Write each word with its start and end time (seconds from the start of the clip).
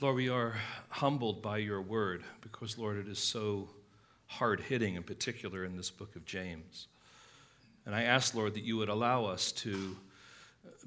Lord, 0.00 0.16
we 0.16 0.28
are 0.28 0.56
humbled 0.88 1.40
by 1.40 1.58
your 1.58 1.80
word 1.80 2.24
because, 2.40 2.76
Lord, 2.76 2.96
it 2.96 3.06
is 3.06 3.20
so 3.20 3.68
hard 4.26 4.58
hitting, 4.60 4.96
in 4.96 5.04
particular 5.04 5.64
in 5.64 5.76
this 5.76 5.88
book 5.88 6.16
of 6.16 6.24
James. 6.24 6.88
And 7.86 7.94
I 7.94 8.02
ask, 8.02 8.34
Lord, 8.34 8.54
that 8.54 8.64
you 8.64 8.76
would 8.76 8.88
allow 8.88 9.24
us 9.24 9.52
to 9.52 9.96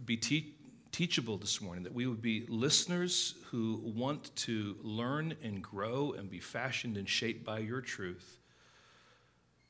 be 0.04 0.18
te- 0.18 0.56
teachable 0.92 1.38
this 1.38 1.62
morning, 1.62 1.86
that 1.86 1.94
we 1.94 2.06
would 2.06 2.22
be 2.22 2.46
listeners 2.50 3.36
who 3.50 3.82
want 3.86 4.36
to 4.36 4.75
learn 4.82 5.36
and 5.42 5.64
grow 5.64 6.12
and 6.12 6.30
be 6.30 6.39
fashioned 6.39 6.98
and 6.98 7.08
shaped 7.08 7.46
by 7.46 7.60
your 7.60 7.80
truth. 7.80 8.39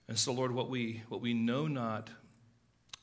And 0.07 0.17
so, 0.17 0.33
Lord, 0.33 0.51
what 0.51 0.67
we, 0.67 1.03
what 1.09 1.21
we 1.21 1.35
know 1.35 1.67
not, 1.67 2.09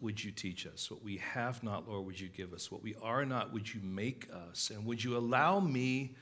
would 0.00 0.22
you 0.22 0.30
teach 0.30 0.66
us? 0.66 0.90
What 0.90 1.02
we 1.02 1.18
have 1.18 1.62
not, 1.62 1.88
Lord, 1.88 2.06
would 2.06 2.20
you 2.20 2.28
give 2.28 2.52
us? 2.52 2.70
What 2.70 2.82
we 2.82 2.94
are 3.02 3.24
not, 3.24 3.52
would 3.52 3.72
you 3.72 3.80
make 3.82 4.28
us? 4.50 4.70
And 4.70 4.84
would 4.84 5.02
you 5.02 5.16
allow 5.16 5.60
me 5.60 6.16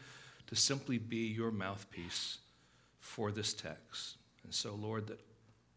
to 0.46 0.56
simply 0.56 0.98
be 0.98 1.26
your 1.28 1.50
mouthpiece 1.50 2.38
for 3.00 3.32
this 3.32 3.54
text? 3.54 4.16
And 4.44 4.54
so, 4.54 4.74
Lord, 4.74 5.06
that 5.08 5.20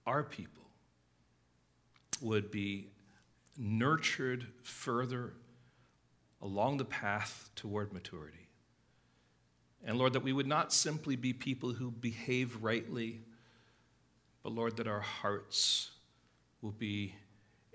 our 0.05 0.23
people 0.23 0.63
would 2.21 2.51
be 2.51 2.89
nurtured 3.57 4.45
further 4.63 5.33
along 6.41 6.77
the 6.77 6.85
path 6.85 7.49
toward 7.55 7.93
maturity. 7.93 8.47
And 9.83 9.97
Lord, 9.97 10.13
that 10.13 10.23
we 10.23 10.33
would 10.33 10.47
not 10.47 10.73
simply 10.73 11.15
be 11.15 11.33
people 11.33 11.73
who 11.73 11.91
behave 11.91 12.63
rightly, 12.63 13.21
but 14.43 14.51
Lord, 14.51 14.77
that 14.77 14.87
our 14.87 15.01
hearts 15.01 15.91
will 16.61 16.71
be 16.71 17.15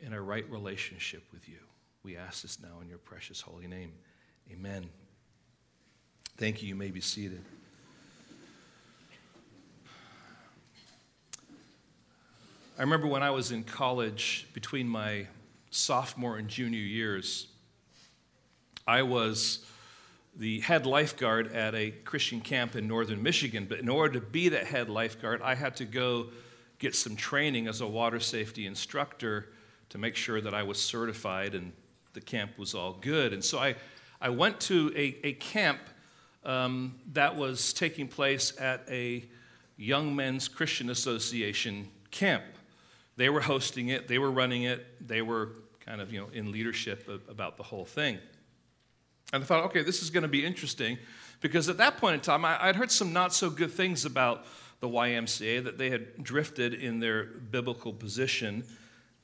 in 0.03 0.13
a 0.13 0.21
right 0.21 0.49
relationship 0.51 1.23
with 1.33 1.49
you. 1.49 1.59
We 2.03 2.17
ask 2.17 2.43
this 2.43 2.59
now 2.61 2.81
in 2.81 2.89
your 2.89 2.99
precious 2.99 3.41
holy 3.41 3.67
name. 3.67 3.93
Amen. 4.51 4.89
Thank 6.37 6.63
you. 6.63 6.69
You 6.69 6.75
may 6.75 6.91
be 6.91 7.01
seated. 7.01 7.43
I 12.79 12.83
remember 12.83 13.07
when 13.07 13.23
I 13.23 13.31
was 13.31 13.53
in 13.53 13.63
college, 13.63 14.49
between 14.55 14.89
my 14.89 15.27
sophomore 15.71 16.39
and 16.39 16.49
junior 16.49 16.81
years, 16.81 17.49
I 18.87 19.03
was 19.03 19.67
the 20.35 20.61
head 20.61 20.87
lifeguard 20.87 21.53
at 21.53 21.75
a 21.75 21.91
Christian 21.91 22.41
camp 22.41 22.75
in 22.75 22.89
northern 22.89 23.23
Michigan. 23.23 23.67
But 23.69 23.81
in 23.81 23.91
order 23.91 24.19
to 24.19 24.25
be 24.25 24.49
that 24.49 24.65
head 24.65 24.89
lifeguard, 24.89 25.43
I 25.43 25.55
had 25.55 25.77
to 25.77 25.85
go 25.85 26.29
get 26.79 26.95
some 26.95 27.17
training 27.17 27.69
as 27.69 27.83
a 27.83 27.87
water 27.87 28.19
safety 28.19 28.67
instructor 28.67 29.49
to 29.91 29.99
make 29.99 30.17
sure 30.17 30.41
that 30.41 30.55
I 30.55 30.63
was 30.63 30.79
certified 30.79 31.55
and 31.55 31.73
the 32.13 32.21
camp 32.21 32.59
was 32.59 32.75
all 32.75 32.95
good. 32.95 33.33
And 33.33 33.45
so 33.45 33.59
I, 33.59 33.77
I 34.21 34.31
went 34.31 34.61
to 34.63 34.93
a, 34.97 35.17
a 35.25 35.33
camp 35.35 35.81
um, 36.45 36.97
that 37.13 37.37
was 37.37 37.73
taking 37.73 38.09
place 38.09 38.59
at 38.59 38.85
a 38.89 39.25
Young 39.77 40.17
Men's 40.17 40.49
Christian 40.49 40.91
Association 40.91 41.89
camp. 42.11 42.45
They 43.17 43.29
were 43.29 43.41
hosting 43.41 43.89
it, 43.89 44.09
they 44.09 44.19
were 44.19 44.31
running 44.31 44.63
it, 44.65 45.07
they 45.07 45.23
were 45.23 45.51
kind 45.81 46.01
of 46.01 46.13
you 46.13 46.21
know 46.21 46.29
in 46.33 46.53
leadership 46.53 47.09
about 47.29 47.57
the 47.57 47.63
whole 47.63 47.85
thing. 47.85 48.19
And 49.33 49.43
I 49.43 49.47
thought, 49.47 49.65
okay, 49.67 49.83
this 49.83 50.03
is 50.03 50.11
going 50.11 50.23
to 50.23 50.29
be 50.29 50.45
interesting 50.45 50.99
because 51.41 51.69
at 51.69 51.79
that 51.79 51.99
point 51.99 52.15
in 52.15 52.21
time, 52.21 52.45
I, 52.45 52.67
would 52.67 52.77
heard 52.77 52.91
some 52.91 53.13
not 53.13 53.33
so 53.33 53.49
good 53.49 53.71
things 53.71 54.05
about 54.05 54.45
the 54.81 54.89
YMCA, 54.89 55.63
that 55.65 55.79
they 55.79 55.91
had 55.91 56.23
drifted 56.23 56.75
in 56.75 57.01
their 57.01 57.25
biblical 57.25 57.93
position. 57.93 58.65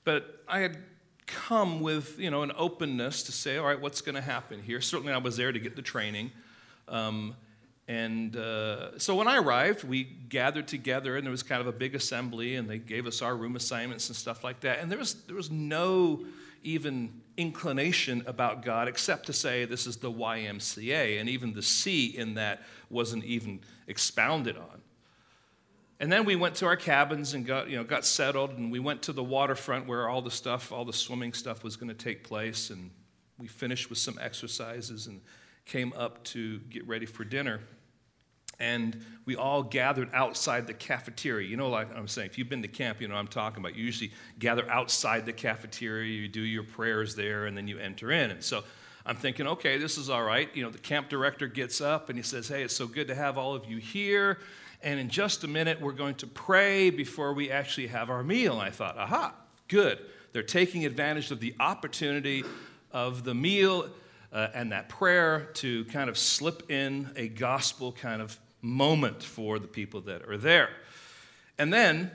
But 0.07 0.45
I 0.47 0.61
had 0.61 0.79
come 1.27 1.81
with 1.81 2.17
you 2.21 2.31
know 2.31 2.45
an 2.45 2.53
openness 2.57 3.25
to 3.25 3.33
say, 3.33 3.57
all 3.57 3.67
right, 3.67 3.81
what's 3.81 4.01
going 4.01 4.15
to 4.15 4.21
happen 4.21 4.63
here? 4.63 4.81
Certainly, 4.81 5.13
I 5.13 5.19
was 5.19 5.37
there 5.37 5.51
to 5.51 5.59
get 5.59 5.75
the 5.75 5.83
training. 5.83 6.31
Um, 6.89 7.35
and 7.89 8.37
uh, 8.37 8.99
so 9.01 9.17
when 9.17 9.27
I 9.27 9.37
arrived, 9.37 9.83
we 9.83 10.05
gathered 10.05 10.69
together, 10.69 11.17
and 11.17 11.27
there 11.27 11.33
was 11.33 11.43
kind 11.43 11.61
of 11.61 11.67
a 11.67 11.73
big 11.73 11.97
assembly, 11.97 12.55
and 12.55 12.71
they 12.71 12.79
gave 12.79 13.07
us 13.07 13.21
our 13.21 13.37
room 13.37 13.57
assignments 13.57 14.09
and 14.09 14.15
stuff 14.17 14.45
like 14.45 14.61
that. 14.61 14.79
And 14.79 14.91
there 14.91 14.99
was, 14.99 15.15
there 15.25 15.37
was 15.37 15.51
no 15.51 16.25
even 16.63 17.21
inclination 17.37 18.23
about 18.27 18.63
God 18.63 18.87
except 18.87 19.27
to 19.27 19.33
say 19.33 19.65
this 19.65 19.89
is 19.89 19.97
the 19.97 20.11
YMCA, 20.11 21.19
and 21.19 21.29
even 21.29 21.53
the 21.53 21.63
C 21.63 22.07
in 22.07 22.35
that 22.35 22.63
wasn't 22.91 23.25
even 23.25 23.61
expounded 23.89 24.57
on. 24.57 24.83
And 25.99 26.13
then 26.13 26.25
we 26.25 26.37
went 26.37 26.57
to 26.57 26.67
our 26.67 26.77
cabins 26.77 27.33
and 27.33 27.47
got, 27.47 27.71
you 27.71 27.77
know, 27.77 27.85
got 27.85 28.05
settled, 28.05 28.51
and 28.51 28.71
we 28.71 28.79
went 28.79 29.03
to 29.03 29.13
the 29.13 29.25
waterfront 29.25 29.87
where 29.87 30.09
all 30.09 30.21
the 30.21 30.31
stuff, 30.31 30.73
all 30.73 30.85
the 30.85 30.93
swimming 30.93 31.33
stuff 31.33 31.65
was 31.65 31.77
going 31.77 31.89
to 31.89 31.95
take 31.95 32.23
place, 32.23 32.71
and 32.71 32.91
we 33.39 33.47
finished 33.47 33.89
with 33.89 33.99
some 33.99 34.19
exercises 34.21 35.07
and 35.07 35.21
came 35.65 35.93
up 35.97 36.23
to 36.25 36.59
get 36.71 36.87
ready 36.87 37.07
for 37.07 37.25
dinner 37.25 37.61
and 38.59 39.05
we 39.25 39.37
all 39.37 39.63
gathered 39.63 40.09
outside 40.15 40.67
the 40.67 40.75
cafeteria. 40.75 41.49
You 41.49 41.57
know, 41.57 41.69
like 41.69 41.95
I'm 41.95 42.09
saying, 42.09 42.31
if 42.31 42.39
you've 42.39 42.49
been 42.49 42.63
to 42.63 42.69
camp, 42.69 43.01
you 43.01 43.09
know 43.09 43.15
what 43.15 43.21
I'm 43.21 43.29
talking 43.29 43.61
about. 43.61 43.77
You 43.77 43.85
usually 43.85 44.13
gather 44.39 44.69
outside 44.71 45.27
the 45.27 45.33
cafeteria, 45.33 46.11
you 46.11 46.29
do 46.29 46.41
your 46.41 46.63
prayers 46.63 47.15
there, 47.15 47.47
and 47.47 47.57
then 47.57 47.69
you 47.69 47.79
enter 47.79 48.13
in. 48.13 48.31
And 48.31 48.43
so 48.43 48.65
I'm 49.05 49.17
thinking, 49.17 49.47
okay, 49.47 49.79
this 49.79 49.99
is 49.99 50.09
all 50.09 50.23
right. 50.23 50.49
You 50.55 50.65
know, 50.65 50.71
the 50.71 50.79
camp 50.79 51.09
director 51.09 51.49
gets 51.49 51.81
up 51.81 52.09
and 52.09 52.19
he 52.19 52.23
says, 52.23 52.49
hey, 52.49 52.63
it's 52.63 52.75
so 52.75 52.87
good 52.87 53.09
to 53.09 53.15
have 53.15 53.37
all 53.37 53.55
of 53.55 53.67
you 53.67 53.77
here. 53.77 54.39
And 54.87 55.01
in 55.01 55.09
just 55.09 55.43
a 55.43 55.49
minute, 55.49 55.81
we're 55.81 55.91
going 55.91 56.15
to 56.15 56.29
pray 56.29 56.91
before 56.91 57.33
we 57.33 57.51
actually 57.51 57.89
have 57.89 58.09
our 58.09 58.23
meal. 58.23 58.53
And 58.53 58.63
I 58.63 58.71
thought, 58.71 58.97
aha, 58.97 59.35
good. 59.67 59.99
They're 60.33 60.45
taking 60.45 60.87
advantage 60.87 61.33
of 61.33 61.41
the 61.41 61.57
opportunity 61.59 62.45
of 62.93 63.25
the 63.25 63.35
meal 63.35 63.91
uh, 64.33 64.47
and 64.55 64.71
that 64.71 64.89
prayer 64.89 65.49
to 65.55 65.87
kind 65.87 66.09
of 66.09 66.17
slip 66.17 66.71
in 66.71 67.11
a 67.17 67.27
gospel 67.27 67.91
kind 67.91 68.23
of 68.23 68.39
moment 68.63 69.25
for 69.25 69.59
the 69.59 69.67
people 69.67 70.03
that 70.03 70.23
are 70.23 70.37
there. 70.37 70.71
And 71.59 71.73
then 71.73 72.13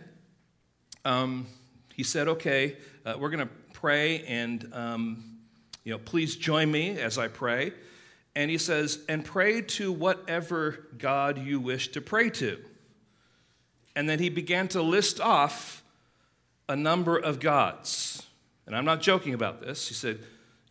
um, 1.04 1.48
he 1.94 2.04
said, 2.04 2.30
okay, 2.30 2.78
uh, 3.06 3.16
we're 3.20 3.32
going 3.32 3.46
to 3.46 3.54
pray, 3.74 4.24
and 4.24 4.72
um, 4.72 5.40
you 5.84 5.92
know, 5.92 5.98
please 5.98 6.38
join 6.38 6.72
me 6.72 6.98
as 7.02 7.18
I 7.18 7.28
pray. 7.28 7.74
And 8.36 8.50
he 8.50 8.58
says, 8.58 9.00
and 9.10 9.26
pray 9.26 9.62
to 9.62 9.92
whatever 9.92 10.88
God 10.98 11.38
you 11.38 11.60
wish 11.60 11.90
to 11.90 12.02
pray 12.02 12.30
to. 12.32 12.60
And 13.96 14.08
then 14.08 14.20
he 14.20 14.30
began 14.30 14.68
to 14.70 14.82
list 14.82 15.20
off 15.20 15.84
a 16.70 16.76
number 16.76 17.18
of 17.18 17.40
gods. 17.40 18.26
And 18.66 18.76
I'm 18.76 18.86
not 18.86 19.02
joking 19.02 19.34
about 19.34 19.62
this. 19.62 19.90
He 19.90 19.94
said, 19.94 20.20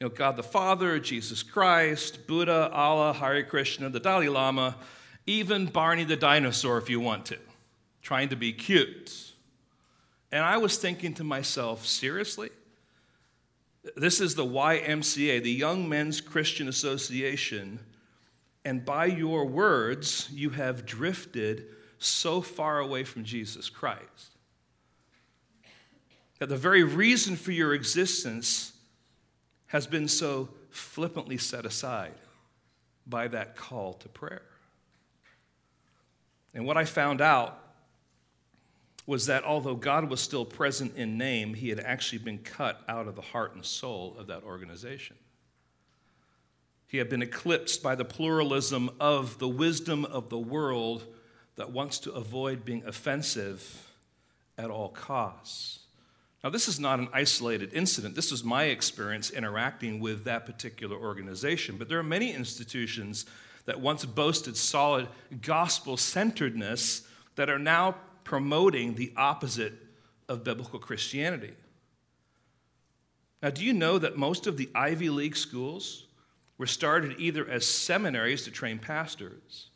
you 0.00 0.06
know, 0.06 0.08
God 0.08 0.36
the 0.36 0.42
Father, 0.42 0.98
Jesus 0.98 1.42
Christ, 1.42 2.26
Buddha, 2.26 2.70
Allah, 2.72 3.12
Hare 3.12 3.42
Krishna, 3.42 3.90
the 3.90 4.00
Dalai 4.00 4.28
Lama, 4.28 4.76
even 5.26 5.66
Barney 5.66 6.04
the 6.04 6.16
dinosaur 6.16 6.78
if 6.78 6.88
you 6.88 6.98
want 6.98 7.26
to, 7.26 7.36
trying 8.00 8.30
to 8.30 8.36
be 8.36 8.54
cute. 8.54 9.32
And 10.32 10.42
I 10.42 10.56
was 10.56 10.78
thinking 10.78 11.12
to 11.14 11.24
myself, 11.24 11.84
seriously? 11.84 12.48
This 13.96 14.20
is 14.20 14.34
the 14.34 14.44
YMCA, 14.44 15.42
the 15.42 15.50
Young 15.50 15.88
Men's 15.88 16.20
Christian 16.20 16.68
Association, 16.68 17.80
and 18.64 18.84
by 18.84 19.06
your 19.06 19.46
words, 19.46 20.28
you 20.32 20.50
have 20.50 20.84
drifted 20.84 21.66
so 21.98 22.40
far 22.40 22.78
away 22.78 23.04
from 23.04 23.24
Jesus 23.24 23.70
Christ 23.70 24.36
that 26.38 26.48
the 26.48 26.56
very 26.56 26.82
reason 26.82 27.36
for 27.36 27.52
your 27.52 27.74
existence 27.74 28.72
has 29.66 29.86
been 29.86 30.08
so 30.08 30.48
flippantly 30.70 31.36
set 31.36 31.64
aside 31.64 32.14
by 33.06 33.28
that 33.28 33.56
call 33.56 33.92
to 33.94 34.08
prayer. 34.08 34.42
And 36.54 36.64
what 36.66 36.76
I 36.76 36.84
found 36.84 37.20
out 37.20 37.58
was 39.06 39.26
that 39.26 39.44
although 39.44 39.74
God 39.74 40.08
was 40.08 40.20
still 40.20 40.44
present 40.44 40.96
in 40.96 41.18
name, 41.18 41.54
he 41.54 41.68
had 41.68 41.80
actually 41.80 42.18
been 42.18 42.38
cut 42.38 42.82
out 42.88 43.08
of 43.08 43.16
the 43.16 43.22
heart 43.22 43.54
and 43.54 43.64
soul 43.64 44.14
of 44.18 44.26
that 44.28 44.44
organization. 44.44 45.16
He 46.86 46.98
had 46.98 47.08
been 47.08 47.22
eclipsed 47.22 47.82
by 47.82 47.94
the 47.94 48.04
pluralism 48.04 48.90
of 48.98 49.38
the 49.38 49.48
wisdom 49.48 50.04
of 50.04 50.28
the 50.28 50.38
world 50.38 51.04
that 51.56 51.70
wants 51.70 51.98
to 52.00 52.12
avoid 52.12 52.64
being 52.64 52.84
offensive 52.84 53.88
at 54.58 54.70
all 54.70 54.88
costs. 54.88 55.80
Now, 56.42 56.50
this 56.50 56.68
is 56.68 56.80
not 56.80 56.98
an 56.98 57.08
isolated 57.12 57.74
incident. 57.74 58.14
This 58.14 58.32
is 58.32 58.42
my 58.42 58.64
experience 58.64 59.30
interacting 59.30 60.00
with 60.00 60.24
that 60.24 60.46
particular 60.46 60.96
organization. 60.96 61.76
But 61.76 61.88
there 61.88 61.98
are 61.98 62.02
many 62.02 62.32
institutions 62.32 63.26
that 63.66 63.80
once 63.80 64.04
boasted 64.04 64.56
solid 64.56 65.06
gospel 65.42 65.96
centeredness 65.96 67.02
that 67.36 67.50
are 67.50 67.58
now 67.58 67.94
promoting 68.30 68.94
the 68.94 69.12
opposite 69.16 69.72
of 70.28 70.44
biblical 70.44 70.78
Christianity. 70.78 71.52
Now, 73.42 73.50
do 73.50 73.64
you 73.64 73.72
know 73.72 73.98
that 73.98 74.16
most 74.16 74.46
of 74.46 74.56
the 74.56 74.70
Ivy 74.72 75.10
League 75.10 75.34
schools 75.34 76.06
were 76.56 76.68
started 76.68 77.16
either 77.18 77.44
as 77.50 77.66
seminaries 77.66 78.44
to 78.44 78.52
train 78.52 78.78
pastors 78.78 79.70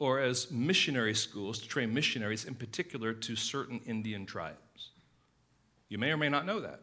or 0.00 0.18
as 0.18 0.50
missionary 0.50 1.14
schools 1.14 1.60
to 1.60 1.68
train 1.68 1.94
missionaries, 1.94 2.44
in 2.44 2.56
particular 2.56 3.12
to 3.12 3.36
certain 3.36 3.80
Indian 3.86 4.26
tribes? 4.26 4.90
You 5.88 5.98
may 5.98 6.10
or 6.10 6.16
may 6.16 6.28
not 6.28 6.46
know 6.46 6.58
that. 6.58 6.80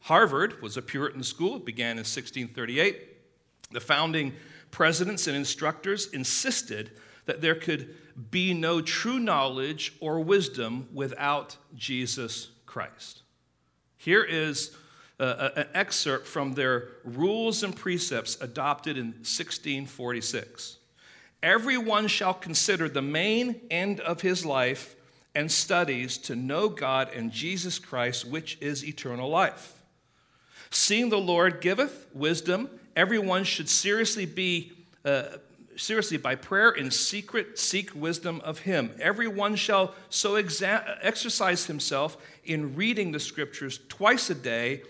Harvard 0.00 0.60
was 0.60 0.76
a 0.76 0.82
Puritan 0.82 1.22
school, 1.22 1.58
it 1.58 1.64
began 1.64 1.92
in 1.92 1.98
1638. 1.98 2.98
The 3.70 3.80
founding 3.80 4.32
presidents 4.72 5.28
and 5.28 5.36
instructors 5.36 6.08
insisted 6.08 6.90
that 7.26 7.42
there 7.42 7.54
could 7.54 7.94
be 8.30 8.54
no 8.54 8.80
true 8.80 9.18
knowledge 9.18 9.94
or 10.00 10.20
wisdom 10.20 10.88
without 10.92 11.56
Jesus 11.74 12.48
Christ. 12.64 13.22
Here 13.96 14.22
is 14.22 14.76
an 15.18 15.66
excerpt 15.74 16.26
from 16.26 16.54
their 16.54 16.88
rules 17.04 17.62
and 17.62 17.74
precepts 17.74 18.40
adopted 18.40 18.96
in 18.96 19.06
1646. 19.06 20.76
Everyone 21.42 22.08
shall 22.08 22.34
consider 22.34 22.88
the 22.88 23.02
main 23.02 23.60
end 23.70 24.00
of 24.00 24.20
his 24.20 24.44
life 24.44 24.96
and 25.34 25.52
studies 25.52 26.16
to 26.18 26.34
know 26.34 26.68
God 26.68 27.10
and 27.14 27.30
Jesus 27.30 27.78
Christ, 27.78 28.26
which 28.26 28.56
is 28.60 28.84
eternal 28.84 29.28
life. 29.28 29.82
Seeing 30.70 31.10
the 31.10 31.18
Lord 31.18 31.60
giveth 31.60 32.06
wisdom, 32.14 32.70
everyone 32.96 33.44
should 33.44 33.68
seriously 33.68 34.26
be. 34.26 34.72
Uh, 35.04 35.38
seriously, 35.76 36.16
by 36.16 36.34
prayer 36.34 36.70
in 36.70 36.90
secret, 36.90 37.58
seek 37.58 37.94
wisdom 37.94 38.40
of 38.44 38.60
him. 38.60 38.94
Everyone 39.00 39.56
shall 39.56 39.94
so 40.10 40.32
exa- 40.32 40.98
exercise 41.02 41.66
himself 41.66 42.16
in 42.44 42.74
reading 42.74 43.12
the 43.12 43.20
scriptures 43.20 43.80
twice 43.88 44.30
a 44.30 44.34
day 44.34 44.82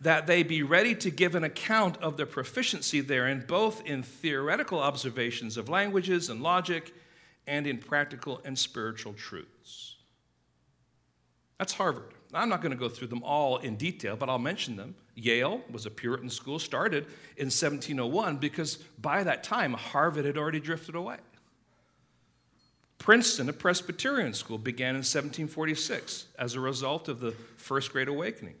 that 0.00 0.26
they 0.26 0.42
be 0.42 0.62
ready 0.62 0.94
to 0.96 1.10
give 1.10 1.34
an 1.34 1.44
account 1.44 1.96
of 1.98 2.16
their 2.16 2.26
proficiency 2.26 3.00
therein, 3.00 3.44
both 3.46 3.86
in 3.86 4.02
theoretical 4.02 4.80
observations 4.80 5.56
of 5.56 5.68
languages 5.68 6.28
and 6.28 6.42
logic 6.42 6.92
and 7.46 7.66
in 7.66 7.78
practical 7.78 8.40
and 8.44 8.58
spiritual 8.58 9.12
truths. 9.12 9.96
That's 11.58 11.72
Harvard. 11.74 12.14
I'm 12.34 12.48
not 12.48 12.62
going 12.62 12.72
to 12.72 12.78
go 12.78 12.88
through 12.88 13.08
them 13.08 13.22
all 13.22 13.58
in 13.58 13.76
detail, 13.76 14.16
but 14.16 14.28
I'll 14.28 14.38
mention 14.38 14.76
them. 14.76 14.96
Yale 15.14 15.60
was 15.70 15.86
a 15.86 15.90
Puritan 15.90 16.30
school, 16.30 16.58
started 16.58 17.04
in 17.36 17.46
1701 17.46 18.38
because 18.38 18.76
by 18.98 19.22
that 19.24 19.42
time, 19.44 19.74
Harvard 19.74 20.24
had 20.24 20.38
already 20.38 20.60
drifted 20.60 20.94
away. 20.94 21.18
Princeton, 22.98 23.48
a 23.48 23.52
Presbyterian 23.52 24.32
school, 24.32 24.58
began 24.58 24.90
in 24.90 25.02
1746 25.02 26.26
as 26.38 26.54
a 26.54 26.60
result 26.60 27.08
of 27.08 27.18
the 27.18 27.32
First 27.56 27.92
Great 27.92 28.08
Awakening. 28.08 28.54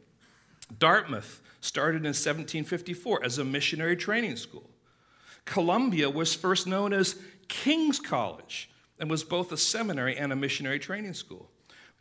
Dartmouth 0.78 1.40
started 1.60 1.98
in 1.98 2.08
1754 2.08 3.24
as 3.24 3.38
a 3.38 3.44
missionary 3.44 3.96
training 3.96 4.36
school. 4.36 4.68
Columbia 5.44 6.10
was 6.10 6.34
first 6.34 6.66
known 6.66 6.92
as 6.92 7.20
King's 7.46 8.00
College 8.00 8.68
and 8.98 9.08
was 9.08 9.22
both 9.22 9.52
a 9.52 9.56
seminary 9.56 10.16
and 10.16 10.32
a 10.32 10.36
missionary 10.36 10.80
training 10.80 11.14
school. 11.14 11.51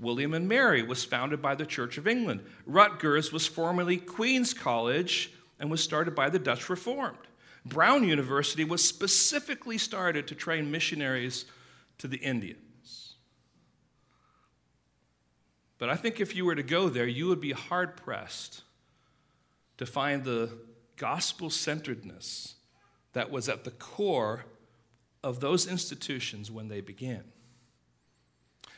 William 0.01 0.33
and 0.33 0.49
Mary 0.49 0.81
was 0.81 1.05
founded 1.05 1.41
by 1.41 1.53
the 1.55 1.65
Church 1.65 1.97
of 1.97 2.07
England. 2.07 2.41
Rutgers 2.65 3.31
was 3.31 3.45
formerly 3.45 3.97
Queen's 3.97 4.53
College 4.53 5.31
and 5.59 5.69
was 5.69 5.83
started 5.83 6.15
by 6.15 6.29
the 6.29 6.39
Dutch 6.39 6.69
Reformed. 6.69 7.17
Brown 7.63 8.03
University 8.03 8.63
was 8.63 8.83
specifically 8.83 9.77
started 9.77 10.27
to 10.27 10.35
train 10.35 10.71
missionaries 10.71 11.45
to 11.99 12.07
the 12.07 12.17
Indians. 12.17 13.13
But 15.77 15.89
I 15.89 15.95
think 15.95 16.19
if 16.19 16.35
you 16.35 16.45
were 16.45 16.55
to 16.55 16.63
go 16.63 16.89
there, 16.89 17.07
you 17.07 17.27
would 17.27 17.41
be 17.41 17.51
hard 17.51 17.95
pressed 17.95 18.63
to 19.77 19.85
find 19.85 20.23
the 20.23 20.49
gospel 20.95 21.49
centeredness 21.49 22.55
that 23.13 23.29
was 23.29 23.47
at 23.49 23.63
the 23.63 23.71
core 23.71 24.45
of 25.23 25.39
those 25.39 25.67
institutions 25.67 26.49
when 26.49 26.67
they 26.67 26.81
began. 26.81 27.23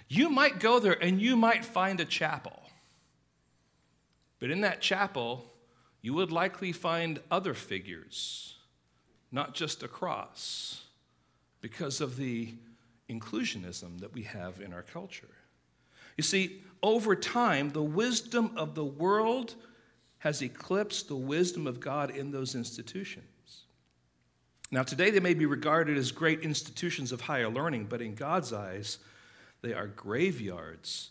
You 0.08 0.30
might 0.30 0.60
go 0.60 0.80
there 0.80 1.02
and 1.02 1.22
you 1.22 1.36
might 1.36 1.66
find 1.66 2.00
a 2.00 2.06
chapel. 2.06 2.62
But 4.40 4.52
in 4.52 4.62
that 4.62 4.82
chapel, 4.82 5.46
you 6.02 6.14
would 6.14 6.32
likely 6.32 6.72
find 6.72 7.20
other 7.32 7.54
figures, 7.54 8.56
not 9.32 9.54
just 9.56 9.84
a 9.84 9.88
cross, 9.88 10.84
because 11.62 12.02
of 12.02 12.18
the 12.18 12.54
inclusionism 13.10 14.02
that 14.02 14.14
we 14.14 14.24
have 14.24 14.60
in 14.60 14.74
our 14.74 14.82
culture. 14.82 15.30
You 16.18 16.24
see, 16.24 16.62
over 16.82 17.16
time, 17.16 17.70
the 17.70 17.82
wisdom 17.82 18.52
of 18.58 18.76
the 18.76 18.84
world 18.84 19.56
has 20.20 20.42
eclipsed 20.42 21.08
the 21.08 21.16
wisdom 21.16 21.66
of 21.66 21.80
God 21.80 22.10
in 22.10 22.32
those 22.32 22.56
institutions. 22.56 23.26
Now, 24.72 24.84
today 24.84 25.10
they 25.10 25.20
may 25.20 25.34
be 25.34 25.46
regarded 25.46 25.98
as 25.98 26.12
great 26.12 26.42
institutions 26.42 27.12
of 27.12 27.22
higher 27.22 27.50
learning, 27.50 27.86
but 27.86 28.02
in 28.02 28.16
God's 28.16 28.52
eyes, 28.52 29.00
they 29.64 29.74
are 29.74 29.88
graveyards 29.88 31.10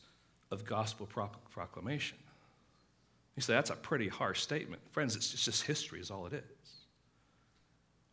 of 0.53 0.65
gospel 0.65 1.09
proclamation. 1.51 2.19
You 3.35 3.43
say, 3.43 3.55
that's 3.55 3.71
a 3.71 3.77
pretty 3.77 4.09
harsh 4.09 4.43
statement. 4.43 4.83
Friends, 4.93 5.17
it's 5.17 5.31
just 5.31 5.63
history, 5.65 6.01
is 6.01 6.11
all 6.11 6.27
it 6.27 6.35
is. 6.35 6.43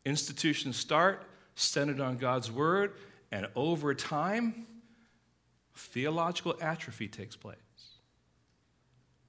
Institutions 0.06 0.78
start 0.78 1.24
centered 1.56 2.00
on 2.00 2.18
God's 2.18 2.50
word, 2.50 2.94
and 3.32 3.48
over 3.54 3.94
time, 3.94 4.66
theological 5.76 6.56
atrophy 6.62 7.10
takes 7.10 7.36
place. 7.36 7.58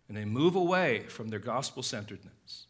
And 0.08 0.16
they 0.16 0.24
move 0.24 0.54
away 0.54 1.04
from 1.08 1.28
their 1.28 1.40
gospel 1.40 1.82
centeredness. 1.82 2.66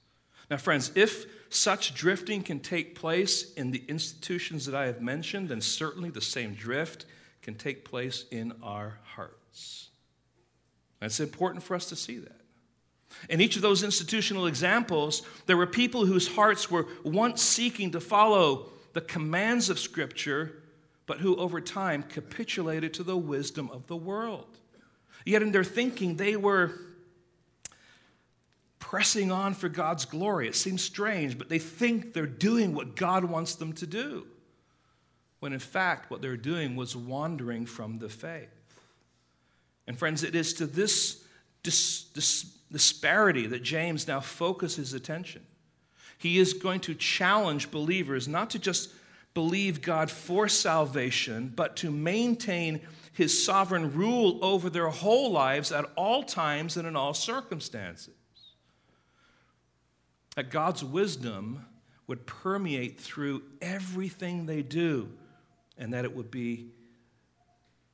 Now, 0.50 0.56
friends, 0.56 0.90
if 0.94 1.26
such 1.50 1.94
drifting 1.94 2.42
can 2.42 2.60
take 2.60 2.94
place 2.94 3.52
in 3.52 3.70
the 3.70 3.84
institutions 3.87 4.64
that 4.64 4.75
I 4.75 4.87
have 4.87 5.02
mentioned, 5.02 5.50
then 5.50 5.60
certainly 5.60 6.08
the 6.08 6.20
same 6.22 6.54
drift 6.54 7.04
can 7.42 7.54
take 7.54 7.84
place 7.84 8.25
in 8.31 8.52
our 8.62 8.98
hearts. 9.02 9.88
It's 11.02 11.20
important 11.20 11.62
for 11.62 11.75
us 11.75 11.87
to 11.87 11.96
see 11.96 12.19
that. 12.19 12.40
In 13.28 13.40
each 13.40 13.56
of 13.56 13.62
those 13.62 13.82
institutional 13.82 14.46
examples, 14.46 15.22
there 15.46 15.56
were 15.56 15.66
people 15.66 16.06
whose 16.06 16.28
hearts 16.28 16.70
were 16.70 16.87
once 17.02 17.42
seeking 17.42 17.90
to 17.92 18.00
follow 18.00 18.66
the 18.92 19.00
commands 19.00 19.70
of 19.70 19.78
Scripture, 19.78 20.62
but 21.06 21.19
who 21.19 21.37
over 21.37 21.60
time 21.60 22.02
capitulated 22.02 22.94
to 22.94 23.02
the 23.02 23.16
wisdom 23.16 23.70
of 23.72 23.87
the 23.87 23.96
world. 23.96 24.58
Yet 25.25 25.42
in 25.42 25.52
their 25.52 25.64
thinking, 25.64 26.16
they 26.16 26.37
were 26.37 26.72
pressing 28.78 29.31
on 29.31 29.54
for 29.54 29.69
God's 29.69 30.04
glory. 30.04 30.48
It 30.48 30.56
seems 30.56 30.82
strange, 30.82 31.37
but 31.37 31.48
they 31.48 31.58
think 31.58 32.12
they're 32.12 32.26
doing 32.26 32.75
what 32.75 32.96
God 32.96 33.25
wants 33.25 33.54
them 33.54 33.72
to 33.75 33.87
do 33.87 34.26
when 35.40 35.52
in 35.52 35.58
fact 35.58 36.10
what 36.10 36.22
they're 36.22 36.37
doing 36.37 36.76
was 36.76 36.94
wandering 36.94 37.66
from 37.66 37.98
the 37.98 38.08
faith. 38.08 38.48
And 39.87 39.98
friends, 39.98 40.22
it 40.22 40.34
is 40.34 40.54
to 40.54 40.66
this 40.66 41.25
dis- 41.62 42.04
dis- 42.14 42.54
disparity 42.70 43.46
that 43.48 43.62
James 43.62 44.06
now 44.06 44.20
focuses 44.20 44.94
attention. 44.94 45.42
He 46.19 46.38
is 46.38 46.52
going 46.52 46.81
to 46.81 46.94
challenge 46.94 47.70
believers 47.70 48.28
not 48.28 48.50
to 48.50 48.58
just 48.58 48.90
believe 49.32 49.81
God 49.81 50.10
for 50.10 50.48
salvation, 50.48 51.52
but 51.54 51.76
to 51.76 51.90
maintain 51.90 52.80
his 53.12 53.44
sovereign 53.44 53.94
rule 53.94 54.38
over 54.42 54.68
their 54.68 54.88
whole 54.88 55.32
lives 55.32 55.73
at 55.73 55.87
all 55.97 56.23
times 56.23 56.76
and 56.76 56.87
in 56.87 56.97
all 56.97 57.14
circumstances. 57.14 58.14
That 60.37 60.50
God's 60.50 60.85
wisdom 60.85 61.64
would 62.06 62.26
permeate 62.26 63.00
through 63.00 63.42
everything 63.61 64.47
they 64.47 64.62
do 64.62 65.11
and 65.80 65.92
that 65.92 66.04
it 66.04 66.14
would 66.14 66.30
be 66.30 66.68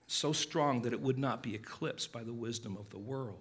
so 0.07 0.33
strong 0.33 0.83
that 0.83 0.93
it 0.93 1.01
would 1.01 1.19
not 1.19 1.43
be 1.43 1.55
eclipsed 1.55 2.13
by 2.13 2.23
the 2.23 2.35
wisdom 2.35 2.77
of 2.77 2.91
the 2.91 2.99
world. 2.99 3.39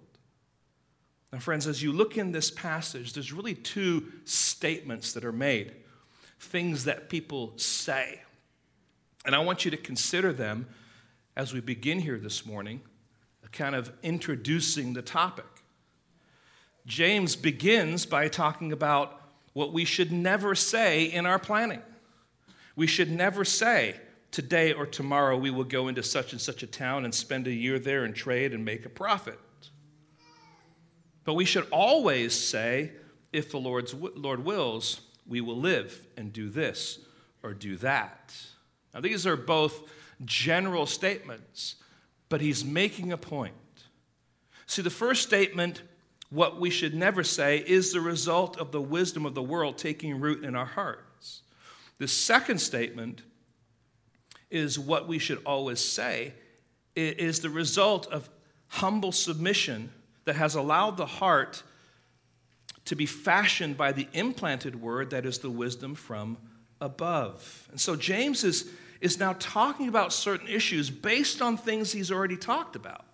Now, 1.32 1.40
friends, 1.40 1.66
as 1.66 1.82
you 1.82 1.92
look 1.92 2.16
in 2.16 2.32
this 2.32 2.50
passage, 2.50 3.12
there's 3.12 3.32
really 3.32 3.54
two 3.54 4.12
statements 4.24 5.12
that 5.12 5.24
are 5.24 5.32
made, 5.32 5.74
things 6.40 6.84
that 6.84 7.10
people 7.10 7.52
say. 7.56 8.22
And 9.24 9.34
I 9.34 9.40
want 9.40 9.64
you 9.64 9.70
to 9.72 9.76
consider 9.76 10.32
them 10.32 10.66
as 11.36 11.52
we 11.52 11.60
begin 11.60 11.98
here 11.98 12.18
this 12.18 12.46
morning, 12.46 12.80
kind 13.52 13.74
of 13.74 13.92
introducing 14.02 14.92
the 14.92 15.02
topic. 15.02 15.46
James 16.86 17.36
begins 17.36 18.06
by 18.06 18.28
talking 18.28 18.72
about 18.72 19.20
what 19.52 19.72
we 19.72 19.84
should 19.84 20.12
never 20.12 20.54
say 20.54 21.04
in 21.04 21.26
our 21.26 21.38
planning. 21.38 21.82
We 22.76 22.86
should 22.86 23.10
never 23.10 23.44
say, 23.44 23.96
today 24.36 24.74
or 24.74 24.84
tomorrow 24.84 25.34
we 25.34 25.50
will 25.50 25.64
go 25.64 25.88
into 25.88 26.02
such 26.02 26.32
and 26.32 26.40
such 26.42 26.62
a 26.62 26.66
town 26.66 27.06
and 27.06 27.14
spend 27.14 27.46
a 27.46 27.50
year 27.50 27.78
there 27.78 28.04
and 28.04 28.14
trade 28.14 28.52
and 28.52 28.62
make 28.62 28.84
a 28.84 28.90
profit. 28.90 29.40
But 31.24 31.32
we 31.32 31.46
should 31.46 31.66
always 31.70 32.34
say, 32.34 32.92
if 33.32 33.50
the 33.50 33.58
Lord's, 33.58 33.94
Lord 33.94 34.44
wills, 34.44 35.00
we 35.26 35.40
will 35.40 35.56
live 35.56 36.06
and 36.18 36.34
do 36.34 36.50
this 36.50 36.98
or 37.42 37.54
do 37.54 37.78
that. 37.78 38.36
Now, 38.92 39.00
these 39.00 39.26
are 39.26 39.38
both 39.38 39.90
general 40.22 40.84
statements, 40.84 41.76
but 42.28 42.42
he's 42.42 42.62
making 42.62 43.12
a 43.12 43.16
point. 43.16 43.54
See, 44.66 44.82
the 44.82 44.90
first 44.90 45.22
statement, 45.22 45.80
what 46.28 46.60
we 46.60 46.68
should 46.68 46.94
never 46.94 47.24
say, 47.24 47.64
is 47.66 47.90
the 47.90 48.02
result 48.02 48.58
of 48.58 48.70
the 48.70 48.82
wisdom 48.82 49.24
of 49.24 49.34
the 49.34 49.42
world 49.42 49.78
taking 49.78 50.20
root 50.20 50.44
in 50.44 50.54
our 50.54 50.66
hearts. 50.66 51.40
The 51.96 52.06
second 52.06 52.58
statement 52.58 53.22
is 54.50 54.78
what 54.78 55.08
we 55.08 55.18
should 55.18 55.42
always 55.44 55.80
say, 55.80 56.32
it 56.94 57.20
is 57.20 57.40
the 57.40 57.50
result 57.50 58.06
of 58.08 58.28
humble 58.68 59.12
submission 59.12 59.90
that 60.24 60.36
has 60.36 60.54
allowed 60.54 60.96
the 60.96 61.06
heart 61.06 61.62
to 62.86 62.96
be 62.96 63.06
fashioned 63.06 63.76
by 63.76 63.92
the 63.92 64.08
implanted 64.12 64.80
word 64.80 65.10
that 65.10 65.26
is 65.26 65.38
the 65.38 65.50
wisdom 65.50 65.94
from 65.94 66.38
above. 66.80 67.68
And 67.70 67.80
so 67.80 67.96
James 67.96 68.44
is, 68.44 68.70
is 69.00 69.18
now 69.18 69.34
talking 69.38 69.88
about 69.88 70.12
certain 70.12 70.48
issues 70.48 70.90
based 70.90 71.42
on 71.42 71.56
things 71.56 71.92
he's 71.92 72.10
already 72.10 72.36
talked 72.36 72.76
about. 72.76 73.04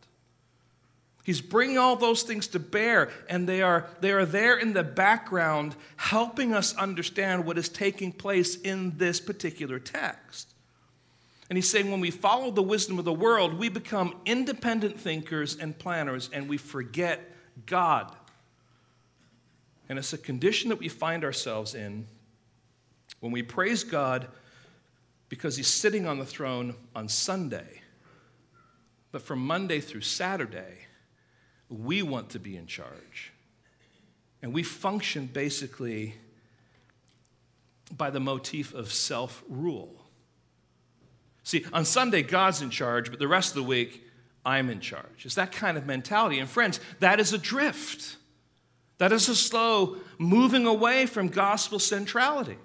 He's 1.25 1.41
bringing 1.41 1.79
all 1.79 1.95
those 1.95 2.25
things 2.25 2.49
to 2.49 2.59
bear, 2.59 3.11
and 3.29 3.49
they 3.49 3.63
are, 3.63 3.87
they 4.01 4.11
are 4.11 4.27
there 4.27 4.59
in 4.59 4.73
the 4.73 4.83
background, 4.83 5.77
helping 5.97 6.53
us 6.53 6.75
understand 6.77 7.47
what 7.47 7.57
is 7.57 7.69
taking 7.69 8.13
place 8.13 8.57
in 8.57 8.99
this 8.99 9.21
particular 9.21 9.79
text. 9.79 10.52
And 11.53 11.59
he's 11.59 11.69
saying 11.69 11.91
when 11.91 12.01
we 12.01 12.11
follow 12.11 12.51
the 12.51 12.63
wisdom 12.63 12.99
of 12.99 13.05
the 13.05 13.13
world, 13.13 13.59
we 13.59 13.69
become 13.69 14.15
independent 14.25 14.99
thinkers 14.99 15.55
and 15.55 15.79
planners, 15.79 16.31
and 16.33 16.49
we 16.49 16.57
forget 16.57 17.31
God. 17.67 18.11
And 19.87 19.99
it's 19.99 20.15
a 20.15 20.17
condition 20.17 20.71
that 20.71 20.79
we 20.79 20.89
find 20.89 21.25
ourselves 21.25 21.75
in 21.75 22.07
when 23.21 23.33
we 23.33 23.43
praise 23.43 23.85
God 23.85 24.29
because 25.29 25.59
he's 25.59 25.67
sitting 25.67 26.07
on 26.07 26.19
the 26.19 26.25
throne 26.25 26.75
on 26.97 27.07
Sunday. 27.11 27.83
But 29.11 29.21
from 29.21 29.47
Monday 29.47 29.81
through 29.81 30.01
Saturday, 30.01 30.87
we 31.69 32.01
want 32.01 32.31
to 32.31 32.39
be 32.39 32.57
in 32.57 32.67
charge. 32.67 33.31
And 34.41 34.55
we 34.55 34.63
function 34.63 35.27
basically 35.27 36.15
by 37.95 38.09
the 38.09 38.21
motif 38.21 38.73
of 38.73 38.91
self 38.91 39.45
rule. 39.51 40.02
See, 41.45 41.65
on 41.73 41.85
Sunday, 41.85 42.23
God's 42.23 42.63
in 42.63 42.71
charge, 42.71 43.11
but 43.11 43.19
the 43.19 43.29
rest 43.29 43.51
of 43.51 43.57
the 43.57 43.63
week, 43.63 44.05
I'm 44.45 44.71
in 44.71 44.81
charge. 44.81 45.25
It's 45.25 45.35
that 45.35 45.53
kind 45.53 45.77
of 45.77 45.87
mentality. 45.87 46.39
And 46.39 46.49
friends, 46.49 46.81
that 47.01 47.21
is 47.21 47.33
a 47.33 47.39
drift. 47.39 48.17
That 48.99 49.13
is 49.13 49.29
a 49.29 49.35
slow 49.35 49.97
moving 50.19 50.67
away 50.67 51.07
from 51.07 51.29
gospel 51.29 51.79
centrality. 51.79 52.59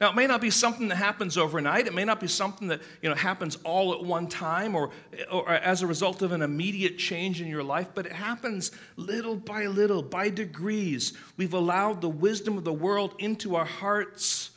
Now, 0.00 0.08
it 0.08 0.16
may 0.16 0.26
not 0.26 0.40
be 0.40 0.48
something 0.48 0.88
that 0.88 0.96
happens 0.96 1.36
overnight. 1.36 1.86
It 1.86 1.92
may 1.92 2.06
not 2.06 2.20
be 2.20 2.26
something 2.26 2.68
that 2.68 2.80
you 3.02 3.10
know, 3.10 3.14
happens 3.14 3.58
all 3.64 3.92
at 3.92 4.02
one 4.02 4.28
time 4.28 4.74
or, 4.74 4.90
or 5.30 5.50
as 5.50 5.82
a 5.82 5.86
result 5.86 6.22
of 6.22 6.32
an 6.32 6.40
immediate 6.40 6.96
change 6.96 7.42
in 7.42 7.48
your 7.48 7.62
life, 7.62 7.88
but 7.94 8.06
it 8.06 8.12
happens 8.12 8.72
little 8.96 9.36
by 9.36 9.66
little, 9.66 10.02
by 10.02 10.30
degrees. 10.30 11.12
We've 11.36 11.52
allowed 11.52 12.00
the 12.00 12.08
wisdom 12.08 12.56
of 12.56 12.64
the 12.64 12.72
world 12.72 13.14
into 13.18 13.56
our 13.56 13.66
hearts, 13.66 14.49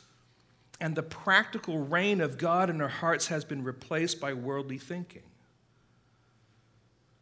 and 0.84 0.94
the 0.94 1.02
practical 1.02 1.78
reign 1.78 2.20
of 2.20 2.36
God 2.36 2.68
in 2.68 2.82
our 2.82 2.88
hearts 2.88 3.28
has 3.28 3.42
been 3.42 3.64
replaced 3.64 4.20
by 4.20 4.34
worldly 4.34 4.76
thinking. 4.76 5.22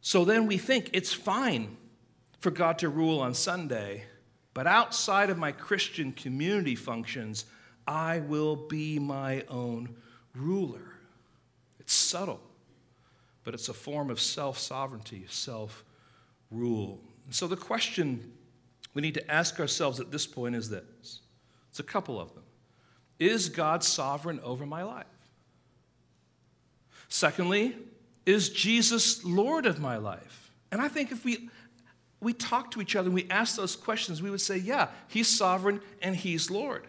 So 0.00 0.24
then 0.24 0.48
we 0.48 0.58
think 0.58 0.90
it's 0.92 1.12
fine 1.12 1.76
for 2.40 2.50
God 2.50 2.76
to 2.80 2.88
rule 2.88 3.20
on 3.20 3.34
Sunday, 3.34 4.02
but 4.52 4.66
outside 4.66 5.30
of 5.30 5.38
my 5.38 5.52
Christian 5.52 6.10
community 6.10 6.74
functions, 6.74 7.44
I 7.86 8.18
will 8.18 8.56
be 8.56 8.98
my 8.98 9.44
own 9.48 9.94
ruler. 10.34 10.94
It's 11.78 11.92
subtle, 11.92 12.40
but 13.44 13.54
it's 13.54 13.68
a 13.68 13.74
form 13.74 14.10
of 14.10 14.18
self 14.18 14.58
sovereignty, 14.58 15.26
self 15.28 15.84
rule. 16.50 17.00
So 17.30 17.46
the 17.46 17.56
question 17.56 18.32
we 18.92 19.02
need 19.02 19.14
to 19.14 19.30
ask 19.30 19.60
ourselves 19.60 20.00
at 20.00 20.10
this 20.10 20.26
point 20.26 20.56
is 20.56 20.68
this 20.68 21.20
it's 21.70 21.78
a 21.78 21.84
couple 21.84 22.20
of 22.20 22.34
them. 22.34 22.41
Is 23.22 23.48
God 23.48 23.84
sovereign 23.84 24.40
over 24.42 24.66
my 24.66 24.82
life? 24.82 25.06
Secondly, 27.08 27.76
is 28.26 28.48
Jesus 28.48 29.24
Lord 29.24 29.64
of 29.64 29.78
my 29.78 29.96
life? 29.96 30.50
And 30.72 30.80
I 30.80 30.88
think 30.88 31.12
if 31.12 31.24
we 31.24 31.48
we 32.20 32.32
talk 32.32 32.72
to 32.72 32.80
each 32.80 32.96
other 32.96 33.06
and 33.06 33.14
we 33.14 33.28
ask 33.30 33.54
those 33.54 33.76
questions, 33.76 34.20
we 34.20 34.30
would 34.30 34.40
say, 34.40 34.56
yeah, 34.56 34.88
he's 35.06 35.28
sovereign 35.28 35.80
and 36.00 36.16
he's 36.16 36.50
Lord. 36.50 36.84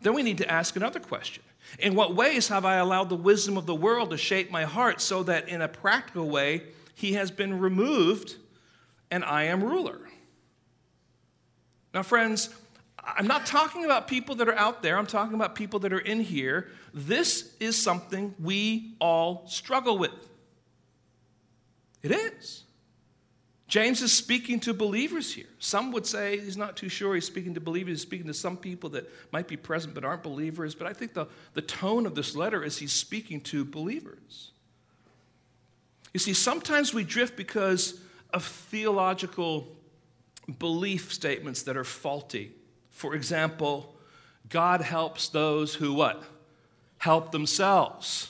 Then 0.00 0.12
we 0.14 0.24
need 0.24 0.38
to 0.38 0.50
ask 0.50 0.74
another 0.74 0.98
question 0.98 1.44
In 1.78 1.94
what 1.94 2.16
ways 2.16 2.48
have 2.48 2.64
I 2.64 2.76
allowed 2.76 3.08
the 3.08 3.14
wisdom 3.16 3.56
of 3.56 3.66
the 3.66 3.74
world 3.74 4.10
to 4.10 4.18
shape 4.18 4.50
my 4.50 4.64
heart 4.64 5.00
so 5.00 5.22
that 5.22 5.48
in 5.48 5.62
a 5.62 5.68
practical 5.68 6.28
way 6.28 6.64
he 6.96 7.12
has 7.12 7.30
been 7.30 7.60
removed 7.60 8.34
and 9.08 9.24
I 9.24 9.44
am 9.44 9.62
ruler? 9.62 10.00
Now, 11.94 12.02
friends, 12.02 12.48
I'm 13.02 13.26
not 13.26 13.46
talking 13.46 13.84
about 13.84 14.08
people 14.08 14.34
that 14.36 14.48
are 14.48 14.54
out 14.54 14.82
there, 14.82 14.98
I'm 14.98 15.06
talking 15.06 15.34
about 15.34 15.54
people 15.54 15.80
that 15.80 15.92
are 15.92 15.98
in 16.00 16.20
here. 16.20 16.68
This 16.92 17.54
is 17.60 17.80
something 17.80 18.34
we 18.38 18.94
all 19.00 19.44
struggle 19.46 19.96
with. 19.98 20.28
It 22.02 22.12
is. 22.12 22.64
James 23.68 24.02
is 24.02 24.12
speaking 24.12 24.58
to 24.60 24.74
believers 24.74 25.32
here. 25.32 25.46
Some 25.60 25.92
would 25.92 26.04
say 26.04 26.40
he's 26.40 26.56
not 26.56 26.76
too 26.76 26.88
sure 26.88 27.14
he's 27.14 27.26
speaking 27.26 27.54
to 27.54 27.60
believers. 27.60 27.92
He's 27.92 28.02
speaking 28.02 28.26
to 28.26 28.34
some 28.34 28.56
people 28.56 28.90
that 28.90 29.08
might 29.30 29.46
be 29.46 29.56
present 29.56 29.94
but 29.94 30.04
aren't 30.04 30.24
believers. 30.24 30.74
But 30.74 30.88
I 30.88 30.92
think 30.92 31.14
the, 31.14 31.26
the 31.54 31.62
tone 31.62 32.04
of 32.04 32.16
this 32.16 32.34
letter 32.34 32.64
is 32.64 32.78
he's 32.78 32.92
speaking 32.92 33.40
to 33.42 33.64
believers. 33.64 34.50
You 36.12 36.18
see, 36.18 36.34
sometimes 36.34 36.92
we 36.92 37.04
drift 37.04 37.36
because 37.36 38.00
of 38.32 38.44
theological 38.44 39.68
belief 40.58 41.12
statements 41.12 41.62
that 41.62 41.76
are 41.76 41.84
faulty. 41.84 42.50
For 43.00 43.14
example, 43.14 43.94
God 44.50 44.82
helps 44.82 45.30
those 45.30 45.74
who 45.74 45.94
what? 45.94 46.22
Help 46.98 47.32
themselves. 47.32 48.28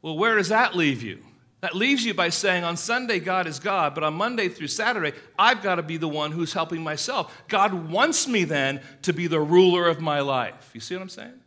Well, 0.00 0.16
where 0.16 0.36
does 0.36 0.48
that 0.48 0.74
leave 0.74 1.02
you? 1.02 1.18
That 1.60 1.76
leaves 1.76 2.06
you 2.06 2.14
by 2.14 2.30
saying 2.30 2.64
on 2.64 2.78
Sunday, 2.78 3.20
God 3.20 3.46
is 3.46 3.58
God, 3.58 3.94
but 3.94 4.02
on 4.02 4.14
Monday 4.14 4.48
through 4.48 4.68
Saturday, 4.68 5.12
I've 5.38 5.62
got 5.62 5.74
to 5.74 5.82
be 5.82 5.98
the 5.98 6.08
one 6.08 6.32
who's 6.32 6.54
helping 6.54 6.82
myself. 6.82 7.46
God 7.48 7.90
wants 7.90 8.26
me 8.26 8.44
then 8.44 8.80
to 9.02 9.12
be 9.12 9.26
the 9.26 9.40
ruler 9.40 9.86
of 9.86 10.00
my 10.00 10.20
life. 10.20 10.70
You 10.72 10.80
see 10.80 10.94
what 10.94 11.02
I'm 11.02 11.10
saying? 11.10 11.38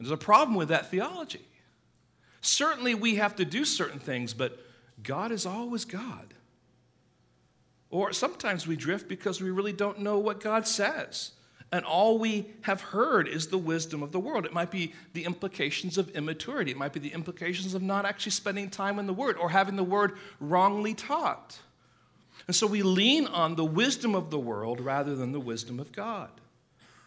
There's 0.00 0.10
a 0.10 0.16
problem 0.16 0.56
with 0.56 0.70
that 0.70 0.90
theology. 0.90 1.46
Certainly, 2.40 2.96
we 2.96 3.14
have 3.14 3.36
to 3.36 3.44
do 3.44 3.64
certain 3.64 4.00
things, 4.00 4.34
but 4.34 4.58
God 5.04 5.30
is 5.30 5.46
always 5.46 5.84
God. 5.84 6.34
Or 7.90 8.12
sometimes 8.12 8.66
we 8.66 8.76
drift 8.76 9.08
because 9.08 9.40
we 9.40 9.50
really 9.50 9.72
don't 9.72 10.00
know 10.00 10.18
what 10.18 10.40
God 10.40 10.66
says 10.66 11.32
and 11.72 11.84
all 11.84 12.18
we 12.18 12.46
have 12.62 12.80
heard 12.80 13.26
is 13.26 13.48
the 13.48 13.58
wisdom 13.58 14.02
of 14.02 14.12
the 14.12 14.20
world. 14.20 14.44
It 14.44 14.52
might 14.52 14.70
be 14.70 14.94
the 15.14 15.24
implications 15.24 15.98
of 15.98 16.08
immaturity, 16.10 16.70
it 16.70 16.76
might 16.76 16.92
be 16.92 17.00
the 17.00 17.12
implications 17.12 17.74
of 17.74 17.82
not 17.82 18.04
actually 18.04 18.32
spending 18.32 18.70
time 18.70 18.98
in 18.98 19.06
the 19.06 19.12
Word 19.12 19.36
or 19.36 19.50
having 19.50 19.76
the 19.76 19.84
Word 19.84 20.12
wrongly 20.38 20.94
taught. 20.94 21.58
And 22.46 22.54
so 22.54 22.66
we 22.66 22.82
lean 22.82 23.26
on 23.26 23.56
the 23.56 23.64
wisdom 23.64 24.14
of 24.14 24.30
the 24.30 24.38
world 24.38 24.80
rather 24.80 25.16
than 25.16 25.32
the 25.32 25.40
wisdom 25.40 25.80
of 25.80 25.90
God. 25.90 26.30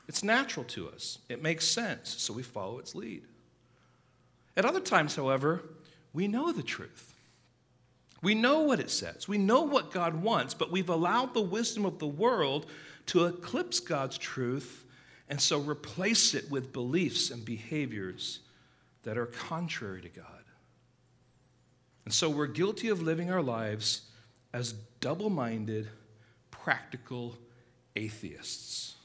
It's 0.08 0.24
natural 0.24 0.66
to 0.66 0.90
us, 0.90 1.20
it 1.30 1.42
makes 1.42 1.66
sense, 1.66 2.16
so 2.18 2.34
we 2.34 2.44
follow 2.44 2.80
its 2.80 2.96
lead. 2.96 3.24
At 4.58 4.66
other 4.66 4.82
times, 4.82 5.16
however, 5.16 5.64
we 6.14 6.28
know 6.28 6.52
the 6.52 6.64
truth. 6.64 7.09
We 8.22 8.36
know 8.36 8.62
what 8.62 8.80
it 8.80 8.92
says. 8.92 9.28
We 9.28 9.38
know 9.38 9.62
what 9.62 9.92
God 9.92 10.22
wants, 10.22 10.54
but 10.54 10.72
we've 10.72 10.90
allowed 10.90 11.34
the 11.34 11.42
wisdom 11.42 11.86
of 11.86 12.00
the 12.00 12.08
world 12.08 12.66
to 13.08 13.26
eclipse 13.26 13.80
God's 13.80 14.18
truth 14.18 14.86
and 15.30 15.40
so 15.40 15.60
replace 15.60 16.34
it 16.34 16.50
with 16.50 16.74
beliefs 16.74 17.30
and 17.30 17.46
behaviors 17.46 18.40
that 19.04 19.18
are 19.18 19.28
contrary 19.28 20.02
to 20.02 20.10
God. 20.10 20.26
And 22.06 22.14
so 22.14 22.30
we're 22.30 22.48
guilty 22.48 22.90
of 22.90 23.02
living 23.02 23.32
our 23.32 23.42
lives 23.42 24.02
as 24.54 24.74
double 25.00 25.30
minded, 25.30 25.88
practical 26.50 27.38
atheists. 27.96 28.96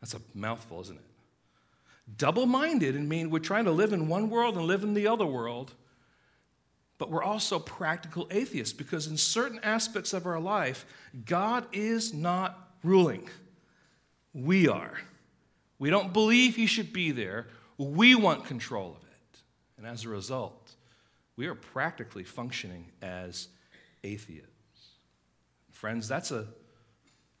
That's 0.00 0.14
a 0.14 0.20
mouthful, 0.34 0.80
isn't 0.82 0.98
it? 0.98 1.04
Double 2.18 2.46
minded 2.46 2.96
and 2.96 3.08
mean 3.08 3.30
we're 3.30 3.38
trying 3.38 3.64
to 3.64 3.70
live 3.70 3.92
in 3.92 4.08
one 4.08 4.28
world 4.28 4.56
and 4.56 4.66
live 4.66 4.82
in 4.82 4.94
the 4.94 5.06
other 5.06 5.24
world, 5.24 5.72
but 6.98 7.10
we're 7.10 7.22
also 7.22 7.58
practical 7.58 8.28
atheists 8.30 8.72
because 8.72 9.06
in 9.06 9.16
certain 9.16 9.60
aspects 9.62 10.12
of 10.12 10.26
our 10.26 10.38
life, 10.38 10.86
God 11.24 11.66
is 11.72 12.14
not 12.14 12.74
ruling. 12.82 13.28
We 14.32 14.68
are. 14.68 14.98
We 15.78 15.90
don't 15.90 16.12
believe 16.12 16.56
he 16.56 16.66
should 16.66 16.92
be 16.92 17.10
there. 17.10 17.48
We 17.78 18.14
want 18.14 18.44
control 18.44 18.96
of 18.96 19.02
it. 19.02 19.38
And 19.76 19.86
as 19.86 20.04
a 20.04 20.08
result, 20.08 20.74
we 21.36 21.46
are 21.46 21.54
practically 21.54 22.24
functioning 22.24 22.86
as 23.02 23.48
atheists. 24.04 24.48
Friends, 25.72 26.06
that's 26.06 26.30
a, 26.30 26.46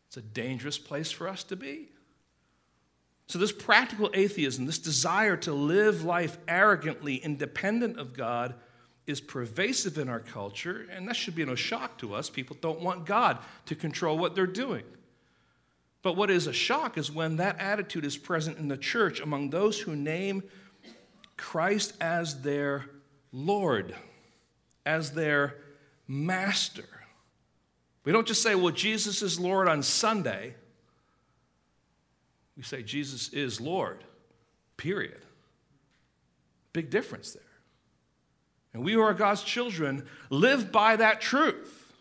it's 0.08 0.16
a 0.16 0.22
dangerous 0.22 0.78
place 0.78 1.12
for 1.12 1.28
us 1.28 1.44
to 1.44 1.56
be. 1.56 1.90
So, 3.26 3.38
this 3.38 3.52
practical 3.52 4.10
atheism, 4.12 4.66
this 4.66 4.78
desire 4.78 5.36
to 5.38 5.54
live 5.54 6.04
life 6.04 6.36
arrogantly 6.46 7.16
independent 7.16 7.98
of 7.98 8.12
God, 8.12 8.54
is 9.06 9.20
pervasive 9.20 9.98
in 9.98 10.08
our 10.08 10.20
culture, 10.20 10.86
and 10.90 11.06
that 11.08 11.16
should 11.16 11.34
be 11.34 11.44
no 11.44 11.54
shock 11.54 11.98
to 11.98 12.14
us. 12.14 12.30
People 12.30 12.56
don't 12.60 12.80
want 12.80 13.04
God 13.04 13.38
to 13.66 13.74
control 13.74 14.16
what 14.16 14.34
they're 14.34 14.46
doing. 14.46 14.84
But 16.02 16.16
what 16.16 16.30
is 16.30 16.46
a 16.46 16.52
shock 16.52 16.98
is 16.98 17.10
when 17.10 17.36
that 17.36 17.58
attitude 17.58 18.04
is 18.04 18.16
present 18.16 18.58
in 18.58 18.68
the 18.68 18.76
church 18.76 19.20
among 19.20 19.50
those 19.50 19.80
who 19.80 19.96
name 19.96 20.42
Christ 21.36 21.94
as 22.00 22.42
their 22.42 22.86
Lord, 23.32 23.94
as 24.84 25.12
their 25.12 25.56
master. 26.06 26.84
We 28.04 28.12
don't 28.12 28.26
just 28.26 28.42
say, 28.42 28.54
well, 28.54 28.72
Jesus 28.72 29.22
is 29.22 29.40
Lord 29.40 29.68
on 29.68 29.82
Sunday. 29.82 30.54
We 32.56 32.62
say, 32.62 32.82
Jesus 32.82 33.28
is 33.28 33.60
Lord 33.60 34.04
period. 34.76 35.22
Big 36.72 36.90
difference 36.90 37.32
there. 37.32 37.42
And 38.74 38.84
we 38.84 38.92
who 38.92 39.00
are 39.00 39.14
God's 39.14 39.44
children 39.44 40.04
live 40.30 40.72
by 40.72 40.96
that 40.96 41.20
truth. 41.20 41.92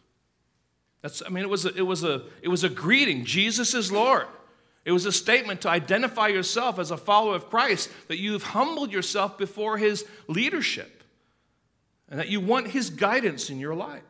That's, 1.01 1.21
I 1.25 1.29
mean, 1.29 1.43
it 1.43 1.49
was, 1.49 1.65
a, 1.65 1.75
it, 1.75 1.83
was 1.83 2.03
a, 2.03 2.23
it 2.41 2.47
was 2.47 2.63
a 2.63 2.69
greeting. 2.69 3.25
Jesus 3.25 3.73
is 3.73 3.91
Lord. 3.91 4.25
It 4.83 4.91
was 4.91 5.05
a 5.05 5.11
statement 5.11 5.61
to 5.61 5.69
identify 5.69 6.27
yourself 6.27 6.79
as 6.79 6.91
a 6.91 6.97
follower 6.97 7.35
of 7.35 7.49
Christ, 7.49 7.89
that 8.07 8.17
you've 8.17 8.43
humbled 8.43 8.91
yourself 8.91 9.37
before 9.37 9.77
his 9.77 10.05
leadership, 10.27 11.03
and 12.09 12.19
that 12.19 12.29
you 12.29 12.39
want 12.41 12.67
his 12.69 12.89
guidance 12.89 13.49
in 13.49 13.59
your 13.59 13.75
life. 13.75 14.01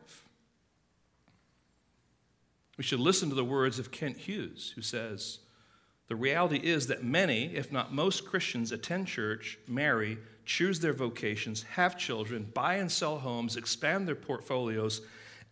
We 2.76 2.82
should 2.82 2.98
listen 2.98 3.28
to 3.28 3.36
the 3.36 3.44
words 3.44 3.78
of 3.78 3.92
Kent 3.92 4.16
Hughes, 4.16 4.72
who 4.74 4.82
says, 4.82 5.38
The 6.08 6.16
reality 6.16 6.58
is 6.58 6.88
that 6.88 7.04
many, 7.04 7.54
if 7.54 7.70
not 7.70 7.92
most 7.92 8.24
Christians, 8.26 8.72
attend 8.72 9.06
church, 9.06 9.58
marry, 9.68 10.18
choose 10.44 10.80
their 10.80 10.92
vocations, 10.92 11.62
have 11.62 11.96
children, 11.98 12.50
buy 12.54 12.74
and 12.74 12.90
sell 12.90 13.18
homes, 13.18 13.56
expand 13.56 14.06
their 14.06 14.14
portfolios, 14.14 15.00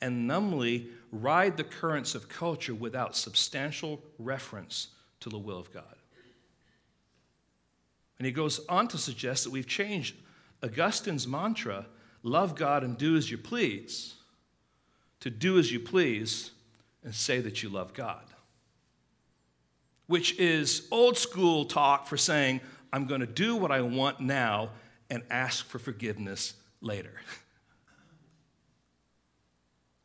and 0.01 0.27
numbly 0.27 0.89
ride 1.11 1.57
the 1.57 1.65
currents 1.65 2.15
of 2.15 2.29
culture 2.29 2.75
without 2.75 3.17
substantial 3.17 4.03
reference 4.19 4.89
to 5.21 5.29
the 5.29 5.39
will 5.39 5.59
of 5.59 5.73
God. 5.73 5.97
And 8.19 8.27
he 8.27 8.33
goes 8.33 8.65
on 8.69 8.89
to 8.89 8.99
suggest 8.99 9.45
that 9.45 9.51
we've 9.51 9.67
changed 9.67 10.17
Augustine's 10.63 11.27
mantra, 11.27 11.87
love 12.23 12.55
God 12.55 12.85
and 12.85 12.97
do 12.97 13.17
as 13.17 13.31
you 13.31 13.39
please, 13.39 14.15
to 15.21 15.31
do 15.31 15.59
as 15.59 15.73
you 15.73 15.81
please 15.81 16.53
and 17.05 17.15
say 17.15 17.41
that 17.41 17.63
you 17.63 17.69
love 17.69 17.95
God, 17.95 18.25
which 20.07 20.39
is 20.39 20.87
old 20.91 21.19
school 21.19 21.65
talk 21.65 22.07
for 22.07 22.17
saying, 22.17 22.61
I'm 22.93 23.07
going 23.07 23.21
to 23.21 23.27
do 23.27 23.57
what 23.57 23.73
I 23.73 23.81
want 23.81 24.21
now 24.21 24.71
and 25.13 25.23
ask 25.31 25.67
for 25.67 25.79
forgiveness 25.79 26.55
later. 26.81 27.13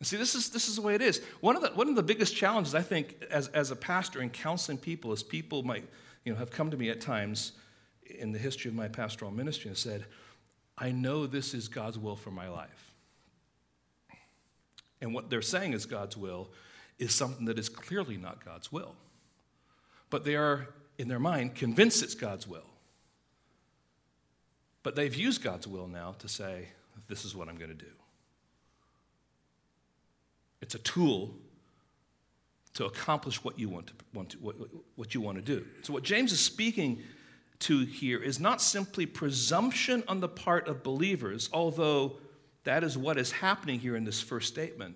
See, 0.03 0.17
this 0.17 0.35
is, 0.35 0.49
this 0.49 0.67
is 0.67 0.75
the 0.75 0.81
way 0.81 0.95
it 0.95 1.01
is. 1.01 1.21
One 1.39 1.55
of 1.55 1.61
the, 1.61 1.69
one 1.69 1.87
of 1.87 1.95
the 1.95 2.03
biggest 2.03 2.35
challenges, 2.35 2.75
I 2.75 2.81
think, 2.81 3.15
as, 3.31 3.47
as 3.47 3.71
a 3.71 3.75
pastor 3.75 4.21
in 4.21 4.29
counseling 4.29 4.77
people, 4.77 5.13
is 5.13 5.23
people 5.23 5.63
might 5.63 5.85
you 6.25 6.33
know, 6.33 6.39
have 6.39 6.51
come 6.51 6.69
to 6.71 6.77
me 6.77 6.89
at 6.89 6.99
times 6.99 7.53
in 8.03 8.33
the 8.33 8.37
history 8.37 8.67
of 8.67 8.75
my 8.75 8.89
pastoral 8.89 9.31
ministry 9.31 9.69
and 9.69 9.77
said, 9.77 10.05
I 10.77 10.91
know 10.91 11.25
this 11.25 11.53
is 11.53 11.69
God's 11.69 11.97
will 11.97 12.17
for 12.17 12.31
my 12.31 12.49
life. 12.49 12.91
And 14.99 15.13
what 15.13 15.29
they're 15.29 15.41
saying 15.41 15.71
is 15.71 15.85
God's 15.85 16.17
will 16.17 16.49
is 16.99 17.15
something 17.15 17.45
that 17.45 17.57
is 17.57 17.69
clearly 17.69 18.17
not 18.17 18.43
God's 18.43 18.73
will. 18.73 18.93
But 20.09 20.25
they 20.25 20.35
are, 20.35 20.67
in 20.97 21.07
their 21.07 21.19
mind, 21.19 21.55
convinced 21.55 22.03
it's 22.03 22.13
God's 22.13 22.45
will. 22.45 22.66
But 24.87 24.95
they've 24.95 25.13
used 25.13 25.43
God's 25.43 25.67
will 25.67 25.89
now 25.89 26.15
to 26.19 26.29
say, 26.29 26.69
this 27.09 27.25
is 27.25 27.35
what 27.35 27.49
I'm 27.49 27.57
going 27.57 27.71
to 27.71 27.75
do. 27.75 27.91
It's 30.61 30.75
a 30.75 30.79
tool 30.79 31.35
to 32.75 32.85
accomplish 32.85 33.43
what 33.43 33.59
you 33.59 33.67
want 33.67 33.87
to, 33.87 33.93
want 34.13 34.29
to 34.29 34.37
what, 34.37 34.55
what 34.95 35.13
you 35.13 35.19
want 35.19 35.39
to 35.39 35.41
do. 35.43 35.65
So 35.81 35.91
what 35.91 36.03
James 36.03 36.31
is 36.31 36.39
speaking 36.39 37.01
to 37.59 37.79
here 37.83 38.23
is 38.23 38.39
not 38.39 38.61
simply 38.61 39.05
presumption 39.05 40.05
on 40.07 40.21
the 40.21 40.29
part 40.29 40.69
of 40.69 40.83
believers, 40.83 41.49
although 41.51 42.19
that 42.63 42.85
is 42.85 42.97
what 42.97 43.17
is 43.17 43.33
happening 43.33 43.81
here 43.81 43.97
in 43.97 44.05
this 44.05 44.21
first 44.21 44.47
statement. 44.47 44.95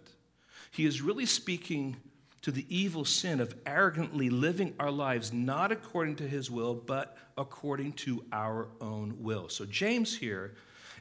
He 0.72 0.86
is 0.86 1.02
really 1.02 1.26
speaking 1.26 1.98
to 2.42 2.52
the 2.52 2.66
evil 2.76 3.06
sin 3.06 3.40
of 3.40 3.56
arrogantly 3.66 4.30
living 4.30 4.74
our 4.80 4.92
lives 4.92 5.32
not 5.32 5.72
according 5.72 6.16
to 6.16 6.28
his 6.28 6.50
will, 6.50 6.74
but 6.74 7.18
according 7.38 7.94
to 7.94 8.24
our 8.32 8.68
own 8.80 9.16
will. 9.20 9.48
So, 9.50 9.66
James 9.66 10.18
here 10.18 10.56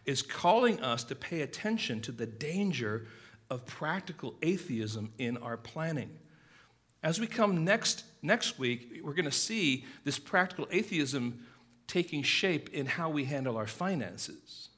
is 0.05 0.23
calling 0.23 0.81
us 0.81 1.05
to 1.05 1.15
pay 1.15 1.41
attention 1.43 2.01
to 2.03 2.13
the 2.13 2.27
danger 2.27 3.07
of 3.49 3.67
practical 3.67 4.35
atheism 4.43 5.13
in 5.19 5.37
our 5.39 5.57
planning. 5.57 6.11
As 7.03 7.19
we 7.19 7.27
come 7.27 7.65
next, 7.65 8.05
next 8.23 8.59
week, 8.59 9.01
we're 9.03 9.15
going 9.15 9.25
to 9.25 9.33
see 9.33 9.85
this 10.05 10.19
practical 10.19 10.69
atheism 10.71 11.47
taking 11.87 12.23
shape 12.23 12.69
in 12.71 12.87
how 12.87 13.11
we 13.11 13.25
handle 13.25 13.57
our 13.57 13.67
finances. 13.67 14.69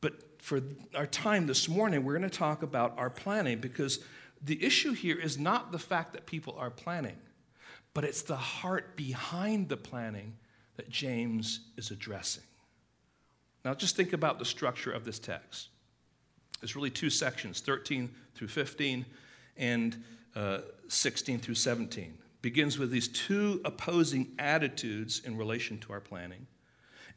But 0.00 0.42
for 0.42 0.60
our 0.94 1.06
time 1.06 1.46
this 1.46 1.68
morning, 1.68 2.04
we're 2.04 2.18
going 2.18 2.28
to 2.28 2.38
talk 2.38 2.62
about 2.62 2.98
our 2.98 3.08
planning 3.08 3.58
because 3.58 4.00
the 4.42 4.62
issue 4.64 4.92
here 4.92 5.18
is 5.18 5.38
not 5.38 5.72
the 5.72 5.78
fact 5.78 6.12
that 6.12 6.26
people 6.26 6.54
are 6.58 6.70
planning, 6.70 7.16
but 7.94 8.04
it's 8.04 8.22
the 8.22 8.36
heart 8.36 8.96
behind 8.96 9.68
the 9.68 9.76
planning 9.76 10.34
that 10.76 10.90
James 10.90 11.60
is 11.76 11.90
addressing. 11.90 12.42
Now, 13.64 13.74
just 13.74 13.94
think 13.94 14.12
about 14.12 14.38
the 14.38 14.44
structure 14.44 14.90
of 14.90 15.04
this 15.04 15.18
text. 15.18 15.68
It's 16.62 16.74
really 16.74 16.90
two 16.90 17.10
sections 17.10 17.60
13 17.60 18.10
through 18.34 18.48
15 18.48 19.04
and 19.56 20.02
uh, 20.34 20.58
16 20.88 21.38
through 21.38 21.54
17. 21.54 22.18
Begins 22.40 22.78
with 22.78 22.90
these 22.90 23.08
two 23.08 23.60
opposing 23.64 24.32
attitudes 24.38 25.22
in 25.24 25.36
relation 25.36 25.78
to 25.78 25.92
our 25.92 26.00
planning. 26.00 26.46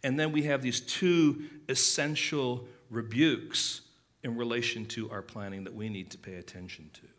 And 0.04 0.20
then 0.20 0.32
we 0.32 0.44
have 0.44 0.62
these 0.62 0.82
two 0.82 1.46
essential 1.68 2.68
rebukes 2.92 3.82
in 4.24 4.36
relation 4.38 4.86
to 4.88 5.10
our 5.10 5.24
planning 5.24 5.64
that 5.64 5.74
we 5.74 5.90
need 5.90 6.12
to 6.12 6.18
pay 6.18 6.36
attention 6.36 6.92
to. 6.94 7.14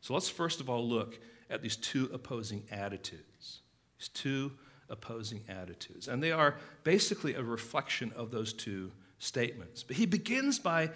So 0.00 0.14
let's 0.14 0.28
first 0.28 0.60
of 0.60 0.70
all 0.70 0.86
look 0.86 1.18
at 1.48 1.62
these 1.62 1.76
two 1.76 2.10
opposing 2.12 2.64
attitudes. 2.70 3.60
These 3.98 4.08
two 4.08 4.52
opposing 4.88 5.42
attitudes. 5.48 6.08
And 6.08 6.22
they 6.22 6.32
are 6.32 6.56
basically 6.84 7.34
a 7.34 7.42
reflection 7.42 8.12
of 8.16 8.30
those 8.30 8.52
two 8.52 8.92
statements. 9.18 9.82
But 9.82 9.96
he 9.96 10.06
begins 10.06 10.58
by 10.58 10.90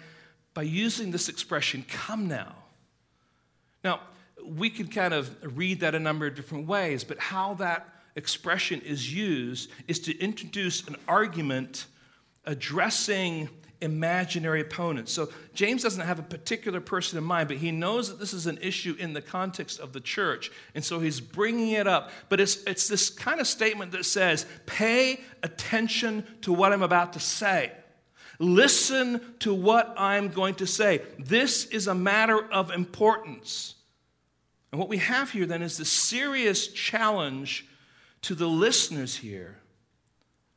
by 0.55 0.63
using 0.63 1.11
this 1.11 1.29
expression, 1.29 1.85
come 1.87 2.27
now. 2.27 2.55
Now, 3.83 3.99
we 4.43 4.69
can 4.69 4.87
kind 4.87 5.13
of 5.13 5.35
read 5.55 5.81
that 5.81 5.93
a 5.93 5.99
number 5.99 6.25
of 6.25 6.33
different 6.33 6.65
ways, 6.65 7.03
but 7.03 7.19
how 7.19 7.55
that 7.55 7.87
expression 8.15 8.81
is 8.81 9.13
used 9.13 9.69
is 9.87 9.99
to 9.99 10.17
introduce 10.17 10.87
an 10.87 10.95
argument 11.07 11.85
addressing 12.45 13.49
imaginary 13.81 14.61
opponents. 14.61 15.11
So 15.11 15.29
James 15.53 15.83
doesn't 15.83 16.05
have 16.05 16.19
a 16.19 16.23
particular 16.23 16.79
person 16.79 17.17
in 17.17 17.23
mind, 17.23 17.47
but 17.47 17.57
he 17.57 17.71
knows 17.71 18.09
that 18.09 18.19
this 18.19 18.33
is 18.33 18.47
an 18.47 18.57
issue 18.61 18.95
in 18.97 19.13
the 19.13 19.21
context 19.21 19.79
of 19.79 19.93
the 19.93 19.99
church, 19.99 20.51
and 20.73 20.83
so 20.83 20.99
he's 20.99 21.19
bringing 21.19 21.71
it 21.71 21.87
up. 21.87 22.11
But 22.29 22.39
it's, 22.39 22.63
it's 22.63 22.87
this 22.87 23.09
kind 23.09 23.39
of 23.39 23.47
statement 23.47 23.91
that 23.91 24.05
says, 24.05 24.45
pay 24.65 25.21
attention 25.43 26.25
to 26.41 26.53
what 26.53 26.73
I'm 26.73 26.83
about 26.83 27.13
to 27.13 27.19
say. 27.19 27.71
Listen 28.39 29.21
to 29.39 29.53
what 29.53 29.93
I'm 29.97 30.29
going 30.29 30.55
to 30.55 30.67
say. 30.67 31.01
This 31.17 31.65
is 31.65 31.87
a 31.87 31.95
matter 31.95 32.43
of 32.51 32.71
importance. 32.71 33.75
And 34.71 34.79
what 34.79 34.89
we 34.89 34.97
have 34.97 35.31
here 35.31 35.45
then 35.45 35.61
is 35.61 35.77
the 35.77 35.85
serious 35.85 36.67
challenge 36.67 37.65
to 38.23 38.35
the 38.35 38.47
listeners 38.47 39.15
here 39.15 39.59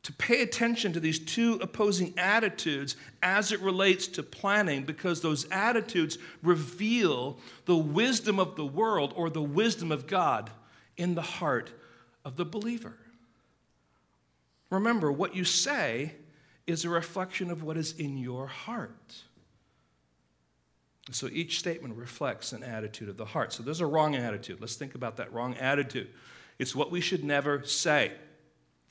to 0.09 0.13
pay 0.13 0.41
attention 0.41 0.91
to 0.91 0.99
these 0.99 1.19
two 1.19 1.59
opposing 1.61 2.15
attitudes 2.17 2.95
as 3.21 3.51
it 3.51 3.59
relates 3.59 4.07
to 4.07 4.23
planning, 4.23 4.83
because 4.83 5.21
those 5.21 5.47
attitudes 5.51 6.17
reveal 6.41 7.37
the 7.65 7.77
wisdom 7.77 8.39
of 8.39 8.55
the 8.55 8.65
world 8.65 9.13
or 9.15 9.29
the 9.29 9.39
wisdom 9.39 9.91
of 9.91 10.07
God 10.07 10.49
in 10.97 11.13
the 11.13 11.21
heart 11.21 11.71
of 12.25 12.37
the 12.37 12.45
believer. 12.45 12.97
Remember, 14.71 15.11
what 15.11 15.35
you 15.35 15.43
say 15.43 16.15
is 16.65 16.83
a 16.85 16.89
reflection 16.89 17.51
of 17.51 17.61
what 17.61 17.77
is 17.77 17.91
in 17.91 18.17
your 18.17 18.47
heart. 18.47 19.13
So 21.11 21.27
each 21.31 21.59
statement 21.59 21.95
reflects 21.95 22.51
an 22.51 22.63
attitude 22.63 23.09
of 23.09 23.17
the 23.17 23.25
heart. 23.25 23.53
So 23.53 23.61
there's 23.61 23.79
a 23.79 23.85
wrong 23.85 24.15
attitude. 24.15 24.59
Let's 24.59 24.75
think 24.75 24.95
about 24.95 25.17
that 25.17 25.31
wrong 25.31 25.53
attitude. 25.57 26.09
It's 26.57 26.75
what 26.75 26.89
we 26.89 26.99
should 26.99 27.23
never 27.23 27.63
say. 27.63 28.13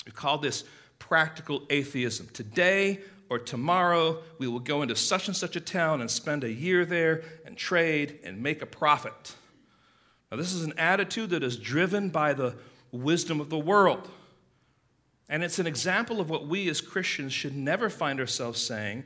We 0.06 0.12
call 0.12 0.38
this 0.38 0.62
practical 0.98 1.62
atheism. 1.70 2.28
Today 2.32 3.00
or 3.30 3.38
tomorrow, 3.38 4.22
we 4.38 4.48
will 4.48 4.60
go 4.60 4.82
into 4.82 4.96
such 4.96 5.28
and 5.28 5.36
such 5.36 5.56
a 5.56 5.60
town 5.60 6.00
and 6.00 6.10
spend 6.10 6.44
a 6.44 6.52
year 6.52 6.84
there 6.84 7.22
and 7.44 7.56
trade 7.56 8.20
and 8.24 8.42
make 8.42 8.62
a 8.62 8.66
profit. 8.66 9.34
Now, 10.30 10.36
this 10.36 10.52
is 10.52 10.64
an 10.64 10.74
attitude 10.78 11.30
that 11.30 11.42
is 11.42 11.56
driven 11.56 12.08
by 12.10 12.34
the 12.34 12.56
wisdom 12.92 13.40
of 13.40 13.50
the 13.50 13.58
world. 13.58 14.10
And 15.28 15.44
it's 15.44 15.58
an 15.58 15.66
example 15.66 16.20
of 16.20 16.30
what 16.30 16.46
we 16.46 16.68
as 16.70 16.80
Christians 16.80 17.32
should 17.32 17.56
never 17.56 17.90
find 17.90 18.18
ourselves 18.18 18.60
saying. 18.60 19.04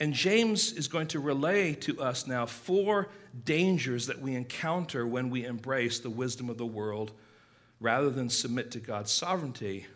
And 0.00 0.14
James 0.14 0.72
is 0.72 0.86
going 0.86 1.08
to 1.08 1.20
relay 1.20 1.74
to 1.74 2.00
us 2.00 2.28
now 2.28 2.46
four 2.46 3.08
dangers 3.44 4.06
that 4.06 4.20
we 4.20 4.36
encounter 4.36 5.06
when 5.06 5.30
we 5.30 5.44
embrace 5.44 5.98
the 5.98 6.10
wisdom 6.10 6.48
of 6.48 6.58
the 6.58 6.66
world 6.66 7.12
rather 7.80 8.10
than 8.10 8.28
submit 8.28 8.70
to 8.72 8.78
God's 8.78 9.10
sovereignty 9.10 9.86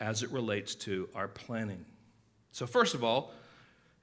as 0.00 0.22
it 0.22 0.30
relates 0.30 0.74
to 0.74 1.08
our 1.14 1.28
planning. 1.28 1.84
So, 2.52 2.66
first 2.66 2.94
of 2.94 3.04
all, 3.04 3.32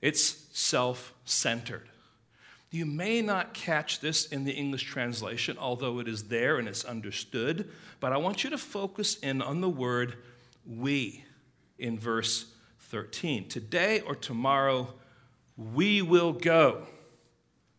it's 0.01 0.47
self 0.53 1.13
centered. 1.25 1.89
You 2.69 2.85
may 2.85 3.21
not 3.21 3.53
catch 3.53 4.01
this 4.01 4.25
in 4.27 4.43
the 4.43 4.51
English 4.51 4.83
translation, 4.83 5.57
although 5.59 5.99
it 5.99 6.07
is 6.07 6.23
there 6.23 6.57
and 6.57 6.67
it's 6.67 6.83
understood, 6.83 7.71
but 7.99 8.11
I 8.11 8.17
want 8.17 8.43
you 8.43 8.49
to 8.49 8.57
focus 8.57 9.17
in 9.19 9.41
on 9.41 9.61
the 9.61 9.69
word 9.69 10.15
we 10.65 11.23
in 11.79 11.97
verse 11.97 12.45
13. 12.79 13.47
Today 13.47 14.01
or 14.01 14.15
tomorrow, 14.15 14.93
we 15.55 16.01
will 16.01 16.33
go. 16.33 16.85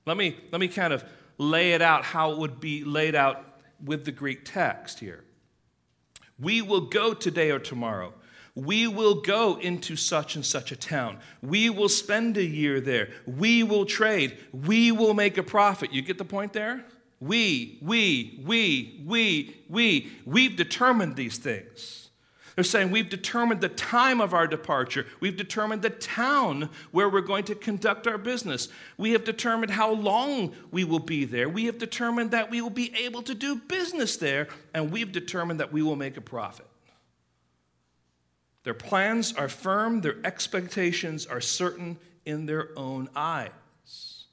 Let 0.06 0.16
me, 0.16 0.36
let 0.50 0.60
me 0.60 0.68
kind 0.68 0.92
of 0.92 1.04
lay 1.36 1.72
it 1.72 1.82
out 1.82 2.02
how 2.04 2.32
it 2.32 2.38
would 2.38 2.58
be 2.58 2.82
laid 2.82 3.14
out 3.14 3.44
with 3.84 4.04
the 4.06 4.12
Greek 4.12 4.44
text 4.44 5.00
here. 5.00 5.22
We 6.38 6.62
will 6.62 6.82
go 6.82 7.14
today 7.14 7.50
or 7.50 7.58
tomorrow. 7.58 8.14
We 8.54 8.88
will 8.88 9.20
go 9.20 9.56
into 9.60 9.94
such 9.94 10.34
and 10.34 10.44
such 10.44 10.72
a 10.72 10.76
town. 10.76 11.18
We 11.42 11.70
will 11.70 11.88
spend 11.88 12.36
a 12.36 12.44
year 12.44 12.80
there. 12.80 13.10
We 13.24 13.62
will 13.62 13.86
trade. 13.86 14.36
We 14.52 14.90
will 14.90 15.14
make 15.14 15.38
a 15.38 15.44
profit. 15.44 15.92
You 15.92 16.02
get 16.02 16.18
the 16.18 16.24
point 16.24 16.52
there? 16.52 16.84
We, 17.20 17.78
we, 17.82 18.42
we, 18.44 19.02
we, 19.06 19.56
we. 19.68 20.10
We've 20.24 20.56
determined 20.56 21.16
these 21.16 21.38
things. 21.38 22.07
They're 22.58 22.64
saying 22.64 22.90
we've 22.90 23.08
determined 23.08 23.60
the 23.60 23.68
time 23.68 24.20
of 24.20 24.34
our 24.34 24.48
departure. 24.48 25.06
We've 25.20 25.36
determined 25.36 25.80
the 25.80 25.90
town 25.90 26.70
where 26.90 27.08
we're 27.08 27.20
going 27.20 27.44
to 27.44 27.54
conduct 27.54 28.08
our 28.08 28.18
business. 28.18 28.66
We 28.96 29.12
have 29.12 29.22
determined 29.22 29.70
how 29.70 29.92
long 29.92 30.52
we 30.72 30.82
will 30.82 30.98
be 30.98 31.24
there. 31.24 31.48
We 31.48 31.66
have 31.66 31.78
determined 31.78 32.32
that 32.32 32.50
we 32.50 32.60
will 32.60 32.68
be 32.68 32.92
able 32.96 33.22
to 33.22 33.34
do 33.36 33.54
business 33.54 34.16
there. 34.16 34.48
And 34.74 34.90
we've 34.90 35.12
determined 35.12 35.60
that 35.60 35.72
we 35.72 35.82
will 35.82 35.94
make 35.94 36.16
a 36.16 36.20
profit. 36.20 36.66
Their 38.64 38.74
plans 38.74 39.32
are 39.34 39.48
firm, 39.48 40.00
their 40.00 40.16
expectations 40.24 41.26
are 41.26 41.40
certain 41.40 41.96
in 42.26 42.46
their 42.46 42.70
own 42.76 43.08
eyes. 43.14 44.24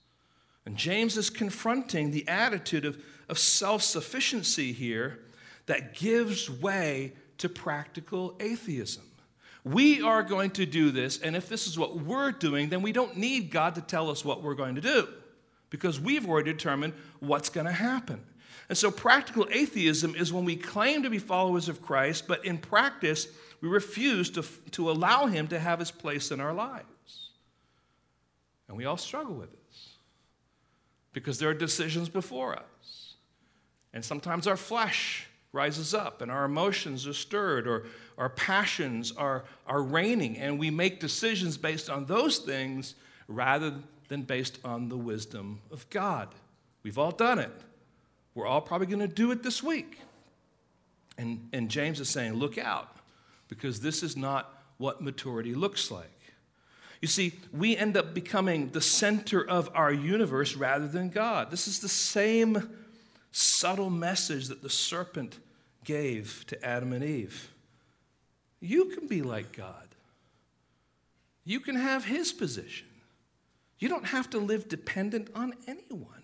And 0.66 0.78
James 0.78 1.16
is 1.16 1.30
confronting 1.30 2.10
the 2.10 2.28
attitude 2.28 2.86
of, 2.86 2.98
of 3.30 3.38
self 3.38 3.84
sufficiency 3.84 4.74
here 4.74 5.20
that 5.68 5.94
gives 5.94 6.50
way 6.50 7.14
to 7.40 7.50
practical 7.50 8.36
atheism. 8.40 9.04
We 9.64 10.02
are 10.02 10.22
going 10.22 10.52
to 10.52 10.66
do 10.66 10.92
this, 10.92 11.20
and 11.20 11.36
if 11.36 11.50
this 11.50 11.66
is 11.68 11.78
what 11.78 11.98
we're 11.98 12.32
doing, 12.32 12.70
then 12.70 12.84
we 12.84 12.92
don't 12.92 13.18
need 13.18 13.50
God 13.50 13.76
to 13.76 13.82
tell 13.82 14.12
us 14.12 14.24
what 14.24 14.44
we're 14.44 14.54
going 14.54 14.76
to 14.76 14.82
do 14.82 15.08
because 15.72 16.00
we've 16.00 16.28
already 16.28 16.52
determined 16.52 16.94
what's 17.20 17.50
going 17.50 17.66
to 17.66 17.74
happen. 17.74 18.24
And 18.70 18.78
so, 18.78 18.90
practical 18.90 19.48
atheism 19.52 20.16
is 20.16 20.32
when 20.32 20.46
we 20.46 20.56
claim 20.56 21.04
to 21.04 21.10
be 21.10 21.20
followers 21.20 21.68
of 21.68 21.82
Christ, 21.82 22.28
but 22.28 22.46
in 22.46 22.58
practice, 22.58 23.28
we 23.62 23.70
refuse 23.70 24.30
to, 24.32 24.44
to 24.72 24.90
allow 24.90 25.28
Him 25.28 25.48
to 25.48 25.60
have 25.60 25.80
His 25.80 25.92
place 25.92 26.32
in 26.32 26.40
our 26.40 26.54
lives. 26.54 27.30
And 28.68 28.78
we 28.78 28.86
all 28.86 28.98
struggle 28.98 29.36
with 29.36 29.52
this 29.52 29.90
because 31.14 31.40
there 31.40 31.50
are 31.50 31.56
decisions 31.56 32.10
before 32.10 32.56
us. 32.56 33.16
And 33.94 34.04
sometimes 34.04 34.48
our 34.48 34.58
flesh 34.58 35.28
rises 35.56 35.94
up 35.94 36.22
and 36.22 36.30
our 36.30 36.46
emotions 36.46 37.08
are 37.08 37.14
stirred 37.14 37.68
or 37.68 37.86
our 38.18 38.30
passions 38.30 39.12
are, 39.14 39.46
are 39.66 39.82
reigning 39.82 40.38
and 40.38 40.60
we 40.60 40.70
make 40.70 41.00
decisions 41.00 41.58
based 41.58 41.90
on 41.90 42.06
those 42.06 42.38
things 42.38 42.96
rather 43.28 43.74
than 44.10 44.22
based 44.22 44.60
on 44.64 44.90
the 44.90 44.98
wisdom 44.98 45.60
of 45.72 45.90
God. 45.90 46.30
We've 46.84 47.00
all 47.00 47.12
done 47.12 47.40
it. 47.40 47.52
We're 48.36 48.46
all 48.46 48.62
probably 48.62 48.88
going 48.88 49.00
to 49.00 49.08
do 49.08 49.32
it 49.32 49.42
this 49.42 49.64
week. 49.64 50.00
And, 51.18 51.48
and 51.54 51.70
James 51.70 52.00
is 52.00 52.10
saying, 52.10 52.34
look 52.34 52.58
out, 52.58 52.98
because 53.48 53.80
this 53.80 54.04
is 54.04 54.18
not 54.18 54.54
what 54.78 55.02
maturity 55.02 55.56
looks 55.56 55.90
like. 55.90 56.10
You 57.02 57.08
see, 57.08 57.34
we 57.54 57.78
end 57.78 57.96
up 57.96 58.14
becoming 58.14 58.70
the 58.70 58.82
center 58.82 59.48
of 59.48 59.70
our 59.74 59.94
universe 59.94 60.56
rather 60.56 60.88
than 60.88 61.10
God. 61.10 61.52
This 61.52 61.68
is 61.68 61.80
the 61.80 61.90
same 61.90 62.70
subtle 63.32 63.90
message 63.90 64.48
that 64.48 64.62
the 64.62 64.70
serpent 64.70 65.38
gave 65.86 66.44
to 66.48 66.66
Adam 66.66 66.92
and 66.92 67.04
Eve. 67.04 67.52
You 68.60 68.86
can 68.86 69.08
be 69.08 69.22
like 69.22 69.56
God, 69.56 69.88
you 71.44 71.60
can 71.60 71.76
have 71.76 72.06
his 72.06 72.34
position. 72.34 72.88
You 73.78 73.90
don't 73.90 74.06
have 74.06 74.30
to 74.32 74.40
live 74.40 74.70
dependent 74.70 75.30
on 75.36 75.54
anyone. 75.68 76.24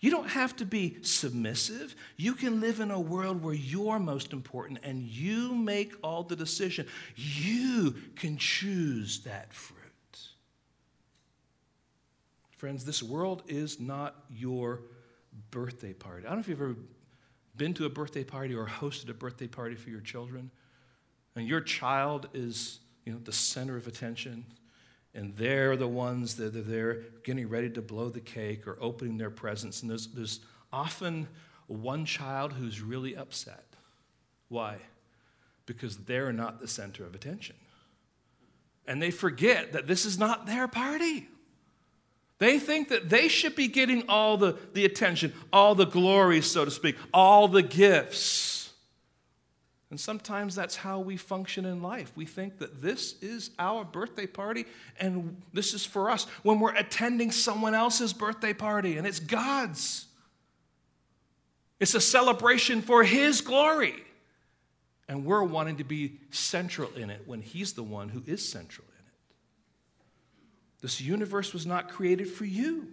You 0.00 0.10
don't 0.10 0.28
have 0.28 0.54
to 0.56 0.66
be 0.66 0.98
submissive. 1.02 1.94
You 2.16 2.34
can 2.34 2.60
live 2.60 2.80
in 2.80 2.90
a 2.90 3.00
world 3.00 3.42
where 3.42 3.54
you're 3.54 3.98
most 3.98 4.32
important 4.34 4.80
and 4.82 5.02
you 5.02 5.54
make 5.54 5.94
all 6.02 6.24
the 6.24 6.36
decision. 6.36 6.86
You 7.16 7.94
can 8.16 8.36
choose 8.36 9.20
that 9.20 9.54
fruit. 9.54 9.80
Friends, 12.58 12.84
this 12.84 13.02
world 13.02 13.44
is 13.46 13.80
not 13.80 14.14
your 14.30 14.82
birthday 15.50 15.92
party. 15.92 16.26
I 16.26 16.30
don't 16.30 16.38
know 16.38 16.40
if 16.40 16.48
you've 16.48 16.60
ever 16.60 16.76
been 17.56 17.74
to 17.74 17.84
a 17.84 17.88
birthday 17.88 18.24
party 18.24 18.54
or 18.54 18.66
hosted 18.66 19.08
a 19.08 19.14
birthday 19.14 19.46
party 19.46 19.74
for 19.74 19.90
your 19.90 20.00
children, 20.00 20.50
and 21.36 21.46
your 21.46 21.60
child 21.60 22.28
is 22.34 22.80
you 23.04 23.12
know, 23.12 23.18
the 23.18 23.32
center 23.32 23.76
of 23.76 23.86
attention, 23.86 24.44
and 25.14 25.36
they're 25.36 25.76
the 25.76 25.88
ones 25.88 26.36
that 26.36 26.56
are 26.56 26.62
there 26.62 27.02
getting 27.22 27.48
ready 27.48 27.70
to 27.70 27.82
blow 27.82 28.08
the 28.08 28.20
cake 28.20 28.66
or 28.66 28.76
opening 28.80 29.18
their 29.18 29.30
presents, 29.30 29.82
and 29.82 29.90
there's, 29.90 30.08
there's 30.08 30.40
often 30.72 31.28
one 31.66 32.04
child 32.04 32.52
who's 32.52 32.80
really 32.80 33.16
upset. 33.16 33.64
Why? 34.48 34.78
Because 35.66 35.96
they're 35.98 36.32
not 36.32 36.60
the 36.60 36.68
center 36.68 37.04
of 37.04 37.14
attention. 37.14 37.56
And 38.86 39.00
they 39.00 39.10
forget 39.10 39.72
that 39.72 39.86
this 39.86 40.04
is 40.04 40.18
not 40.18 40.46
their 40.46 40.68
party. 40.68 41.28
They 42.38 42.58
think 42.58 42.88
that 42.88 43.08
they 43.08 43.28
should 43.28 43.54
be 43.54 43.68
getting 43.68 44.08
all 44.08 44.36
the, 44.36 44.58
the 44.72 44.84
attention, 44.84 45.32
all 45.52 45.74
the 45.74 45.86
glory, 45.86 46.42
so 46.42 46.64
to 46.64 46.70
speak, 46.70 46.96
all 47.12 47.46
the 47.46 47.62
gifts. 47.62 48.72
And 49.90 50.00
sometimes 50.00 50.56
that's 50.56 50.74
how 50.74 50.98
we 50.98 51.16
function 51.16 51.64
in 51.64 51.80
life. 51.80 52.10
We 52.16 52.26
think 52.26 52.58
that 52.58 52.82
this 52.82 53.14
is 53.22 53.50
our 53.60 53.84
birthday 53.84 54.26
party 54.26 54.64
and 54.98 55.40
this 55.52 55.72
is 55.72 55.86
for 55.86 56.10
us 56.10 56.24
when 56.42 56.58
we're 56.58 56.74
attending 56.74 57.30
someone 57.30 57.74
else's 57.74 58.12
birthday 58.12 58.52
party 58.52 58.98
and 58.98 59.06
it's 59.06 59.20
God's. 59.20 60.06
It's 61.78 61.94
a 61.94 62.00
celebration 62.00 62.82
for 62.82 63.04
His 63.04 63.40
glory. 63.40 63.94
And 65.06 65.24
we're 65.24 65.44
wanting 65.44 65.76
to 65.76 65.84
be 65.84 66.18
central 66.30 66.90
in 66.96 67.10
it 67.10 67.22
when 67.26 67.40
He's 67.42 67.74
the 67.74 67.82
one 67.84 68.08
who 68.08 68.24
is 68.26 68.46
central 68.46 68.86
this 70.84 71.00
universe 71.00 71.54
was 71.54 71.64
not 71.64 71.88
created 71.88 72.28
for 72.28 72.44
you. 72.44 72.86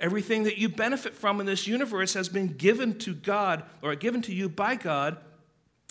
Everything 0.00 0.42
that 0.42 0.58
you 0.58 0.68
benefit 0.68 1.14
from 1.14 1.38
in 1.38 1.46
this 1.46 1.64
universe 1.64 2.14
has 2.14 2.28
been 2.28 2.48
given 2.48 2.98
to 2.98 3.14
God 3.14 3.62
or 3.82 3.94
given 3.94 4.20
to 4.22 4.34
you 4.34 4.48
by 4.48 4.74
God. 4.74 5.18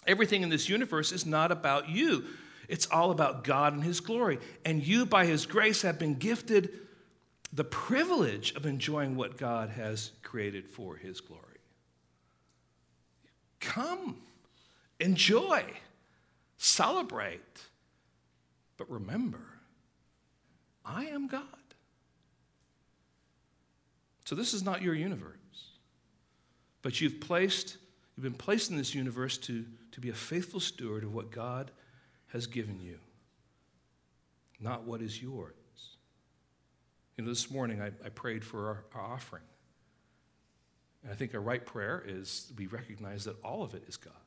Everything 0.05 0.43
in 0.43 0.49
this 0.49 0.67
universe 0.67 1.13
is 1.13 1.25
not 1.25 1.49
about 1.49 1.87
you, 1.87 2.25
it's 2.67 2.87
all 2.87 3.09
about 3.09 3.45
God 3.45 3.71
and 3.71 3.81
His 3.85 4.01
glory. 4.01 4.37
And 4.65 4.85
you, 4.85 5.05
by 5.05 5.25
His 5.25 5.45
grace, 5.45 5.83
have 5.83 5.97
been 5.97 6.15
gifted 6.15 6.71
the 7.53 7.63
privilege 7.63 8.53
of 8.55 8.65
enjoying 8.65 9.15
what 9.15 9.37
God 9.37 9.69
has 9.69 10.11
created 10.23 10.67
for 10.67 10.97
His 10.97 11.21
glory. 11.21 11.41
Come, 13.61 14.17
enjoy, 14.99 15.63
celebrate, 16.57 17.61
but 18.75 18.91
remember 18.91 19.52
I 20.85 21.05
am 21.05 21.27
God. 21.27 21.43
So 24.25 24.35
this 24.35 24.53
is 24.53 24.63
not 24.63 24.81
your 24.81 24.95
universe. 24.95 25.37
But 26.81 26.99
you've 27.01 27.19
placed, 27.19 27.77
you've 28.15 28.23
been 28.23 28.33
placed 28.33 28.69
in 28.69 28.77
this 28.77 28.93
universe 28.93 29.37
to, 29.39 29.65
to 29.91 30.01
be 30.01 30.09
a 30.09 30.13
faithful 30.13 30.59
steward 30.59 31.03
of 31.03 31.13
what 31.13 31.31
God 31.31 31.71
has 32.27 32.47
given 32.47 32.79
you, 32.79 32.99
not 34.59 34.83
what 34.83 35.01
is 35.01 35.21
yours. 35.21 35.53
You 37.17 37.23
know, 37.23 37.29
this 37.29 37.51
morning 37.51 37.81
I, 37.81 37.87
I 38.03 38.09
prayed 38.09 38.43
for 38.43 38.67
our, 38.67 38.85
our 38.95 39.13
offering. 39.13 39.43
And 41.03 41.11
I 41.11 41.15
think 41.15 41.33
a 41.33 41.39
right 41.39 41.63
prayer 41.63 42.03
is 42.05 42.51
we 42.57 42.67
recognize 42.67 43.25
that 43.25 43.41
all 43.43 43.61
of 43.61 43.75
it 43.75 43.83
is 43.87 43.97
God's. 43.97 44.17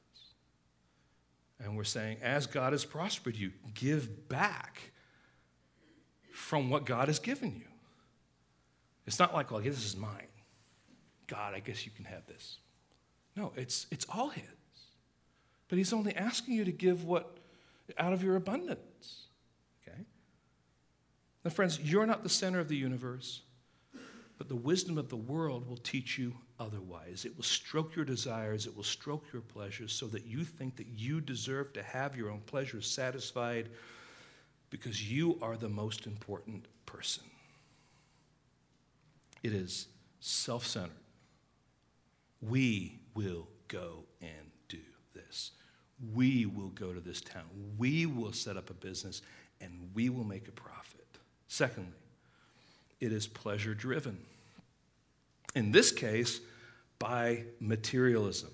And 1.58 1.76
we're 1.76 1.84
saying, 1.84 2.18
as 2.22 2.46
God 2.46 2.72
has 2.72 2.84
prospered 2.84 3.34
you, 3.34 3.50
give 3.74 4.28
back 4.28 4.92
from 6.36 6.68
what 6.68 6.84
God 6.84 7.08
has 7.08 7.18
given 7.18 7.56
you. 7.56 7.64
It's 9.06 9.18
not 9.18 9.32
like, 9.32 9.50
well, 9.50 9.60
this 9.60 9.84
is 9.84 9.96
mine. 9.96 10.28
God, 11.28 11.54
I 11.54 11.60
guess 11.60 11.86
you 11.86 11.92
can 11.92 12.04
have 12.04 12.26
this. 12.26 12.58
No, 13.34 13.52
it's, 13.56 13.86
it's 13.90 14.06
all 14.12 14.28
His. 14.28 14.44
But 15.68 15.78
He's 15.78 15.92
only 15.92 16.14
asking 16.14 16.54
you 16.54 16.64
to 16.64 16.72
give 16.72 17.04
what 17.04 17.38
out 17.98 18.12
of 18.12 18.22
your 18.22 18.36
abundance. 18.36 19.28
Okay? 19.82 19.98
Now, 21.44 21.50
friends, 21.50 21.80
you're 21.80 22.06
not 22.06 22.22
the 22.22 22.28
center 22.28 22.60
of 22.60 22.68
the 22.68 22.76
universe, 22.76 23.40
but 24.36 24.48
the 24.48 24.56
wisdom 24.56 24.98
of 24.98 25.08
the 25.08 25.16
world 25.16 25.66
will 25.66 25.78
teach 25.78 26.18
you 26.18 26.34
otherwise. 26.60 27.24
It 27.24 27.34
will 27.34 27.44
stroke 27.44 27.96
your 27.96 28.04
desires, 28.04 28.66
it 28.66 28.76
will 28.76 28.84
stroke 28.84 29.24
your 29.32 29.42
pleasures 29.42 29.92
so 29.92 30.06
that 30.08 30.26
you 30.26 30.44
think 30.44 30.76
that 30.76 30.88
you 30.88 31.20
deserve 31.20 31.72
to 31.72 31.82
have 31.82 32.14
your 32.14 32.30
own 32.30 32.40
pleasures 32.40 32.86
satisfied 32.86 33.70
because 34.70 35.10
you 35.10 35.38
are 35.42 35.56
the 35.56 35.68
most 35.68 36.06
important 36.06 36.66
person. 36.84 37.24
It 39.42 39.52
is 39.52 39.86
self 40.20 40.66
centered. 40.66 40.92
We 42.40 42.98
will 43.14 43.48
go 43.68 44.04
and 44.20 44.50
do 44.68 44.78
this. 45.14 45.52
We 46.14 46.46
will 46.46 46.68
go 46.70 46.92
to 46.92 47.00
this 47.00 47.20
town. 47.20 47.44
We 47.78 48.06
will 48.06 48.32
set 48.32 48.56
up 48.56 48.70
a 48.70 48.74
business 48.74 49.22
and 49.60 49.90
we 49.94 50.08
will 50.08 50.24
make 50.24 50.48
a 50.48 50.52
profit. 50.52 51.06
Secondly, 51.48 51.92
it 53.00 53.12
is 53.12 53.26
pleasure 53.26 53.74
driven. 53.74 54.18
In 55.54 55.72
this 55.72 55.90
case, 55.90 56.40
by 56.98 57.44
materialism. 57.60 58.50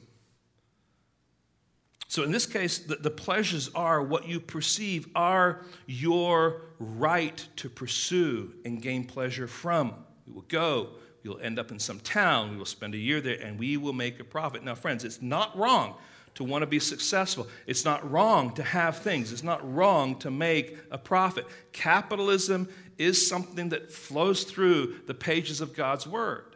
So, 2.13 2.23
in 2.25 2.31
this 2.31 2.45
case, 2.45 2.79
the, 2.81 2.97
the, 2.97 3.11
pleasures 3.11 3.71
are 3.75 4.03
what 4.03 4.29
you 4.29 4.39
perceive 4.39 5.09
are 5.15 5.65
your 5.87 6.61
right 6.79 7.49
to 7.57 7.71
pursue 7.71 8.53
and 8.67 8.83
gain 8.83 9.07
pleasure 9.07 9.47
from. 9.47 9.95
We 10.27 10.35
will 10.35 10.43
go, 10.43 10.91
we 11.23 11.31
will 11.31 11.41
end 11.41 11.59
up 11.59 11.71
in 11.71 11.79
some 11.79 12.01
town, 12.01 12.51
we 12.51 12.59
will 12.59 12.67
spend 12.67 12.95
a 12.95 12.99
year 12.99 13.23
there, 13.23 13.41
and 13.41 13.59
we 13.59 13.79
will 13.79 13.95
make 13.95 14.21
a 14.21 14.25
profit. 14.25 14.63
Now, 14.63 14.75
friends, 14.75 15.05
it's 15.05 15.23
not 15.23 15.57
wrong 15.57 15.95
to 16.35 16.45
want 16.45 16.61
to 16.61 16.67
be 16.67 16.79
successful. 16.79 17.49
It's 17.67 17.87
not 17.87 18.11
wrong 18.11 18.53
to 18.57 18.63
have 18.63 18.99
things. 18.99 19.33
It's 19.33 19.43
not 19.43 19.75
wrong 19.75 20.19
to 20.19 20.31
make 20.31 20.77
a 20.91 20.99
profit. 20.99 21.47
Capitalism 21.73 22.69
is 22.99 23.27
something 23.27 23.71
that 23.71 23.91
flows 23.91 24.45
through 24.45 25.01
the 25.07 25.15
pages 25.15 25.63
of 25.63 25.75
God's 25.75 26.07
Word. 26.07 26.52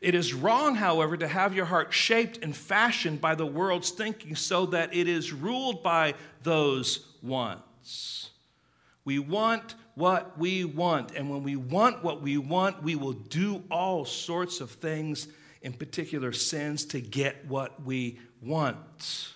It 0.00 0.14
is 0.14 0.34
wrong, 0.34 0.74
however, 0.76 1.16
to 1.16 1.28
have 1.28 1.54
your 1.54 1.66
heart 1.66 1.92
shaped 1.92 2.38
and 2.42 2.56
fashioned 2.56 3.20
by 3.20 3.34
the 3.34 3.46
world's 3.46 3.90
thinking 3.90 4.34
so 4.34 4.66
that 4.66 4.94
it 4.94 5.08
is 5.08 5.32
ruled 5.32 5.82
by 5.82 6.14
those 6.42 7.06
wants. 7.22 8.30
We 9.04 9.18
want 9.18 9.74
what 9.94 10.38
we 10.38 10.64
want, 10.64 11.12
and 11.14 11.28
when 11.28 11.42
we 11.42 11.56
want 11.56 12.02
what 12.02 12.22
we 12.22 12.38
want, 12.38 12.82
we 12.82 12.94
will 12.94 13.12
do 13.12 13.62
all 13.70 14.04
sorts 14.04 14.60
of 14.60 14.70
things, 14.70 15.28
in 15.60 15.72
particular 15.72 16.32
sins, 16.32 16.84
to 16.86 17.00
get 17.00 17.46
what 17.46 17.84
we 17.84 18.18
want. 18.40 19.34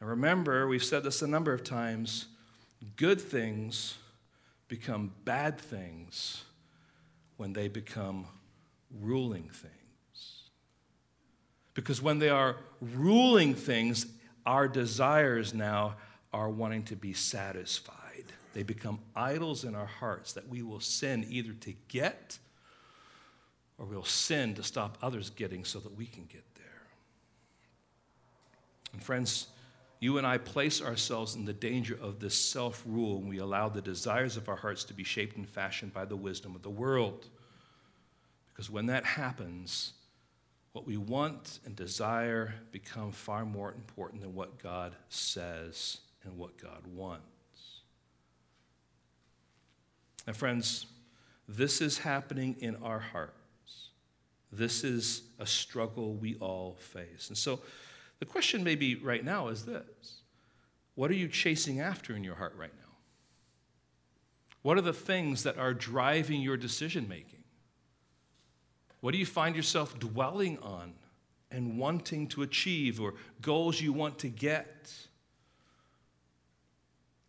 Now 0.00 0.08
remember, 0.08 0.66
we've 0.66 0.84
said 0.84 1.04
this 1.04 1.22
a 1.22 1.26
number 1.26 1.52
of 1.52 1.62
times 1.62 2.26
good 2.96 3.20
things 3.20 3.96
become 4.68 5.12
bad 5.24 5.58
things 5.58 6.44
when 7.36 7.52
they 7.52 7.68
become 7.68 8.26
ruling 9.00 9.48
things. 9.52 10.42
Because 11.74 12.00
when 12.00 12.18
they 12.18 12.28
are 12.28 12.56
ruling 12.80 13.54
things, 13.54 14.06
our 14.46 14.68
desires 14.68 15.52
now 15.54 15.96
are 16.32 16.48
wanting 16.48 16.84
to 16.84 16.96
be 16.96 17.12
satisfied. 17.12 18.24
They 18.52 18.62
become 18.62 19.00
idols 19.16 19.64
in 19.64 19.74
our 19.74 19.86
hearts 19.86 20.32
that 20.34 20.48
we 20.48 20.62
will 20.62 20.80
sin 20.80 21.26
either 21.28 21.52
to 21.52 21.74
get 21.88 22.38
or 23.78 23.86
we'll 23.86 24.04
sin 24.04 24.54
to 24.54 24.62
stop 24.62 24.96
others 25.02 25.30
getting 25.30 25.64
so 25.64 25.80
that 25.80 25.96
we 25.96 26.06
can 26.06 26.24
get 26.26 26.44
there. 26.54 26.64
And 28.92 29.02
friends, 29.02 29.48
you 29.98 30.18
and 30.18 30.26
I 30.26 30.38
place 30.38 30.80
ourselves 30.80 31.34
in 31.34 31.44
the 31.44 31.52
danger 31.52 31.98
of 32.00 32.20
this 32.20 32.38
self 32.38 32.82
rule 32.86 33.18
when 33.18 33.28
we 33.28 33.38
allow 33.38 33.68
the 33.68 33.82
desires 33.82 34.36
of 34.36 34.48
our 34.48 34.56
hearts 34.56 34.84
to 34.84 34.94
be 34.94 35.02
shaped 35.02 35.36
and 35.36 35.48
fashioned 35.48 35.92
by 35.92 36.04
the 36.04 36.16
wisdom 36.16 36.54
of 36.54 36.62
the 36.62 36.70
world. 36.70 37.26
Because 38.54 38.70
when 38.70 38.86
that 38.86 39.04
happens, 39.04 39.94
what 40.72 40.86
we 40.86 40.96
want 40.96 41.58
and 41.64 41.74
desire 41.74 42.54
become 42.70 43.10
far 43.10 43.44
more 43.44 43.72
important 43.72 44.22
than 44.22 44.34
what 44.34 44.62
God 44.62 44.94
says 45.08 45.98
and 46.22 46.38
what 46.38 46.56
God 46.56 46.86
wants. 46.86 47.24
Now, 50.26 50.32
friends, 50.32 50.86
this 51.48 51.80
is 51.80 51.98
happening 51.98 52.56
in 52.60 52.76
our 52.76 53.00
hearts. 53.00 53.90
This 54.50 54.84
is 54.84 55.22
a 55.38 55.46
struggle 55.46 56.14
we 56.14 56.36
all 56.36 56.76
face. 56.78 57.28
And 57.28 57.36
so 57.36 57.60
the 58.20 58.24
question 58.24 58.64
maybe 58.64 58.94
right 58.94 59.24
now 59.24 59.48
is 59.48 59.64
this 59.64 60.22
What 60.94 61.10
are 61.10 61.14
you 61.14 61.28
chasing 61.28 61.80
after 61.80 62.16
in 62.16 62.24
your 62.24 62.36
heart 62.36 62.54
right 62.56 62.74
now? 62.76 62.92
What 64.62 64.78
are 64.78 64.82
the 64.82 64.92
things 64.92 65.42
that 65.42 65.58
are 65.58 65.74
driving 65.74 66.40
your 66.40 66.56
decision 66.56 67.08
making? 67.08 67.43
What 69.04 69.12
do 69.12 69.18
you 69.18 69.26
find 69.26 69.54
yourself 69.54 69.98
dwelling 69.98 70.58
on 70.62 70.94
and 71.50 71.78
wanting 71.78 72.26
to 72.28 72.40
achieve 72.40 73.02
or 73.02 73.12
goals 73.42 73.78
you 73.78 73.92
want 73.92 74.18
to 74.20 74.28
get? 74.28 74.90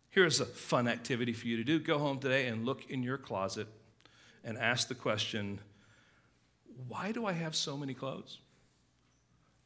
Here's 0.08 0.40
a 0.40 0.46
fun 0.46 0.88
activity 0.88 1.34
for 1.34 1.46
you 1.46 1.58
to 1.58 1.64
do. 1.64 1.78
Go 1.78 1.98
home 1.98 2.18
today 2.18 2.46
and 2.46 2.64
look 2.64 2.90
in 2.90 3.02
your 3.02 3.18
closet 3.18 3.66
and 4.42 4.56
ask 4.56 4.88
the 4.88 4.94
question 4.94 5.60
why 6.88 7.12
do 7.12 7.26
I 7.26 7.32
have 7.32 7.54
so 7.54 7.76
many 7.76 7.92
clothes? 7.92 8.38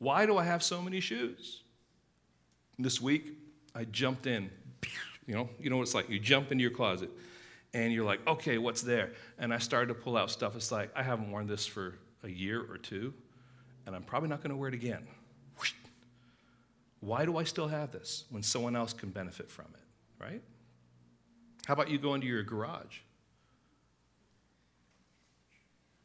Why 0.01 0.27
do 0.27 0.37
I 0.37 0.43
have 0.43 0.65
so 0.65 0.83
many 0.83 0.99
shoes? 0.99 1.63
This 2.77 3.01
week, 3.01 3.35
I 3.73 3.85
jumped 3.85 4.27
in. 4.27 4.51
You 5.29 5.35
know, 5.35 5.49
you 5.61 5.71
know 5.71 5.77
what 5.77 5.83
it's 5.83 5.95
like. 5.95 6.11
You 6.11 6.19
jump 6.19 6.51
into 6.51 6.63
your 6.63 6.73
closet 6.73 7.11
and 7.73 7.93
you're 7.93 8.05
like, 8.05 8.27
okay, 8.27 8.59
what's 8.59 8.83
there? 8.83 9.13
And 9.39 9.55
I 9.55 9.59
started 9.59 9.89
to 9.89 9.95
pull 9.95 10.17
out 10.17 10.31
stuff. 10.31 10.57
It's 10.57 10.73
like, 10.73 10.91
I 10.97 11.03
haven't 11.03 11.31
worn 11.31 11.47
this 11.47 11.67
for 11.67 11.95
a 12.23 12.29
year 12.29 12.61
or 12.61 12.79
two, 12.79 13.15
and 13.87 13.95
I'm 13.95 14.03
probably 14.03 14.29
not 14.29 14.39
going 14.39 14.51
to 14.51 14.57
wear 14.57 14.69
it 14.69 14.75
again. 14.75 15.07
Why 17.01 17.25
do 17.25 17.39
I 17.39 17.45
still 17.45 17.69
have 17.69 17.93
this 17.93 18.25
when 18.31 18.43
someone 18.43 18.77
else 18.77 18.93
can 18.93 19.09
benefit 19.09 19.51
from 19.51 19.67
it, 19.75 20.23
right? 20.23 20.43
How 21.65 21.75
about 21.75 21.89
you 21.89 21.99
go 21.99 22.15
into 22.15 22.27
your 22.27 22.43
garage? 22.43 22.99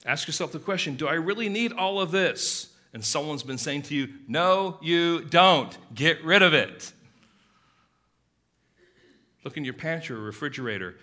Ask 0.05 0.27
yourself 0.27 0.51
the 0.51 0.59
question 0.59 0.95
Do 0.95 1.07
I 1.07 1.13
really 1.13 1.49
need 1.49 1.73
all 1.73 1.99
of 1.99 2.11
this? 2.11 2.71
And 2.93 3.03
someone's 3.03 3.43
been 3.43 3.57
saying 3.57 3.83
to 3.83 3.95
you, 3.95 4.07
No, 4.27 4.77
you 4.81 5.25
don't. 5.25 5.77
Get 5.93 6.23
rid 6.23 6.41
of 6.41 6.53
it. 6.53 6.93
Look 9.43 9.57
in 9.57 9.65
your 9.65 9.73
pantry 9.73 10.15
or 10.15 10.21
refrigerator. 10.21 10.95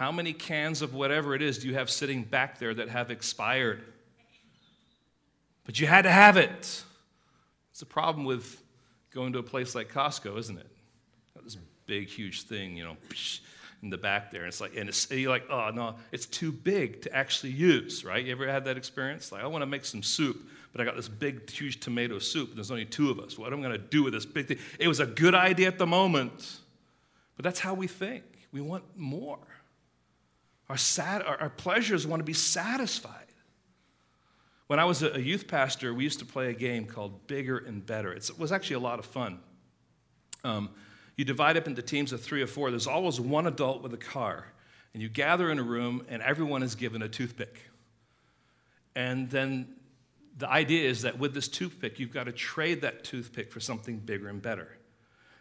How 0.00 0.10
many 0.10 0.32
cans 0.32 0.80
of 0.80 0.94
whatever 0.94 1.34
it 1.34 1.42
is 1.42 1.58
do 1.58 1.68
you 1.68 1.74
have 1.74 1.90
sitting 1.90 2.22
back 2.22 2.58
there 2.58 2.72
that 2.72 2.88
have 2.88 3.10
expired? 3.10 3.82
But 5.66 5.78
you 5.78 5.86
had 5.86 6.02
to 6.02 6.10
have 6.10 6.38
it. 6.38 6.82
It's 7.70 7.82
a 7.82 7.86
problem 7.86 8.24
with 8.24 8.62
going 9.12 9.34
to 9.34 9.40
a 9.40 9.42
place 9.42 9.74
like 9.74 9.92
Costco, 9.92 10.38
isn't 10.38 10.56
it? 10.56 10.66
This 11.44 11.58
big, 11.84 12.08
huge 12.08 12.44
thing, 12.44 12.78
you 12.78 12.84
know, 12.84 12.96
in 13.82 13.90
the 13.90 13.98
back 13.98 14.30
there. 14.30 14.40
And 14.40 14.48
it's 14.48 14.58
like, 14.58 14.74
and 14.74 14.88
it's, 14.88 15.10
you're 15.10 15.28
like, 15.30 15.44
oh 15.50 15.68
no, 15.68 15.96
it's 16.12 16.24
too 16.24 16.50
big 16.50 17.02
to 17.02 17.14
actually 17.14 17.52
use, 17.52 18.02
right? 18.02 18.24
You 18.24 18.32
ever 18.32 18.48
had 18.48 18.64
that 18.64 18.78
experience? 18.78 19.30
Like, 19.30 19.44
I 19.44 19.48
want 19.48 19.60
to 19.60 19.66
make 19.66 19.84
some 19.84 20.02
soup, 20.02 20.48
but 20.72 20.80
I 20.80 20.86
got 20.86 20.96
this 20.96 21.08
big, 21.08 21.50
huge 21.50 21.78
tomato 21.78 22.18
soup, 22.18 22.48
and 22.48 22.56
there's 22.56 22.70
only 22.70 22.86
two 22.86 23.10
of 23.10 23.20
us. 23.20 23.36
What 23.36 23.52
am 23.52 23.58
I 23.58 23.64
going 23.64 23.78
to 23.78 23.86
do 23.86 24.02
with 24.02 24.14
this 24.14 24.24
big 24.24 24.48
thing? 24.48 24.58
It 24.78 24.88
was 24.88 25.00
a 25.00 25.06
good 25.06 25.34
idea 25.34 25.68
at 25.68 25.76
the 25.76 25.86
moment, 25.86 26.60
but 27.36 27.44
that's 27.44 27.60
how 27.60 27.74
we 27.74 27.86
think. 27.86 28.24
We 28.50 28.62
want 28.62 28.84
more. 28.96 29.40
Our, 30.70 30.76
sad, 30.76 31.22
our, 31.22 31.36
our 31.40 31.50
pleasures 31.50 32.06
want 32.06 32.20
to 32.20 32.24
be 32.24 32.32
satisfied. 32.32 33.26
When 34.68 34.78
I 34.78 34.84
was 34.84 35.02
a 35.02 35.20
youth 35.20 35.48
pastor, 35.48 35.92
we 35.92 36.04
used 36.04 36.20
to 36.20 36.24
play 36.24 36.48
a 36.48 36.52
game 36.52 36.86
called 36.86 37.26
Bigger 37.26 37.58
and 37.58 37.84
Better. 37.84 38.12
It's, 38.12 38.30
it 38.30 38.38
was 38.38 38.52
actually 38.52 38.76
a 38.76 38.80
lot 38.80 39.00
of 39.00 39.04
fun. 39.04 39.40
Um, 40.44 40.70
you 41.16 41.24
divide 41.24 41.56
up 41.56 41.66
into 41.66 41.82
teams 41.82 42.12
of 42.12 42.20
three 42.20 42.40
or 42.40 42.46
four. 42.46 42.70
There's 42.70 42.86
always 42.86 43.18
one 43.18 43.48
adult 43.48 43.82
with 43.82 43.92
a 43.94 43.96
car. 43.96 44.46
And 44.94 45.02
you 45.02 45.08
gather 45.08 45.50
in 45.50 45.58
a 45.58 45.62
room, 45.64 46.06
and 46.08 46.22
everyone 46.22 46.62
is 46.62 46.76
given 46.76 47.02
a 47.02 47.08
toothpick. 47.08 47.62
And 48.94 49.28
then 49.28 49.74
the 50.38 50.48
idea 50.48 50.88
is 50.88 51.02
that 51.02 51.18
with 51.18 51.34
this 51.34 51.48
toothpick, 51.48 51.98
you've 51.98 52.12
got 52.12 52.24
to 52.26 52.32
trade 52.32 52.82
that 52.82 53.02
toothpick 53.02 53.50
for 53.50 53.58
something 53.58 53.98
bigger 53.98 54.28
and 54.28 54.40
better. 54.40 54.68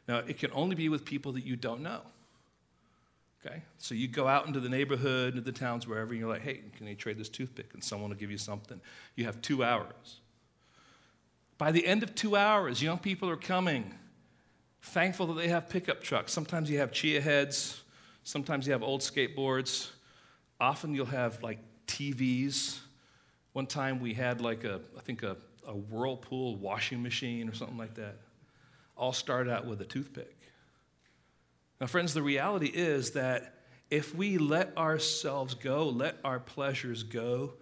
Now, 0.07 0.17
it 0.17 0.39
can 0.39 0.49
only 0.53 0.75
be 0.75 0.89
with 0.89 1.05
people 1.05 1.33
that 1.33 1.45
you 1.45 1.55
don't 1.55 1.81
know. 1.81 2.01
Okay? 3.45 3.63
So 3.77 3.95
you 3.95 4.07
go 4.07 4.27
out 4.27 4.47
into 4.47 4.59
the 4.59 4.69
neighborhood, 4.69 5.35
into 5.35 5.41
the 5.41 5.57
towns, 5.57 5.87
wherever, 5.87 6.11
and 6.11 6.19
you're 6.19 6.29
like, 6.29 6.41
hey, 6.41 6.61
can 6.77 6.87
you 6.87 6.95
trade 6.95 7.17
this 7.17 7.29
toothpick? 7.29 7.73
And 7.73 7.83
someone 7.83 8.09
will 8.09 8.17
give 8.17 8.31
you 8.31 8.37
something. 8.37 8.81
You 9.15 9.25
have 9.25 9.41
two 9.41 9.63
hours. 9.63 10.19
By 11.57 11.71
the 11.71 11.85
end 11.85 12.03
of 12.03 12.15
two 12.15 12.35
hours, 12.35 12.81
young 12.81 12.99
people 12.99 13.29
are 13.29 13.37
coming, 13.37 13.93
thankful 14.81 15.27
that 15.27 15.33
they 15.33 15.49
have 15.49 15.69
pickup 15.69 16.01
trucks. 16.01 16.31
Sometimes 16.31 16.69
you 16.69 16.79
have 16.79 16.91
chia 16.91 17.21
heads, 17.21 17.81
sometimes 18.23 18.65
you 18.65 18.73
have 18.73 18.83
old 18.83 19.01
skateboards. 19.01 19.89
Often 20.61 20.93
you'll 20.93 21.05
have 21.05 21.41
like 21.41 21.59
TVs. 21.87 22.79
One 23.53 23.65
time 23.65 23.99
we 23.99 24.13
had 24.13 24.41
like 24.41 24.63
a, 24.63 24.81
I 24.97 25.01
think 25.01 25.23
a, 25.23 25.37
a 25.65 25.73
Whirlpool 25.73 26.57
washing 26.57 27.01
machine 27.01 27.49
or 27.49 27.53
something 27.53 27.77
like 27.77 27.95
that. 27.95 28.17
All 28.97 29.13
started 29.13 29.51
out 29.51 29.65
with 29.65 29.81
a 29.81 29.85
toothpick. 29.85 30.35
Now, 31.79 31.87
friends, 31.87 32.13
the 32.13 32.21
reality 32.21 32.67
is 32.67 33.11
that 33.11 33.55
if 33.89 34.13
we 34.13 34.37
let 34.37 34.77
ourselves 34.77 35.53
go, 35.53 35.87
let 35.89 36.17
our 36.23 36.39
pleasures 36.39 37.03
go, 37.03 37.53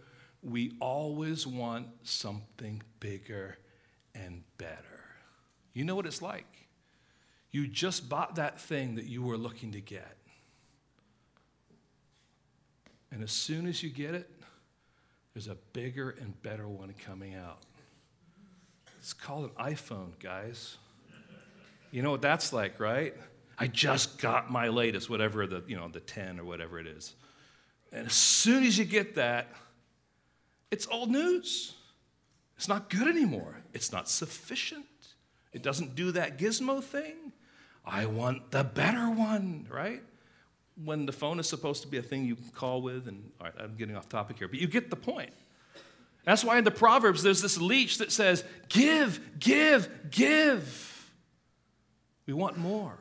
we 0.42 0.74
always 0.80 1.46
want 1.46 1.88
something 2.04 2.82
bigger 3.00 3.58
and 4.16 4.44
better. 4.58 4.82
You 5.74 5.84
know 5.84 5.96
what 5.96 6.06
it's 6.06 6.22
like. 6.22 6.68
You 7.52 7.68
just 7.68 8.10
bought 8.10 8.36
that 8.36 8.60
thing 8.60 8.96
that 8.96 9.06
you 9.06 9.22
were 9.22 9.38
looking 9.38 9.72
to 9.74 9.82
get. 9.82 10.18
And 13.12 13.24
as 13.24 13.32
soon 13.32 13.68
as 13.68 13.82
you 13.82 13.90
get 13.90 14.16
it, 14.16 14.30
there's 15.34 15.48
a 15.48 15.58
bigger 15.74 16.16
and 16.20 16.40
better 16.42 16.68
one 16.68 16.94
coming 17.06 17.36
out. 17.36 17.60
It's 19.00 19.14
called 19.14 19.46
an 19.46 19.74
iPhone, 19.74 20.20
guys. 20.20 20.78
You 21.92 22.02
know 22.02 22.12
what 22.12 22.22
that's 22.22 22.52
like, 22.52 22.80
right? 22.80 23.16
I 23.58 23.68
just 23.68 24.20
got 24.20 24.52
my 24.52 24.68
latest, 24.68 25.10
whatever 25.10 25.48
the, 25.48 25.64
you 25.68 25.76
know, 25.76 25.88
the 25.88 26.00
10 26.00 26.40
or 26.40 26.44
whatever 26.44 26.80
it 26.80 26.88
is. 26.88 27.16
And 27.92 28.08
as 28.08 28.14
soon 28.14 28.64
as 28.64 28.78
you 28.78 28.86
get 28.86 29.16
that, 29.16 29.48
it's 30.70 30.88
old 30.88 31.10
news. 31.10 31.74
It's 32.58 32.68
not 32.68 32.90
good 32.90 33.08
anymore. 33.08 33.62
It's 33.74 33.92
not 33.92 34.10
sufficient. 34.10 34.86
It 35.54 35.64
doesn't 35.64 35.96
do 35.96 36.12
that 36.12 36.38
gizmo 36.38 36.84
thing. 36.84 37.32
I 37.86 38.06
want 38.06 38.52
the 38.52 38.64
better 38.64 39.10
one, 39.10 39.68
right? 39.72 40.04
When 40.84 41.06
the 41.06 41.12
phone 41.12 41.40
is 41.40 41.48
supposed 41.48 41.82
to 41.84 41.88
be 41.88 41.98
a 41.98 42.02
thing 42.02 42.26
you 42.26 42.36
can 42.36 42.50
call 42.50 42.82
with, 42.82 43.08
and 43.08 43.32
all 43.40 43.48
right, 43.48 43.56
I'm 43.60 43.76
getting 43.76 43.96
off 43.96 44.10
topic 44.10 44.38
here, 44.38 44.48
but 44.48 44.60
you 44.60 44.68
get 44.68 44.90
the 44.90 44.96
point. 44.96 45.32
That's 46.26 46.44
why 46.44 46.58
in 46.58 46.66
the 46.66 46.72
Proverbs 46.72 47.24
there's 47.24 47.42
this 47.42 47.60
leech 47.60 48.00
that 48.00 48.12
says, 48.12 48.44
Give, 48.68 49.20
give, 49.40 49.90
give. 50.12 51.14
We 52.26 52.34
want 52.34 52.58
more. 52.58 52.98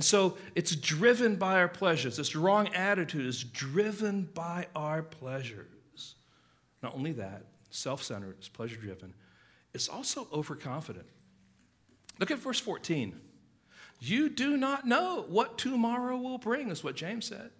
And 0.00 0.04
so 0.06 0.38
it's 0.54 0.74
driven 0.74 1.36
by 1.36 1.56
our 1.56 1.68
pleasures. 1.68 2.16
This 2.16 2.34
wrong 2.34 2.68
attitude 2.68 3.26
is 3.26 3.44
driven 3.44 4.30
by 4.32 4.66
our 4.74 5.02
pleasures. 5.02 6.14
Not 6.82 6.94
only 6.94 7.12
that, 7.12 7.44
self 7.68 8.02
centered, 8.02 8.36
it's 8.38 8.48
pleasure 8.48 8.80
driven, 8.80 9.12
it's 9.74 9.90
also 9.90 10.26
overconfident. 10.32 11.04
Look 12.18 12.30
at 12.30 12.38
verse 12.38 12.58
14. 12.58 13.20
You 14.00 14.30
do 14.30 14.56
not 14.56 14.86
know 14.86 15.26
what 15.28 15.58
tomorrow 15.58 16.16
will 16.16 16.38
bring, 16.38 16.70
is 16.70 16.82
what 16.82 16.96
James 16.96 17.26
says. 17.26 17.50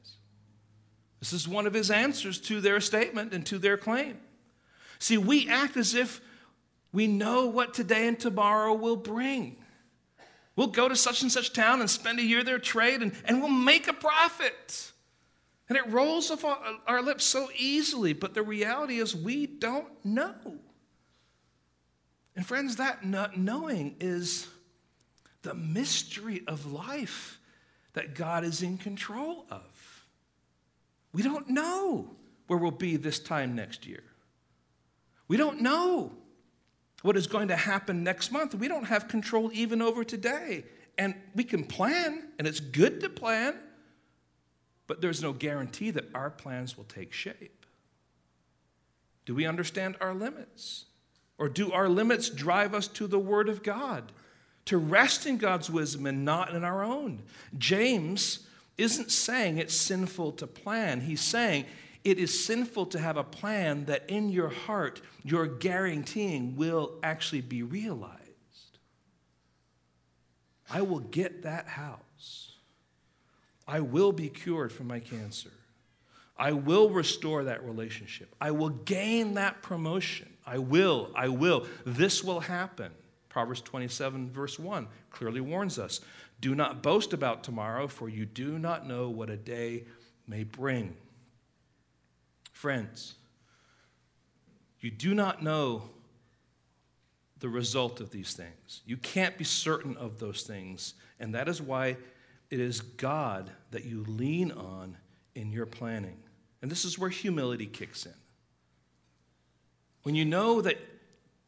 This 1.19 1.35
is 1.35 1.47
one 1.47 1.67
of 1.67 1.75
his 1.75 1.91
answers 1.91 2.41
to 2.41 2.63
their 2.63 2.81
statement 2.81 3.35
and 3.35 3.45
to 3.45 3.59
their 3.59 3.77
claim. 3.77 4.19
See, 4.99 5.19
we 5.19 5.47
act 5.47 5.77
as 5.77 5.95
if 5.95 6.23
we 6.91 7.07
know 7.07 7.49
what 7.49 7.75
today 7.75 8.09
and 8.09 8.19
tomorrow 8.19 8.73
will 8.73 8.97
bring. 8.97 9.59
We'll 10.61 10.69
go 10.69 10.91
to 10.91 10.95
such 10.95 11.23
and 11.23 11.33
such 11.33 11.55
town 11.55 11.81
and 11.81 11.89
spend 11.89 12.19
a 12.19 12.23
year 12.23 12.45
there, 12.45 12.59
trade, 12.59 13.01
and, 13.01 13.13
and 13.25 13.41
we'll 13.41 13.49
make 13.49 13.89
a 13.89 13.95
profit. 13.95 14.93
And 15.71 15.79
it 15.79 15.91
rolls 15.91 16.31
off 16.31 16.45
our 16.87 17.01
lips 17.01 17.25
so 17.25 17.49
easily, 17.57 18.13
but 18.13 18.35
the 18.35 18.43
reality 18.43 18.99
is 18.99 19.17
we 19.17 19.47
don't 19.47 19.89
know. 20.05 20.59
And 22.37 22.45
friends, 22.45 22.77
that 22.77 23.07
not 23.07 23.39
knowing 23.39 23.97
is 24.01 24.49
the 25.41 25.55
mystery 25.55 26.43
of 26.47 26.71
life 26.71 27.41
that 27.95 28.15
God 28.15 28.45
is 28.45 28.61
in 28.61 28.77
control 28.77 29.47
of. 29.51 30.05
We 31.15 31.23
don't 31.23 31.49
know 31.49 32.11
where 32.49 32.59
we'll 32.59 32.71
be 32.71 32.99
this 32.99 33.19
time 33.19 33.55
next 33.55 33.87
year. 33.87 34.03
We 35.27 35.39
don't 35.39 35.63
know 35.63 36.13
what 37.03 37.17
is 37.17 37.27
going 37.27 37.49
to 37.49 37.57
happen 37.57 38.05
next 38.05 38.31
month. 38.31 38.55
We 38.55 38.69
don't 38.69 38.85
have 38.85 39.09
control 39.09 39.51
even 39.53 39.81
over 39.81 40.05
today. 40.05 40.65
And 40.99 41.15
we 41.35 41.45
can 41.45 41.65
plan, 41.65 42.29
and 42.39 42.47
it's 42.47 42.61
good 42.61 43.01
to 43.01 43.09
plan, 43.09 43.55
but 44.87 45.01
there's 45.01 45.23
no 45.23 45.33
guarantee 45.33 45.91
that 45.93 46.05
our 46.15 46.31
plans 46.31 46.77
will 46.77 46.85
take 46.85 47.13
shape. 47.13 47.65
Do 49.25 49.35
we 49.35 49.47
understand 49.47 49.97
our 50.01 50.13
limits? 50.13 50.87
Or 51.39 51.49
do 51.49 51.73
our 51.73 51.89
limits 51.89 52.29
drive 52.29 52.75
us 52.75 52.87
to 52.89 53.07
the 53.07 53.19
Word 53.19 53.49
of 53.49 53.63
God, 53.63 54.13
to 54.67 54.77
rest 54.77 55.27
in 55.27 55.39
God's 55.39 55.71
wisdom 55.71 56.05
and 56.07 56.25
not 56.25 56.55
in 56.55 56.65
our 56.65 56.83
own? 56.83 57.23
James 57.57 58.47
isn't 58.77 59.11
saying 59.11 59.57
it's 59.57 59.75
sinful 59.75 60.33
to 60.33 60.47
plan, 60.47 61.01
he's 61.01 61.23
saying 61.23 61.65
it 62.05 62.19
is 62.19 62.45
sinful 62.45 62.87
to 62.87 62.99
have 62.99 63.17
a 63.17 63.25
plan 63.25 63.85
that 63.87 64.09
in 64.09 64.31
your 64.31 64.49
heart 64.49 65.01
you're 65.23 65.47
guaranteeing 65.47 66.57
will 66.57 66.99
actually 67.03 67.43
be 67.43 67.63
realized. 67.63 68.17
I 70.71 70.83
will 70.83 71.01
get 71.01 71.43
that 71.43 71.67
house. 71.67 72.53
I 73.67 73.81
will 73.81 74.13
be 74.13 74.29
cured 74.29 74.73
from 74.73 74.87
my 74.87 75.01
cancer. 75.01 75.51
I 76.37 76.53
will 76.53 76.89
restore 76.89 77.45
that 77.45 77.65
relationship. 77.65 78.35
I 78.41 78.53
will 78.53 78.71
gain 78.71 79.35
that 79.35 79.63
promotion. 79.63 80.33
I 80.47 80.59
will, 80.59 81.11
I 81.15 81.29
will. 81.29 81.67
This 81.85 82.25
will 82.25 82.41
happen. 82.41 82.93
Proverbs 83.29 83.61
27, 83.61 84.31
verse 84.31 84.59
1, 84.59 84.89
clearly 85.11 85.41
warns 85.41 85.79
us 85.79 86.01
Do 86.41 86.55
not 86.55 86.83
boast 86.83 87.13
about 87.13 87.45
tomorrow, 87.45 87.87
for 87.87 88.09
you 88.09 88.25
do 88.25 88.59
not 88.59 88.87
know 88.87 89.11
what 89.11 89.29
a 89.29 89.37
day 89.37 89.85
may 90.27 90.45
bring. 90.45 90.97
Friends, 92.61 93.15
you 94.81 94.91
do 94.91 95.15
not 95.15 95.43
know 95.43 95.89
the 97.39 97.49
result 97.49 98.03
of 98.03 98.11
these 98.11 98.35
things. 98.35 98.83
You 98.85 98.99
can't 98.99 99.39
be 99.39 99.45
certain 99.45 99.97
of 99.97 100.19
those 100.19 100.43
things. 100.43 100.93
And 101.19 101.35
that 101.35 101.49
is 101.49 101.63
why 101.63 101.97
it 102.51 102.61
is 102.61 102.83
God 102.83 103.51
that 103.71 103.87
you 103.87 104.05
lean 104.07 104.53
on 104.53 104.99
in 105.35 105.53
your 105.53 105.65
planning. 105.65 106.19
And 106.61 106.71
this 106.71 106.85
is 106.85 106.99
where 106.99 107.09
humility 107.09 107.65
kicks 107.65 108.05
in. 108.05 108.13
When 110.03 110.15
you 110.15 110.27
know 110.27 110.61
that 110.61 110.77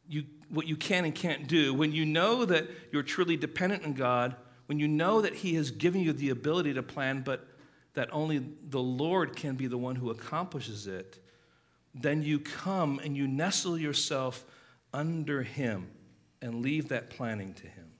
you, 0.09 0.23
what 0.49 0.65
you 0.65 0.75
can 0.75 1.05
and 1.05 1.13
can't 1.13 1.47
do, 1.47 1.75
when 1.75 1.91
you 1.91 2.07
know 2.07 2.43
that 2.43 2.67
you're 2.91 3.03
truly 3.03 3.37
dependent 3.37 3.85
on 3.85 3.93
God, 3.93 4.35
when 4.65 4.79
you 4.79 4.87
know 4.87 5.21
that 5.21 5.35
He 5.35 5.53
has 5.53 5.69
given 5.69 6.01
you 6.01 6.11
the 6.11 6.31
ability 6.31 6.73
to 6.73 6.81
plan, 6.81 7.21
but 7.23 7.52
that 7.93 8.09
only 8.11 8.43
the 8.69 8.81
Lord 8.81 9.35
can 9.35 9.55
be 9.55 9.67
the 9.67 9.77
one 9.77 9.95
who 9.95 10.09
accomplishes 10.09 10.87
it, 10.87 11.19
then 11.93 12.23
you 12.23 12.39
come 12.39 12.99
and 13.03 13.15
you 13.15 13.27
nestle 13.27 13.77
yourself 13.77 14.43
under 14.93 15.43
Him 15.43 15.91
and 16.41 16.61
leave 16.61 16.89
that 16.89 17.09
planning 17.09 17.53
to 17.55 17.67
Him. 17.67 17.91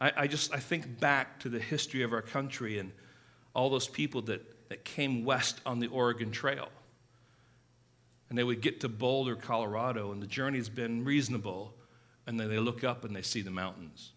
I, 0.00 0.12
I, 0.16 0.26
just 0.26 0.52
I 0.52 0.58
think 0.58 0.98
back 0.98 1.38
to 1.40 1.48
the 1.48 1.60
history 1.60 2.02
of 2.02 2.12
our 2.12 2.22
country 2.22 2.78
and 2.78 2.90
all 3.54 3.70
those 3.70 3.86
people 3.86 4.22
that, 4.22 4.68
that 4.68 4.84
came 4.84 5.24
west 5.24 5.60
on 5.64 5.78
the 5.78 5.86
Oregon 5.88 6.32
Trail. 6.32 6.68
And 8.28 8.36
they 8.36 8.44
would 8.44 8.62
get 8.62 8.80
to 8.80 8.88
Boulder, 8.88 9.36
Colorado, 9.36 10.10
and 10.10 10.20
the 10.20 10.26
journey's 10.26 10.68
been 10.68 11.04
reasonable, 11.04 11.74
and 12.26 12.40
then 12.40 12.48
they 12.48 12.58
look 12.58 12.82
up 12.82 13.04
and 13.04 13.14
they 13.14 13.22
see 13.22 13.42
the 13.42 13.50
mountains. 13.50 14.12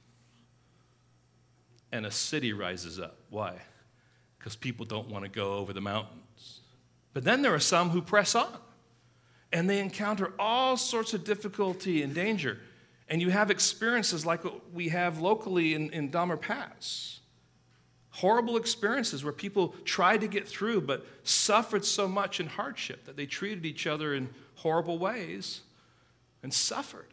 And 1.91 2.05
a 2.05 2.11
city 2.11 2.53
rises 2.53 2.99
up. 2.99 3.17
Why? 3.29 3.61
Because 4.45 4.55
people 4.55 4.85
don't 4.85 5.09
want 5.09 5.25
to 5.25 5.29
go 5.29 5.53
over 5.53 5.73
the 5.73 5.81
mountains. 5.81 6.59
But 7.15 7.23
then 7.23 7.41
there 7.41 7.51
are 7.51 7.59
some 7.59 7.89
who 7.89 7.99
press 7.99 8.35
on 8.35 8.59
and 9.51 9.67
they 9.67 9.79
encounter 9.79 10.33
all 10.37 10.77
sorts 10.77 11.15
of 11.15 11.23
difficulty 11.23 12.03
and 12.03 12.13
danger. 12.13 12.59
And 13.09 13.23
you 13.23 13.31
have 13.31 13.49
experiences 13.49 14.23
like 14.23 14.43
what 14.43 14.71
we 14.71 14.89
have 14.89 15.19
locally 15.19 15.73
in, 15.73 15.89
in 15.89 16.11
Donner 16.11 16.37
Pass 16.37 17.15
horrible 18.11 18.55
experiences 18.55 19.23
where 19.23 19.33
people 19.33 19.75
tried 19.83 20.21
to 20.21 20.27
get 20.27 20.47
through 20.47 20.79
but 20.79 21.05
suffered 21.23 21.83
so 21.83 22.07
much 22.07 22.39
in 22.39 22.45
hardship 22.47 23.03
that 23.05 23.17
they 23.17 23.25
treated 23.25 23.65
each 23.65 23.87
other 23.87 24.13
in 24.13 24.29
horrible 24.55 24.99
ways 24.99 25.61
and 26.41 26.53
suffered. 26.53 27.09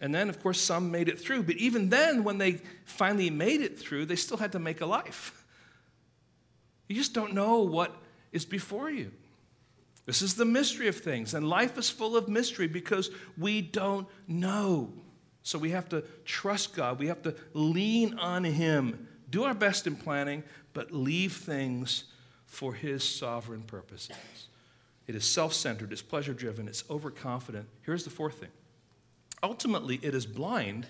And 0.00 0.14
then, 0.14 0.28
of 0.30 0.40
course, 0.40 0.60
some 0.60 0.90
made 0.90 1.08
it 1.08 1.20
through. 1.20 1.42
But 1.42 1.56
even 1.56 1.90
then, 1.90 2.24
when 2.24 2.38
they 2.38 2.60
finally 2.84 3.28
made 3.28 3.60
it 3.60 3.78
through, 3.78 4.06
they 4.06 4.16
still 4.16 4.38
had 4.38 4.52
to 4.52 4.58
make 4.58 4.80
a 4.80 4.86
life. 4.86 5.43
You 6.88 6.96
just 6.96 7.14
don't 7.14 7.34
know 7.34 7.60
what 7.60 7.94
is 8.32 8.44
before 8.44 8.90
you. 8.90 9.10
This 10.06 10.20
is 10.20 10.34
the 10.34 10.44
mystery 10.44 10.88
of 10.88 10.96
things, 10.96 11.32
and 11.32 11.48
life 11.48 11.78
is 11.78 11.88
full 11.88 12.16
of 12.16 12.28
mystery 12.28 12.66
because 12.66 13.10
we 13.38 13.62
don't 13.62 14.06
know. 14.28 14.92
So 15.42 15.58
we 15.58 15.70
have 15.70 15.88
to 15.90 16.02
trust 16.24 16.74
God, 16.74 16.98
we 16.98 17.06
have 17.06 17.22
to 17.22 17.34
lean 17.54 18.18
on 18.18 18.44
Him, 18.44 19.08
do 19.30 19.44
our 19.44 19.54
best 19.54 19.86
in 19.86 19.96
planning, 19.96 20.42
but 20.72 20.92
leave 20.92 21.34
things 21.34 22.04
for 22.46 22.74
His 22.74 23.02
sovereign 23.02 23.62
purposes. 23.62 24.16
It 25.06 25.14
is 25.14 25.24
self 25.24 25.54
centered, 25.54 25.92
it's 25.92 26.02
pleasure 26.02 26.34
driven, 26.34 26.68
it's 26.68 26.84
overconfident. 26.90 27.68
Here's 27.82 28.04
the 28.04 28.10
fourth 28.10 28.38
thing 28.38 28.50
ultimately, 29.42 30.00
it 30.02 30.14
is 30.14 30.26
blind 30.26 30.86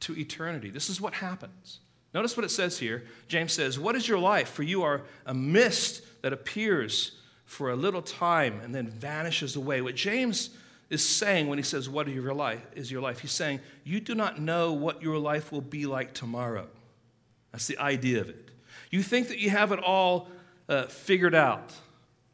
to 0.00 0.16
eternity. 0.16 0.70
This 0.70 0.88
is 0.88 1.00
what 1.00 1.14
happens. 1.14 1.80
Notice 2.12 2.36
what 2.36 2.44
it 2.44 2.50
says 2.50 2.78
here. 2.78 3.04
James 3.28 3.52
says, 3.52 3.78
What 3.78 3.94
is 3.94 4.08
your 4.08 4.18
life? 4.18 4.48
For 4.48 4.62
you 4.62 4.82
are 4.82 5.02
a 5.26 5.34
mist 5.34 6.02
that 6.22 6.32
appears 6.32 7.12
for 7.44 7.70
a 7.70 7.76
little 7.76 8.02
time 8.02 8.60
and 8.62 8.74
then 8.74 8.88
vanishes 8.88 9.56
away. 9.56 9.80
What 9.80 9.94
James 9.94 10.50
is 10.88 11.08
saying 11.08 11.46
when 11.46 11.58
he 11.58 11.62
says, 11.62 11.88
What 11.88 12.08
is 12.08 12.14
your 12.14 12.34
life? 12.34 12.64
Is 12.74 12.90
your 12.90 13.00
life? 13.00 13.20
He's 13.20 13.32
saying, 13.32 13.60
You 13.84 14.00
do 14.00 14.14
not 14.14 14.40
know 14.40 14.72
what 14.72 15.02
your 15.02 15.18
life 15.18 15.52
will 15.52 15.60
be 15.60 15.86
like 15.86 16.12
tomorrow. 16.12 16.66
That's 17.52 17.66
the 17.66 17.78
idea 17.78 18.20
of 18.20 18.28
it. 18.28 18.50
You 18.90 19.02
think 19.02 19.28
that 19.28 19.38
you 19.38 19.50
have 19.50 19.72
it 19.72 19.78
all 19.78 20.28
uh, 20.68 20.84
figured 20.86 21.34
out, 21.34 21.72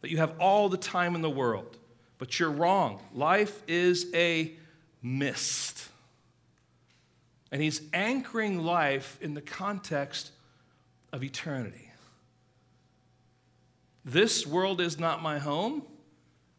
that 0.00 0.10
you 0.10 0.18
have 0.18 0.34
all 0.40 0.68
the 0.68 0.76
time 0.78 1.14
in 1.14 1.20
the 1.20 1.30
world, 1.30 1.76
but 2.18 2.38
you're 2.40 2.50
wrong. 2.50 3.00
Life 3.12 3.62
is 3.68 4.06
a 4.14 4.54
mist. 5.02 5.88
And 7.52 7.62
he's 7.62 7.82
anchoring 7.92 8.64
life 8.64 9.18
in 9.20 9.34
the 9.34 9.40
context 9.40 10.32
of 11.12 11.22
eternity. 11.22 11.90
This 14.04 14.46
world 14.46 14.80
is 14.80 14.98
not 14.98 15.22
my 15.22 15.38
home. 15.38 15.82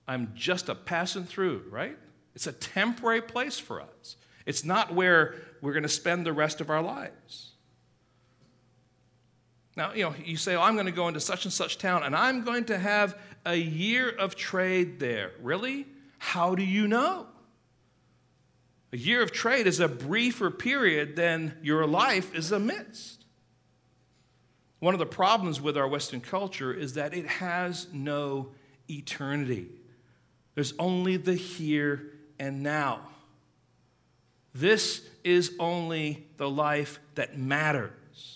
I'm 0.08 0.34
just 0.36 0.70
a 0.70 0.76
passing 0.76 1.26
through, 1.26 1.64
right? 1.70 1.98
It's 2.36 2.48
a 2.48 2.52
temporary 2.52 3.22
place 3.22 3.58
for 3.58 3.82
us. 3.82 4.18
It's 4.46 4.64
not 4.64 4.94
where 4.94 5.36
we're 5.62 5.74
going 5.74 5.84
to 5.84 5.90
spend 5.90 6.26
the 6.26 6.34
rest 6.34 6.62
of 6.62 6.70
our 6.70 6.82
lives. 6.82 7.52
Now, 9.76 9.94
you 9.94 10.04
know, 10.04 10.16
you 10.24 10.38
say, 10.38 10.56
oh, 10.56 10.62
I'm 10.62 10.74
going 10.74 10.88
to 10.88 10.92
go 10.92 11.08
into 11.08 11.20
such 11.20 11.46
and 11.46 11.54
such 11.54 11.78
town 11.78 12.04
and 12.04 12.16
I'm 12.16 12.44
going 12.44 12.66
to 12.66 12.78
have 12.78 13.18
a 13.46 13.56
year 13.56 14.10
of 14.10 14.36
trade 14.36 15.00
there. 15.00 15.32
Really? 15.42 15.86
How 16.18 16.56
do 16.56 16.64
you 16.64 16.88
know? 16.88 17.28
A 18.94 18.98
year 18.98 19.22
of 19.22 19.32
trade 19.32 19.68
is 19.68 19.80
a 19.80 19.88
briefer 19.88 20.50
period 20.50 21.16
than 21.16 21.58
your 21.62 21.86
life 21.86 22.34
is 22.34 22.52
amidst. 22.52 23.26
One 24.80 24.94
of 24.94 25.00
the 25.00 25.06
problems 25.06 25.60
with 25.60 25.76
our 25.76 25.88
Western 25.88 26.22
culture 26.22 26.74
is 26.74 26.94
that 26.94 27.14
it 27.14 27.26
has 27.26 27.88
no 27.92 28.50
eternity. 28.90 29.68
There's 30.56 30.74
only 30.80 31.18
the 31.18 31.36
here 31.36 32.14
and 32.40 32.64
now. 32.64 33.02
This 34.54 35.08
is 35.24 35.54
only 35.60 36.26
the 36.38 36.50
life 36.50 37.00
that 37.16 37.38
matters. 37.38 37.92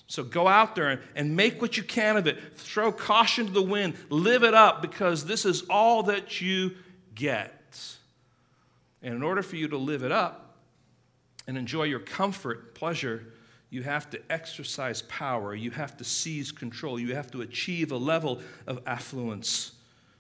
So 0.08 0.24
go 0.24 0.48
out 0.48 0.76
there 0.76 1.02
and 1.16 1.36
make 1.36 1.62
what 1.62 1.78
you 1.78 1.84
can 1.84 2.18
of 2.18 2.28
it. 2.28 2.58
Throw 2.58 2.92
caution 2.92 3.48
to 3.48 3.52
the 3.52 3.62
wind. 3.62 3.96
Live 4.10 4.44
it 4.44 4.54
up 4.54 4.82
because 4.82 5.26
this 5.26 5.46
is 5.46 5.64
all 5.70 6.04
that 6.04 6.42
you 6.42 6.72
get. 7.16 7.61
And 9.02 9.14
in 9.14 9.24
order 9.24 9.42
for 9.42 9.56
you 9.56 9.68
to 9.70 9.78
live 9.78 10.04
it 10.04 10.12
up 10.12 10.58
and 11.48 11.58
enjoy 11.58 11.84
your 11.84 12.00
comfort, 12.00 12.76
pleasure, 12.76 13.34
you 13.70 13.84
have 13.84 14.10
to 14.12 14.22
exercise 14.30 15.02
power. 15.04 15.56
You 15.56 15.72
have 15.72 15.98
to 15.98 16.04
seize 16.04 16.52
control. 16.52 17.00
You 17.00 17.16
have 17.16 17.32
to 17.32 17.42
achieve 17.42 17.92
a 17.92 17.98
level 17.98 18.42
of 18.68 18.82
affluence 18.86 19.72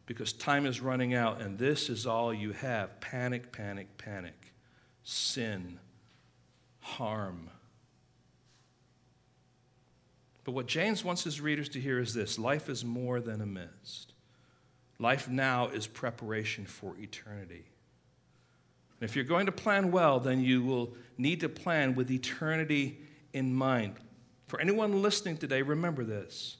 because 0.05 0.34
time 0.34 0.65
is 0.65 0.82
running 0.82 1.13
out 1.13 1.41
and 1.41 1.57
this 1.57 1.89
is 1.89 2.07
all 2.07 2.34
you 2.34 2.53
have 2.53 2.99
panic, 2.99 3.51
panic, 3.51 3.97
panic, 3.97 4.53
sin, 5.03 5.79
harm 6.79 7.49
but 10.43 10.53
what 10.53 10.65
James 10.65 11.03
wants 11.03 11.23
his 11.23 11.39
readers 11.39 11.69
to 11.69 11.79
hear 11.79 11.99
is 11.99 12.13
this 12.13 12.39
life 12.39 12.69
is 12.69 12.84
more 12.84 13.19
than 13.19 13.41
a 13.41 13.45
mist. 13.45 14.13
Life 14.99 15.29
now 15.29 15.67
is 15.69 15.88
preparation 15.88 16.65
for 16.65 16.95
eternity. 16.97 17.65
And 19.02 19.10
if 19.10 19.16
you're 19.16 19.26
going 19.26 19.47
to 19.47 19.52
plan 19.52 19.91
well, 19.91 20.20
then 20.20 20.41
you 20.41 20.62
will 20.62 20.93
need 21.18 21.39
to 21.39 21.49
plan 21.49 21.95
with 21.95 22.12
eternity 22.12 22.99
in 23.34 23.52
mind. 23.52 23.95
For 24.45 24.62
anyone 24.62 25.02
listening 25.02 25.38
today, 25.38 25.64
remember 25.64 26.04
this 26.04 26.58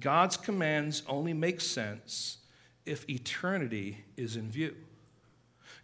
God's 0.00 0.36
commands 0.36 1.04
only 1.06 1.32
make 1.32 1.60
sense 1.60 2.38
if 2.84 3.08
eternity 3.08 4.04
is 4.16 4.34
in 4.34 4.50
view. 4.50 4.74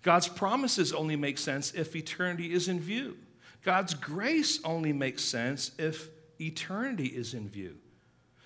God's 0.03 0.27
promises 0.27 0.93
only 0.93 1.15
make 1.15 1.39
sense 1.39 1.73
if 1.73 1.95
eternity 1.95 2.53
is 2.53 2.67
in 2.67 2.81
view. 2.81 3.17
God's 3.63 3.95
grace 3.95 4.59
only 4.65 4.93
makes 4.93 5.23
sense 5.23 5.71
if 5.79 6.09
eternity 6.41 7.07
is 7.07 7.33
in 7.33 7.49
view. 7.49 7.77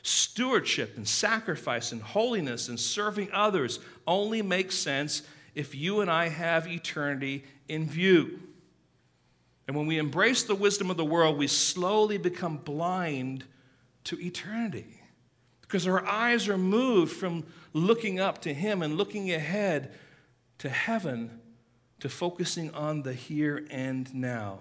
Stewardship 0.02 0.98
and 0.98 1.08
sacrifice 1.08 1.90
and 1.90 2.02
holiness 2.02 2.68
and 2.68 2.78
serving 2.78 3.30
others 3.32 3.80
only 4.06 4.42
make 4.42 4.70
sense 4.70 5.22
if 5.56 5.74
you 5.74 6.02
and 6.02 6.10
I 6.10 6.28
have 6.28 6.68
eternity 6.68 7.42
in 7.66 7.88
view. 7.88 8.38
And 9.66 9.74
when 9.74 9.86
we 9.86 9.98
embrace 9.98 10.44
the 10.44 10.54
wisdom 10.54 10.90
of 10.90 10.98
the 10.98 11.04
world, 11.04 11.38
we 11.38 11.48
slowly 11.48 12.18
become 12.18 12.58
blind 12.58 13.42
to 14.04 14.20
eternity 14.20 15.00
because 15.62 15.86
our 15.88 16.06
eyes 16.06 16.46
are 16.46 16.58
moved 16.58 17.16
from 17.16 17.44
looking 17.72 18.20
up 18.20 18.42
to 18.42 18.54
Him 18.54 18.82
and 18.82 18.96
looking 18.96 19.32
ahead 19.32 19.94
to 20.58 20.68
heaven 20.68 21.40
to 22.00 22.08
focusing 22.10 22.72
on 22.72 23.02
the 23.02 23.14
here 23.14 23.66
and 23.70 24.14
now. 24.14 24.60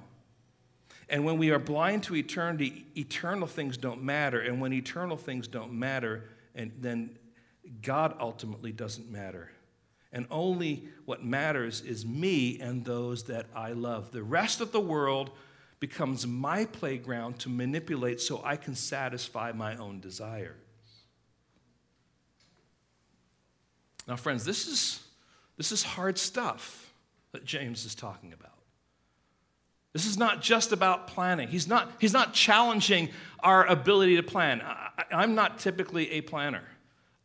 And 1.10 1.26
when 1.26 1.38
we 1.38 1.52
are 1.52 1.60
blind 1.60 2.04
to 2.04 2.16
eternity, 2.16 2.86
eternal 2.98 3.48
things 3.48 3.78
don't 3.78 4.02
matter. 4.02 4.40
And 4.40 4.62
when 4.62 4.72
eternal 4.74 5.18
things 5.18 5.48
don't 5.48 5.74
matter, 5.74 6.24
and 6.56 6.72
then 6.80 7.20
God 7.82 8.16
ultimately 8.20 8.72
doesn't 8.72 9.12
matter. 9.12 9.52
And 10.16 10.26
only 10.32 10.86
what 11.04 11.26
matters 11.26 11.82
is 11.82 12.06
me 12.06 12.58
and 12.62 12.86
those 12.86 13.26
that 13.26 13.48
I 13.54 13.74
love. 13.74 14.12
The 14.12 14.24
rest 14.24 14.62
of 14.62 14.72
the 14.72 14.80
world 14.80 15.30
becomes 15.82 16.26
my 16.26 16.64
playground 16.64 17.38
to 17.40 17.50
manipulate 17.50 18.22
so 18.22 18.42
I 18.42 18.56
can 18.56 18.76
satisfy 18.76 19.52
my 19.52 19.76
own 19.76 20.00
desires. 20.00 20.56
Now, 24.08 24.16
friends, 24.16 24.46
this 24.46 24.70
is, 24.70 25.02
this 25.58 25.74
is 25.74 25.84
hard 25.84 26.18
stuff 26.18 26.94
that 27.34 27.44
James 27.44 27.84
is 27.84 27.94
talking 27.94 28.32
about. 28.32 28.52
This 29.92 30.06
is 30.06 30.18
not 30.18 30.42
just 30.42 30.72
about 30.72 31.08
planning. 31.08 31.50
He's 31.50 31.68
not, 31.68 31.92
he's 32.00 32.14
not 32.14 32.34
challenging 32.34 33.10
our 33.42 33.66
ability 33.66 34.16
to 34.16 34.24
plan. 34.24 34.62
I, 34.62 35.24
am 35.24 35.36
not 35.36 35.60
typically 35.60 36.12
a 36.12 36.22
planner. 36.22 36.64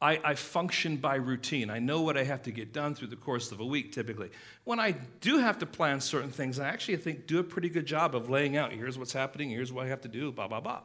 I, 0.02 0.18
I, 0.24 0.34
function 0.34 0.96
by 0.96 1.16
routine. 1.16 1.68
I 1.68 1.78
know 1.78 2.00
what 2.00 2.16
I 2.16 2.24
have 2.24 2.42
to 2.44 2.50
get 2.50 2.72
done 2.72 2.94
through 2.94 3.08
the 3.08 3.16
course 3.16 3.52
of 3.52 3.60
a 3.60 3.66
week 3.66 3.92
typically. 3.92 4.30
When 4.64 4.80
I 4.80 4.92
do 5.20 5.38
have 5.38 5.58
to 5.58 5.66
plan 5.66 6.00
certain 6.00 6.30
things, 6.30 6.58
I 6.58 6.68
actually 6.68 6.96
think 6.96 7.26
do 7.26 7.38
a 7.38 7.44
pretty 7.44 7.68
good 7.68 7.84
job 7.84 8.14
of 8.14 8.30
laying 8.30 8.56
out 8.56 8.72
here's 8.72 8.98
what's 8.98 9.12
happening, 9.12 9.50
here's 9.50 9.72
what 9.72 9.84
I 9.84 9.88
have 9.88 10.00
to 10.02 10.08
do, 10.08 10.32
blah, 10.32 10.48
blah, 10.48 10.60
blah. 10.60 10.80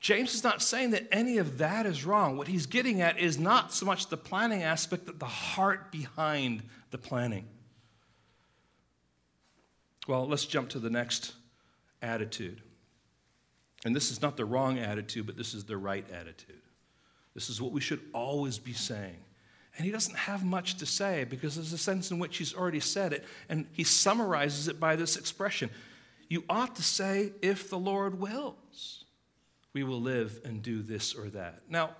James 0.00 0.34
is 0.34 0.42
not 0.42 0.62
saying 0.62 0.90
that 0.90 1.06
any 1.12 1.36
of 1.36 1.58
that 1.58 1.86
is 1.86 2.04
wrong. 2.06 2.38
What 2.38 2.48
he's 2.48 2.66
getting 2.66 3.02
at 3.02 3.18
is 3.18 3.38
not 3.38 3.72
so 3.72 3.84
much 3.84 4.08
the 4.08 4.16
planning 4.16 4.62
aspect, 4.62 5.04
but 5.04 5.18
the 5.18 5.26
heart 5.26 5.92
behind 5.92 6.62
the 6.90 6.98
planning. 6.98 7.46
Well, 10.08 10.26
let's 10.26 10.46
jump 10.46 10.70
to 10.70 10.78
the 10.78 10.90
next 10.90 11.34
attitude. 12.00 12.62
And 13.84 13.94
this 13.94 14.10
is 14.10 14.22
not 14.22 14.36
the 14.38 14.44
wrong 14.46 14.78
attitude, 14.78 15.26
but 15.26 15.36
this 15.36 15.54
is 15.54 15.64
the 15.64 15.76
right 15.76 16.08
attitude. 16.10 16.59
This 17.34 17.48
is 17.48 17.60
what 17.60 17.72
we 17.72 17.80
should 17.80 18.00
always 18.12 18.58
be 18.58 18.72
saying. 18.72 19.16
And 19.76 19.84
he 19.84 19.92
doesn't 19.92 20.16
have 20.16 20.44
much 20.44 20.76
to 20.76 20.86
say 20.86 21.24
because 21.24 21.54
there's 21.54 21.72
a 21.72 21.78
sense 21.78 22.10
in 22.10 22.18
which 22.18 22.38
he's 22.38 22.54
already 22.54 22.80
said 22.80 23.12
it, 23.12 23.24
and 23.48 23.66
he 23.72 23.84
summarizes 23.84 24.68
it 24.68 24.80
by 24.80 24.96
this 24.96 25.16
expression 25.16 25.70
You 26.28 26.44
ought 26.48 26.76
to 26.76 26.82
say, 26.82 27.32
if 27.42 27.70
the 27.70 27.78
Lord 27.78 28.20
wills, 28.20 29.04
we 29.72 29.82
will 29.82 30.00
live 30.00 30.40
and 30.44 30.62
do 30.62 30.82
this 30.82 31.14
or 31.14 31.28
that. 31.30 31.62
Now, 31.68 31.96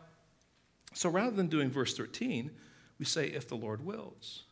so 0.93 1.09
rather 1.09 1.35
than 1.35 1.49
doing 1.49 1.71
verse 1.71 1.97
13, 1.97 2.51
we 2.99 3.05
say, 3.05 3.27
if 3.27 3.49
the 3.49 3.57
Lord 3.57 3.85
wills. 3.85 4.45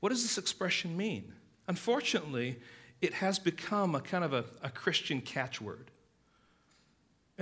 What 0.00 0.08
does 0.08 0.22
this 0.22 0.38
expression 0.38 0.96
mean? 0.96 1.32
Unfortunately, 1.68 2.58
it 3.00 3.14
has 3.14 3.38
become 3.38 3.94
a 3.94 4.00
kind 4.00 4.24
of 4.24 4.32
a, 4.32 4.44
a 4.62 4.70
Christian 4.70 5.20
catchword. 5.20 5.91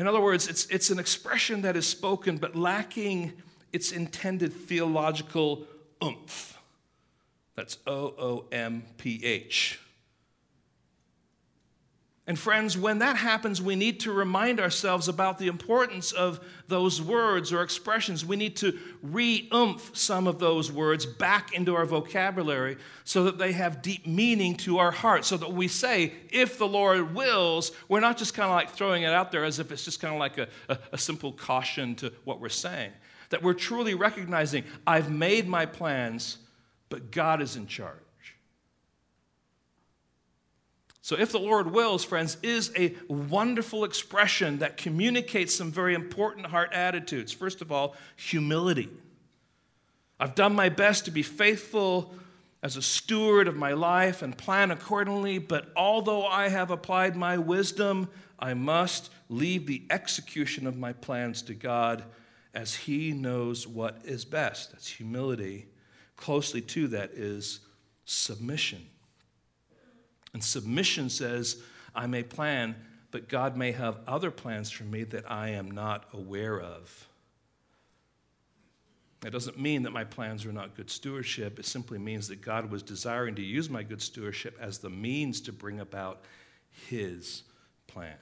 In 0.00 0.06
other 0.06 0.20
words, 0.22 0.48
it's, 0.48 0.64
it's 0.68 0.88
an 0.88 0.98
expression 0.98 1.60
that 1.60 1.76
is 1.76 1.86
spoken 1.86 2.38
but 2.38 2.56
lacking 2.56 3.34
its 3.70 3.92
intended 3.92 4.50
theological 4.50 5.66
oomph. 6.02 6.58
That's 7.54 7.76
O 7.86 8.14
O 8.18 8.44
M 8.50 8.84
P 8.96 9.22
H. 9.22 9.78
And 12.26 12.38
friends, 12.38 12.78
when 12.78 12.98
that 12.98 13.16
happens, 13.16 13.60
we 13.60 13.74
need 13.74 14.00
to 14.00 14.12
remind 14.12 14.60
ourselves 14.60 15.08
about 15.08 15.38
the 15.38 15.48
importance 15.48 16.12
of 16.12 16.38
those 16.68 17.00
words 17.00 17.52
or 17.52 17.62
expressions. 17.62 18.24
We 18.24 18.36
need 18.36 18.56
to 18.58 18.78
re 19.02 19.48
oomph 19.52 19.96
some 19.96 20.26
of 20.26 20.38
those 20.38 20.70
words 20.70 21.06
back 21.06 21.54
into 21.54 21.74
our 21.74 21.86
vocabulary 21.86 22.76
so 23.04 23.24
that 23.24 23.38
they 23.38 23.52
have 23.52 23.82
deep 23.82 24.06
meaning 24.06 24.54
to 24.58 24.78
our 24.78 24.90
heart. 24.92 25.24
So 25.24 25.38
that 25.38 25.52
we 25.52 25.66
say, 25.66 26.12
if 26.30 26.58
the 26.58 26.68
Lord 26.68 27.14
wills, 27.14 27.72
we're 27.88 28.00
not 28.00 28.18
just 28.18 28.34
kind 28.34 28.48
of 28.48 28.54
like 28.54 28.70
throwing 28.70 29.02
it 29.02 29.12
out 29.12 29.32
there 29.32 29.44
as 29.44 29.58
if 29.58 29.72
it's 29.72 29.84
just 29.84 30.00
kind 30.00 30.14
of 30.14 30.20
like 30.20 30.38
a, 30.38 30.46
a, 30.68 30.78
a 30.92 30.98
simple 30.98 31.32
caution 31.32 31.94
to 31.96 32.12
what 32.24 32.38
we're 32.38 32.48
saying. 32.50 32.92
That 33.30 33.42
we're 33.42 33.54
truly 33.54 33.94
recognizing, 33.94 34.64
I've 34.86 35.10
made 35.10 35.48
my 35.48 35.64
plans, 35.64 36.38
but 36.90 37.10
God 37.10 37.40
is 37.40 37.56
in 37.56 37.66
charge. 37.66 37.96
So, 41.10 41.16
if 41.18 41.32
the 41.32 41.40
Lord 41.40 41.72
wills, 41.72 42.04
friends, 42.04 42.36
is 42.40 42.70
a 42.76 42.94
wonderful 43.08 43.82
expression 43.82 44.58
that 44.58 44.76
communicates 44.76 45.52
some 45.52 45.72
very 45.72 45.94
important 45.94 46.46
heart 46.46 46.72
attitudes. 46.72 47.32
First 47.32 47.60
of 47.60 47.72
all, 47.72 47.96
humility. 48.14 48.88
I've 50.20 50.36
done 50.36 50.54
my 50.54 50.68
best 50.68 51.06
to 51.06 51.10
be 51.10 51.24
faithful 51.24 52.14
as 52.62 52.76
a 52.76 52.82
steward 52.82 53.48
of 53.48 53.56
my 53.56 53.72
life 53.72 54.22
and 54.22 54.38
plan 54.38 54.70
accordingly, 54.70 55.38
but 55.38 55.72
although 55.74 56.24
I 56.24 56.46
have 56.46 56.70
applied 56.70 57.16
my 57.16 57.38
wisdom, 57.38 58.08
I 58.38 58.54
must 58.54 59.10
leave 59.28 59.66
the 59.66 59.82
execution 59.90 60.64
of 60.64 60.76
my 60.76 60.92
plans 60.92 61.42
to 61.42 61.54
God 61.54 62.04
as 62.54 62.72
He 62.72 63.10
knows 63.10 63.66
what 63.66 63.98
is 64.04 64.24
best. 64.24 64.70
That's 64.70 64.86
humility. 64.86 65.66
Closely 66.14 66.60
to 66.60 66.86
that 66.86 67.10
is 67.14 67.58
submission. 68.04 68.89
And 70.32 70.42
submission 70.42 71.10
says, 71.10 71.62
I 71.94 72.06
may 72.06 72.22
plan, 72.22 72.76
but 73.10 73.28
God 73.28 73.56
may 73.56 73.72
have 73.72 73.98
other 74.06 74.30
plans 74.30 74.70
for 74.70 74.84
me 74.84 75.04
that 75.04 75.30
I 75.30 75.50
am 75.50 75.70
not 75.70 76.06
aware 76.12 76.60
of. 76.60 77.08
That 79.20 79.32
doesn't 79.32 79.58
mean 79.58 79.82
that 79.82 79.90
my 79.90 80.04
plans 80.04 80.46
are 80.46 80.52
not 80.52 80.76
good 80.76 80.90
stewardship. 80.90 81.58
It 81.58 81.66
simply 81.66 81.98
means 81.98 82.28
that 82.28 82.40
God 82.40 82.70
was 82.70 82.82
desiring 82.82 83.34
to 83.34 83.42
use 83.42 83.68
my 83.68 83.82
good 83.82 84.00
stewardship 84.00 84.56
as 84.60 84.78
the 84.78 84.88
means 84.88 85.42
to 85.42 85.52
bring 85.52 85.80
about 85.80 86.24
His 86.88 87.42
plans. 87.86 88.16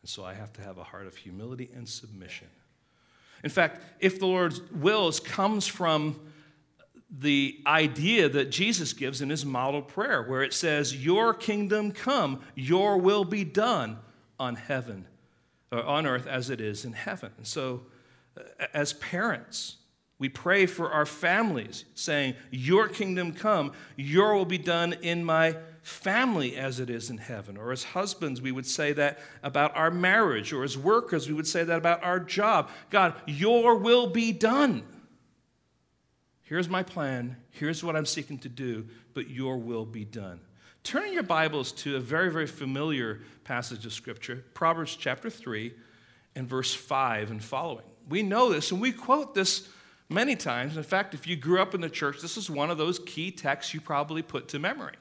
And 0.00 0.08
so 0.08 0.24
I 0.24 0.34
have 0.34 0.52
to 0.54 0.62
have 0.62 0.78
a 0.78 0.84
heart 0.84 1.06
of 1.06 1.16
humility 1.16 1.70
and 1.74 1.86
submission. 1.88 2.48
In 3.42 3.50
fact, 3.50 3.82
if 4.00 4.18
the 4.18 4.26
Lord's 4.26 4.62
wills 4.72 5.20
comes 5.20 5.66
from 5.66 6.18
the 7.16 7.60
idea 7.66 8.28
that 8.28 8.50
Jesus 8.50 8.92
gives 8.92 9.20
in 9.20 9.30
his 9.30 9.44
model 9.44 9.82
prayer, 9.82 10.22
where 10.22 10.42
it 10.42 10.52
says, 10.52 11.04
Your 11.04 11.32
kingdom 11.32 11.92
come, 11.92 12.40
your 12.54 12.98
will 12.98 13.24
be 13.24 13.44
done 13.44 13.98
on 14.38 14.56
heaven, 14.56 15.06
or 15.70 15.82
on 15.82 16.06
earth 16.06 16.26
as 16.26 16.50
it 16.50 16.60
is 16.60 16.84
in 16.84 16.92
heaven. 16.92 17.30
And 17.36 17.46
so, 17.46 17.82
as 18.72 18.94
parents, 18.94 19.76
we 20.18 20.28
pray 20.28 20.66
for 20.66 20.90
our 20.90 21.06
families, 21.06 21.84
saying, 21.94 22.34
Your 22.50 22.88
kingdom 22.88 23.32
come, 23.32 23.72
your 23.96 24.34
will 24.34 24.44
be 24.44 24.58
done 24.58 24.94
in 25.02 25.24
my 25.24 25.56
family 25.82 26.56
as 26.56 26.80
it 26.80 26.88
is 26.88 27.10
in 27.10 27.18
heaven. 27.18 27.56
Or 27.56 27.70
as 27.70 27.84
husbands, 27.84 28.40
we 28.40 28.50
would 28.50 28.66
say 28.66 28.92
that 28.94 29.18
about 29.42 29.76
our 29.76 29.90
marriage. 29.90 30.52
Or 30.52 30.64
as 30.64 30.78
workers, 30.78 31.28
we 31.28 31.34
would 31.34 31.46
say 31.46 31.62
that 31.62 31.76
about 31.76 32.02
our 32.02 32.18
job. 32.18 32.70
God, 32.90 33.14
your 33.26 33.76
will 33.76 34.06
be 34.06 34.32
done. 34.32 34.82
Here's 36.44 36.68
my 36.68 36.82
plan. 36.82 37.36
Here's 37.50 37.82
what 37.82 37.96
I'm 37.96 38.06
seeking 38.06 38.38
to 38.38 38.48
do, 38.50 38.86
but 39.14 39.30
your 39.30 39.56
will 39.56 39.86
be 39.86 40.04
done. 40.04 40.40
Turn 40.82 41.12
your 41.14 41.22
Bibles 41.22 41.72
to 41.72 41.96
a 41.96 42.00
very, 42.00 42.30
very 42.30 42.46
familiar 42.46 43.22
passage 43.44 43.86
of 43.86 43.94
Scripture, 43.94 44.44
Proverbs 44.52 44.94
chapter 44.94 45.30
3 45.30 45.72
and 46.36 46.46
verse 46.46 46.74
5 46.74 47.30
and 47.30 47.42
following. 47.42 47.86
We 48.10 48.22
know 48.22 48.52
this 48.52 48.70
and 48.70 48.80
we 48.80 48.92
quote 48.92 49.34
this 49.34 49.66
many 50.10 50.36
times. 50.36 50.76
In 50.76 50.82
fact, 50.82 51.14
if 51.14 51.26
you 51.26 51.36
grew 51.36 51.62
up 51.62 51.74
in 51.74 51.80
the 51.80 51.88
church, 51.88 52.20
this 52.20 52.36
is 52.36 52.50
one 52.50 52.70
of 52.70 52.76
those 52.76 52.98
key 52.98 53.30
texts 53.30 53.72
you 53.72 53.80
probably 53.80 54.20
put 54.20 54.48
to 54.48 54.58
memory. 54.58 54.96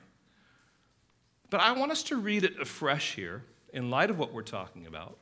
But 1.49 1.59
I 1.59 1.73
want 1.73 1.91
us 1.91 2.03
to 2.03 2.15
read 2.15 2.45
it 2.45 2.57
afresh 2.61 3.15
here 3.15 3.43
in 3.73 3.89
light 3.89 4.09
of 4.09 4.17
what 4.17 4.31
we're 4.33 4.43
talking 4.43 4.87
about. 4.87 5.17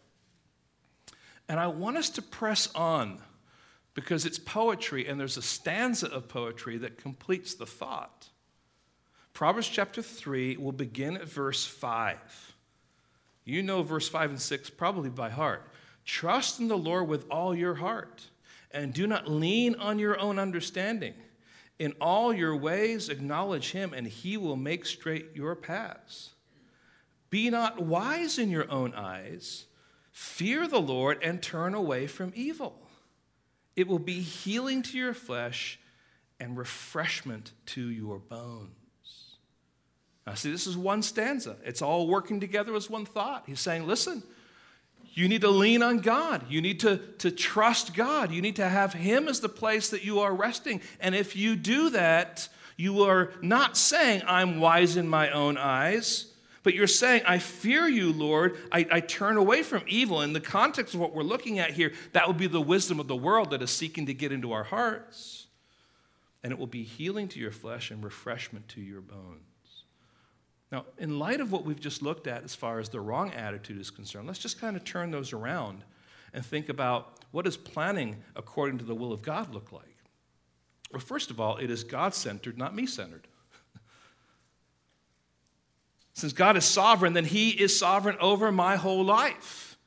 And 1.49 1.59
I 1.59 1.67
want 1.67 1.97
us 1.97 2.11
to 2.11 2.21
press 2.21 2.73
on 2.75 3.19
because 3.93 4.25
it's 4.25 4.39
poetry 4.39 5.07
and 5.07 5.19
there's 5.19 5.37
a 5.37 5.41
stanza 5.41 6.07
of 6.07 6.27
poetry 6.27 6.77
that 6.77 6.97
completes 6.97 7.53
the 7.53 7.65
thought. 7.65 8.29
Proverbs 9.33 9.67
chapter 9.67 10.01
3 10.01 10.57
will 10.57 10.71
begin 10.71 11.17
at 11.17 11.27
verse 11.27 11.65
5. 11.65 12.55
You 13.43 13.63
know 13.63 13.81
verse 13.83 14.07
5 14.07 14.31
and 14.31 14.41
6 14.41 14.69
probably 14.71 15.09
by 15.09 15.29
heart. 15.29 15.67
Trust 16.05 16.59
in 16.59 16.67
the 16.67 16.77
Lord 16.77 17.07
with 17.07 17.25
all 17.29 17.55
your 17.55 17.75
heart, 17.75 18.27
and 18.71 18.93
do 18.93 19.07
not 19.07 19.29
lean 19.29 19.75
on 19.75 19.99
your 19.99 20.19
own 20.19 20.39
understanding. 20.39 21.13
In 21.79 21.93
all 21.99 22.33
your 22.33 22.55
ways, 22.55 23.09
acknowledge 23.09 23.71
him, 23.71 23.93
and 23.93 24.07
he 24.07 24.37
will 24.37 24.55
make 24.55 24.85
straight 24.85 25.29
your 25.35 25.55
paths. 25.55 26.31
Be 27.29 27.49
not 27.49 27.81
wise 27.81 28.37
in 28.37 28.49
your 28.49 28.69
own 28.69 28.93
eyes. 28.93 29.65
Fear 30.11 30.67
the 30.67 30.81
Lord 30.81 31.17
and 31.23 31.41
turn 31.41 31.73
away 31.73 32.05
from 32.07 32.33
evil. 32.35 32.87
It 33.81 33.87
will 33.87 33.97
be 33.97 34.19
healing 34.19 34.83
to 34.83 34.97
your 34.99 35.15
flesh 35.15 35.79
and 36.39 36.55
refreshment 36.55 37.51
to 37.65 37.81
your 37.81 38.19
bones. 38.19 38.69
Now, 40.27 40.35
see, 40.35 40.51
this 40.51 40.67
is 40.67 40.77
one 40.77 41.01
stanza. 41.01 41.55
It's 41.65 41.81
all 41.81 42.05
working 42.05 42.39
together 42.39 42.75
as 42.75 42.91
one 42.91 43.07
thought. 43.07 43.45
He's 43.47 43.59
saying, 43.59 43.87
listen, 43.87 44.21
you 45.13 45.27
need 45.27 45.41
to 45.41 45.49
lean 45.49 45.81
on 45.81 45.97
God. 45.97 46.45
You 46.47 46.61
need 46.61 46.81
to, 46.81 46.97
to 47.17 47.31
trust 47.31 47.95
God. 47.95 48.31
You 48.31 48.43
need 48.43 48.57
to 48.57 48.69
have 48.69 48.93
Him 48.93 49.27
as 49.27 49.39
the 49.39 49.49
place 49.49 49.89
that 49.89 50.05
you 50.05 50.19
are 50.19 50.35
resting. 50.35 50.79
And 50.99 51.15
if 51.15 51.35
you 51.35 51.55
do 51.55 51.89
that, 51.89 52.49
you 52.77 53.01
are 53.01 53.31
not 53.41 53.77
saying, 53.77 54.21
I'm 54.27 54.59
wise 54.59 54.95
in 54.95 55.07
my 55.07 55.31
own 55.31 55.57
eyes. 55.57 56.30
But 56.63 56.75
you're 56.75 56.87
saying, 56.87 57.23
I 57.27 57.39
fear 57.39 57.87
you, 57.87 58.13
Lord. 58.13 58.57
I, 58.71 58.85
I, 58.91 58.99
turn 58.99 59.37
away 59.37 59.63
from 59.63 59.83
evil. 59.87 60.21
In 60.21 60.33
the 60.33 60.39
context 60.39 60.93
of 60.93 60.99
what 60.99 61.15
we're 61.15 61.23
looking 61.23 61.57
at 61.57 61.71
here, 61.71 61.91
that 62.13 62.27
would 62.27 62.37
be 62.37 62.47
the 62.47 62.61
wisdom 62.61 62.99
of 62.99 63.07
the 63.07 63.15
world 63.15 63.49
that 63.49 63.61
is 63.63 63.71
seeking 63.71 64.05
to 64.05 64.13
get 64.13 64.31
into 64.31 64.51
our 64.51 64.63
hearts. 64.63 65.47
And 66.43 66.51
it 66.53 66.59
will 66.59 66.67
be 66.67 66.83
healing 66.83 67.27
to 67.29 67.39
your 67.39 67.51
flesh 67.51 67.89
and 67.89 68.03
refreshment 68.03 68.67
to 68.69 68.81
your 68.81 69.01
bones. 69.01 69.41
Now, 70.71 70.85
in 70.97 71.19
light 71.19 71.41
of 71.41 71.51
what 71.51 71.65
we've 71.65 71.79
just 71.79 72.01
looked 72.01 72.27
at 72.27 72.43
as 72.43 72.55
far 72.55 72.79
as 72.79 72.89
the 72.89 72.99
wrong 72.99 73.31
attitude 73.31 73.79
is 73.79 73.89
concerned, 73.89 74.27
let's 74.27 74.39
just 74.39 74.61
kind 74.61 74.75
of 74.75 74.83
turn 74.83 75.11
those 75.11 75.33
around 75.33 75.83
and 76.33 76.45
think 76.45 76.69
about 76.69 77.19
what 77.31 77.45
does 77.45 77.57
planning 77.57 78.17
according 78.35 78.77
to 78.77 78.85
the 78.85 78.95
will 78.95 79.11
of 79.11 79.21
God 79.21 79.53
look 79.53 79.71
like? 79.71 79.97
Well, 80.91 81.01
first 81.01 81.29
of 81.31 81.39
all, 81.39 81.57
it 81.57 81.69
is 81.69 81.83
God 81.83 82.13
centered, 82.13 82.57
not 82.57 82.75
me 82.75 82.85
centered. 82.85 83.27
Since 86.13 86.33
God 86.33 86.57
is 86.57 86.65
sovereign, 86.65 87.13
then 87.13 87.25
He 87.25 87.49
is 87.49 87.77
sovereign 87.77 88.17
over 88.19 88.51
my 88.51 88.75
whole 88.75 89.03
life. 89.03 89.77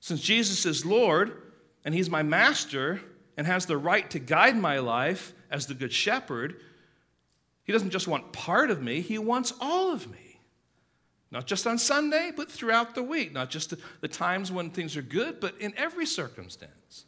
Since 0.00 0.20
Jesus 0.20 0.64
is 0.64 0.86
Lord 0.86 1.42
and 1.84 1.94
He's 1.94 2.10
my 2.10 2.22
master 2.22 3.00
and 3.36 3.46
has 3.46 3.66
the 3.66 3.76
right 3.76 4.08
to 4.10 4.18
guide 4.18 4.56
my 4.56 4.78
life 4.78 5.32
as 5.50 5.66
the 5.66 5.74
Good 5.74 5.92
Shepherd, 5.92 6.60
He 7.64 7.72
doesn't 7.72 7.90
just 7.90 8.08
want 8.08 8.32
part 8.32 8.70
of 8.70 8.82
me, 8.82 9.00
He 9.00 9.18
wants 9.18 9.52
all 9.60 9.92
of 9.92 10.10
me. 10.10 10.40
Not 11.32 11.46
just 11.46 11.66
on 11.66 11.76
Sunday, 11.76 12.32
but 12.34 12.50
throughout 12.50 12.94
the 12.94 13.02
week. 13.02 13.32
Not 13.32 13.50
just 13.50 13.74
the 14.00 14.08
times 14.08 14.52
when 14.52 14.70
things 14.70 14.96
are 14.96 15.02
good, 15.02 15.40
but 15.40 15.60
in 15.60 15.74
every 15.76 16.06
circumstance. 16.06 17.04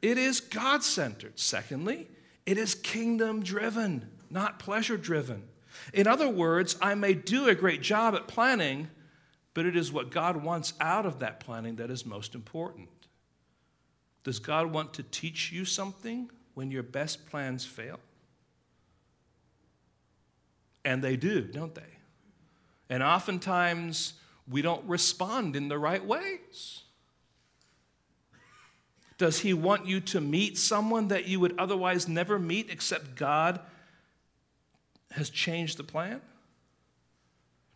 It 0.00 0.18
is 0.18 0.40
God 0.40 0.84
centered. 0.84 1.38
Secondly, 1.38 2.08
it 2.44 2.58
is 2.58 2.74
kingdom 2.76 3.42
driven, 3.42 4.08
not 4.30 4.60
pleasure 4.60 4.96
driven. 4.96 5.42
In 5.92 6.06
other 6.06 6.28
words, 6.28 6.76
I 6.80 6.94
may 6.94 7.14
do 7.14 7.48
a 7.48 7.54
great 7.54 7.82
job 7.82 8.14
at 8.14 8.26
planning, 8.26 8.88
but 9.54 9.66
it 9.66 9.76
is 9.76 9.92
what 9.92 10.10
God 10.10 10.42
wants 10.42 10.74
out 10.80 11.06
of 11.06 11.20
that 11.20 11.40
planning 11.40 11.76
that 11.76 11.90
is 11.90 12.04
most 12.04 12.34
important. 12.34 12.88
Does 14.24 14.38
God 14.38 14.72
want 14.72 14.94
to 14.94 15.02
teach 15.02 15.52
you 15.52 15.64
something 15.64 16.30
when 16.54 16.70
your 16.70 16.82
best 16.82 17.26
plans 17.26 17.64
fail? 17.64 18.00
And 20.84 21.02
they 21.02 21.16
do, 21.16 21.42
don't 21.42 21.74
they? 21.74 21.82
And 22.88 23.02
oftentimes, 23.02 24.14
we 24.48 24.62
don't 24.62 24.84
respond 24.84 25.56
in 25.56 25.68
the 25.68 25.78
right 25.78 26.04
ways. 26.04 26.82
Does 29.18 29.40
he 29.40 29.54
want 29.54 29.86
you 29.86 30.00
to 30.00 30.20
meet 30.20 30.58
someone 30.58 31.08
that 31.08 31.26
you 31.26 31.40
would 31.40 31.58
otherwise 31.58 32.06
never 32.06 32.38
meet 32.38 32.70
except 32.70 33.16
God 33.16 33.60
has 35.16 35.30
changed 35.30 35.78
the 35.78 35.84
plan? 35.84 36.20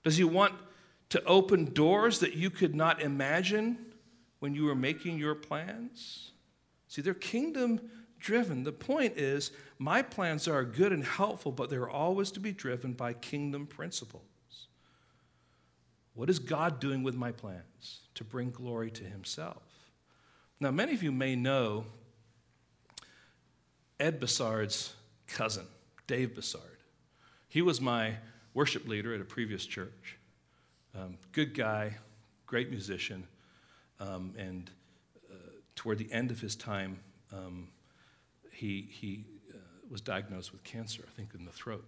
Does 0.05 0.16
he 0.16 0.24
want 0.24 0.55
to 1.11 1.22
open 1.24 1.72
doors 1.72 2.20
that 2.20 2.34
you 2.34 2.51
could 2.51 2.74
not 2.74 3.03
imagine 3.03 3.78
when 4.38 4.55
you 4.55 4.64
were 4.64 4.74
making 4.74 5.18
your 5.18 5.34
plans? 5.34 6.30
See, 6.88 7.03
they're 7.03 7.14
kingdom 7.14 7.80
driven. 8.18 8.64
The 8.64 8.72
point 8.72 9.16
is, 9.16 9.51
my 9.78 10.03
plans 10.03 10.47
are 10.47 10.64
good 10.64 10.93
and 10.93 11.05
helpful, 11.05 11.53
but 11.53 11.70
they're 11.70 11.88
always 11.88 12.30
to 12.32 12.41
be 12.41 12.53
driven 12.53 12.93
by 12.93 13.14
kingdom 13.14 13.66
principles. 13.66 14.22
What 16.14 16.28
is 16.28 16.38
God 16.38 16.80
doing 16.80 17.03
with 17.03 17.14
my 17.14 17.32
plans 17.32 18.01
to 18.14 18.24
bring 18.24 18.51
glory 18.51 18.91
to 18.91 19.05
himself? 19.05 19.62
Now, 20.59 20.70
many 20.70 20.93
of 20.93 21.03
you 21.03 21.12
may 21.12 21.36
know 21.36 21.86
Ed 23.99 24.20
Bassard's 24.20 24.95
cousin, 25.26 25.66
Dave 26.07 26.34
Bassard. 26.34 26.79
He 27.51 27.62
was 27.62 27.80
my 27.80 28.14
worship 28.55 28.86
leader 28.86 29.12
at 29.12 29.20
a 29.20 29.24
previous 29.24 29.66
church. 29.66 30.16
Um, 30.94 31.18
good 31.32 31.53
guy, 31.53 31.96
great 32.46 32.70
musician, 32.70 33.26
um, 33.98 34.34
and 34.38 34.70
uh, 35.28 35.34
toward 35.74 35.98
the 35.98 36.11
end 36.12 36.30
of 36.30 36.40
his 36.40 36.55
time, 36.55 37.01
um, 37.32 37.66
he, 38.53 38.86
he 38.88 39.24
uh, 39.53 39.57
was 39.90 40.01
diagnosed 40.01 40.53
with 40.53 40.62
cancer, 40.62 41.03
I 41.05 41.11
think, 41.16 41.30
in 41.36 41.44
the 41.44 41.51
throat. 41.51 41.84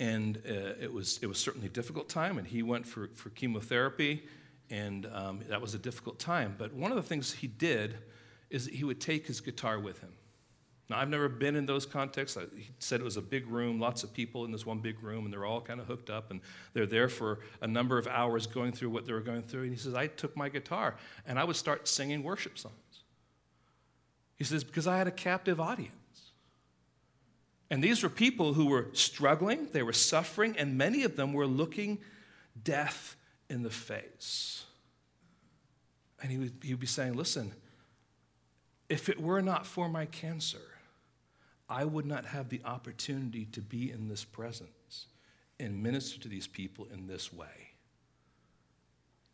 And 0.00 0.38
uh, 0.48 0.72
it, 0.80 0.90
was, 0.90 1.18
it 1.20 1.26
was 1.26 1.36
certainly 1.36 1.66
a 1.66 1.70
difficult 1.70 2.08
time, 2.08 2.38
and 2.38 2.46
he 2.46 2.62
went 2.62 2.86
for, 2.86 3.10
for 3.14 3.28
chemotherapy, 3.28 4.24
and 4.70 5.06
um, 5.12 5.40
that 5.50 5.60
was 5.60 5.74
a 5.74 5.78
difficult 5.78 6.18
time. 6.18 6.54
But 6.56 6.72
one 6.72 6.92
of 6.92 6.96
the 6.96 7.02
things 7.02 7.30
he 7.30 7.46
did 7.46 7.98
is 8.48 8.64
that 8.64 8.72
he 8.72 8.84
would 8.84 9.02
take 9.02 9.26
his 9.26 9.42
guitar 9.42 9.78
with 9.78 10.00
him. 10.00 10.14
Now, 10.88 11.00
I've 11.00 11.08
never 11.08 11.28
been 11.28 11.56
in 11.56 11.66
those 11.66 11.84
contexts. 11.84 12.38
He 12.56 12.68
said 12.78 13.00
it 13.00 13.04
was 13.04 13.16
a 13.16 13.22
big 13.22 13.48
room, 13.48 13.80
lots 13.80 14.04
of 14.04 14.12
people 14.12 14.44
in 14.44 14.52
this 14.52 14.64
one 14.64 14.78
big 14.78 15.02
room, 15.02 15.24
and 15.24 15.32
they're 15.32 15.44
all 15.44 15.60
kind 15.60 15.80
of 15.80 15.86
hooked 15.86 16.10
up, 16.10 16.30
and 16.30 16.40
they're 16.74 16.86
there 16.86 17.08
for 17.08 17.40
a 17.60 17.66
number 17.66 17.98
of 17.98 18.06
hours 18.06 18.46
going 18.46 18.70
through 18.70 18.90
what 18.90 19.04
they 19.04 19.12
were 19.12 19.20
going 19.20 19.42
through. 19.42 19.62
And 19.62 19.70
he 19.72 19.76
says, 19.76 19.94
I 19.94 20.06
took 20.06 20.36
my 20.36 20.48
guitar, 20.48 20.96
and 21.26 21.38
I 21.40 21.44
would 21.44 21.56
start 21.56 21.88
singing 21.88 22.22
worship 22.22 22.56
songs. 22.56 22.74
He 24.36 24.44
says, 24.44 24.62
because 24.62 24.86
I 24.86 24.98
had 24.98 25.08
a 25.08 25.12
captive 25.12 25.60
audience. 25.60 25.92
And 27.68 27.82
these 27.82 28.04
were 28.04 28.08
people 28.08 28.54
who 28.54 28.66
were 28.66 28.88
struggling, 28.92 29.68
they 29.72 29.82
were 29.82 29.92
suffering, 29.92 30.54
and 30.56 30.78
many 30.78 31.02
of 31.02 31.16
them 31.16 31.32
were 31.32 31.46
looking 31.46 31.98
death 32.62 33.16
in 33.50 33.64
the 33.64 33.70
face. 33.70 34.64
And 36.22 36.30
he 36.30 36.38
would, 36.38 36.52
he 36.62 36.72
would 36.74 36.80
be 36.80 36.86
saying, 36.86 37.14
Listen, 37.14 37.52
if 38.88 39.08
it 39.08 39.20
were 39.20 39.42
not 39.42 39.66
for 39.66 39.88
my 39.88 40.06
cancer, 40.06 40.60
I 41.68 41.84
would 41.84 42.06
not 42.06 42.26
have 42.26 42.48
the 42.48 42.60
opportunity 42.64 43.46
to 43.46 43.60
be 43.60 43.90
in 43.90 44.08
this 44.08 44.24
presence 44.24 45.06
and 45.58 45.82
minister 45.82 46.20
to 46.20 46.28
these 46.28 46.46
people 46.46 46.86
in 46.92 47.06
this 47.06 47.32
way. 47.32 47.72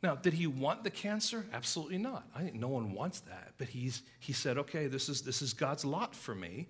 Now, 0.02 0.16
did 0.16 0.32
he 0.32 0.46
want 0.46 0.82
the 0.82 0.90
cancer? 0.90 1.46
Absolutely 1.52 1.98
not. 1.98 2.24
I 2.34 2.42
think 2.42 2.54
no 2.54 2.68
one 2.68 2.92
wants 2.92 3.20
that. 3.20 3.52
But 3.58 3.68
he's, 3.68 4.02
he 4.18 4.32
said, 4.32 4.58
okay, 4.58 4.88
this 4.88 5.08
is, 5.08 5.22
this 5.22 5.42
is 5.42 5.52
God's 5.52 5.84
lot 5.84 6.14
for 6.14 6.34
me. 6.34 6.68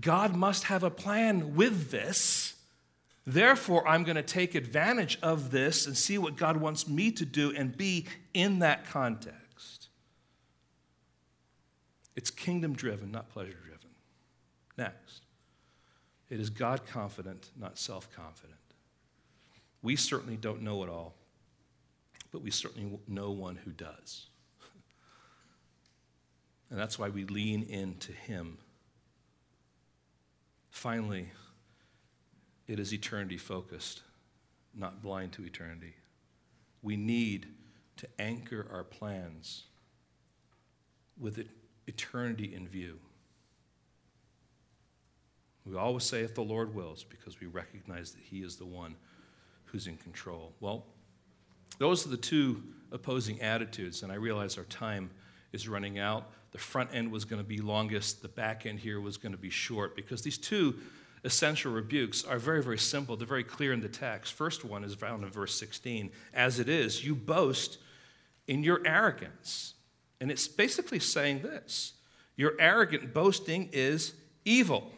God 0.00 0.36
must 0.36 0.64
have 0.64 0.84
a 0.84 0.90
plan 0.90 1.56
with 1.56 1.90
this. 1.90 2.54
Therefore, 3.26 3.86
I'm 3.88 4.04
going 4.04 4.16
to 4.16 4.22
take 4.22 4.54
advantage 4.54 5.18
of 5.20 5.50
this 5.50 5.86
and 5.86 5.96
see 5.96 6.16
what 6.16 6.36
God 6.36 6.58
wants 6.58 6.86
me 6.86 7.10
to 7.12 7.24
do 7.24 7.52
and 7.56 7.76
be 7.76 8.06
in 8.34 8.60
that 8.60 8.88
context. 8.88 9.88
It's 12.14 12.30
kingdom 12.30 12.74
driven, 12.74 13.10
not 13.10 13.30
pleasure 13.30 13.52
driven. 13.52 13.69
Next, 14.80 15.22
it 16.30 16.40
is 16.40 16.50
God 16.50 16.86
confident, 16.86 17.50
not 17.58 17.78
self 17.78 18.10
confident. 18.14 18.58
We 19.82 19.96
certainly 19.96 20.36
don't 20.36 20.62
know 20.62 20.82
it 20.82 20.88
all 20.88 21.14
but 22.30 22.42
we 22.42 22.50
certainly 22.50 22.98
know 23.08 23.30
one 23.30 23.56
who 23.56 23.70
does. 23.70 24.26
And 26.70 26.78
that's 26.78 27.00
why 27.00 27.08
we 27.08 27.24
lean 27.24 27.64
into 27.64 28.12
him. 28.12 28.58
Finally, 30.70 31.32
it 32.68 32.78
is 32.78 32.94
eternity 32.94 33.36
focused, 33.36 34.02
not 34.72 35.02
blind 35.02 35.32
to 35.32 35.44
eternity. 35.44 35.96
We 36.80 36.96
need 36.96 37.48
to 37.96 38.06
anchor 38.20 38.68
our 38.72 38.84
plans 38.84 39.64
with 41.18 41.44
eternity 41.88 42.54
in 42.54 42.68
view. 42.68 43.00
We 45.66 45.76
always 45.76 46.04
say, 46.04 46.22
if 46.22 46.34
the 46.34 46.42
Lord 46.42 46.74
wills, 46.74 47.04
because 47.04 47.40
we 47.40 47.46
recognize 47.46 48.12
that 48.12 48.22
He 48.22 48.38
is 48.38 48.56
the 48.56 48.66
one 48.66 48.96
who's 49.66 49.86
in 49.86 49.96
control. 49.96 50.52
Well, 50.60 50.86
those 51.78 52.06
are 52.06 52.08
the 52.10 52.16
two 52.16 52.62
opposing 52.92 53.40
attitudes, 53.40 54.02
and 54.02 54.10
I 54.10 54.16
realize 54.16 54.58
our 54.58 54.64
time 54.64 55.10
is 55.52 55.68
running 55.68 55.98
out. 55.98 56.30
The 56.52 56.58
front 56.58 56.90
end 56.92 57.12
was 57.12 57.24
going 57.24 57.40
to 57.40 57.48
be 57.48 57.58
longest, 57.58 58.22
the 58.22 58.28
back 58.28 58.66
end 58.66 58.80
here 58.80 59.00
was 59.00 59.16
going 59.16 59.32
to 59.32 59.38
be 59.38 59.50
short, 59.50 59.94
because 59.94 60.22
these 60.22 60.38
two 60.38 60.76
essential 61.24 61.72
rebukes 61.72 62.24
are 62.24 62.38
very, 62.38 62.62
very 62.62 62.78
simple. 62.78 63.16
They're 63.16 63.26
very 63.26 63.44
clear 63.44 63.72
in 63.72 63.80
the 63.80 63.88
text. 63.88 64.32
First 64.32 64.64
one 64.64 64.84
is 64.84 64.94
found 64.94 65.22
in 65.22 65.30
verse 65.30 65.54
16. 65.58 66.10
As 66.32 66.58
it 66.58 66.68
is, 66.68 67.04
you 67.04 67.14
boast 67.14 67.78
in 68.46 68.62
your 68.62 68.80
arrogance. 68.86 69.74
And 70.20 70.30
it's 70.30 70.48
basically 70.48 70.98
saying 70.98 71.42
this 71.42 71.94
your 72.36 72.54
arrogant 72.58 73.12
boasting 73.12 73.68
is 73.72 74.14
evil. 74.44 74.90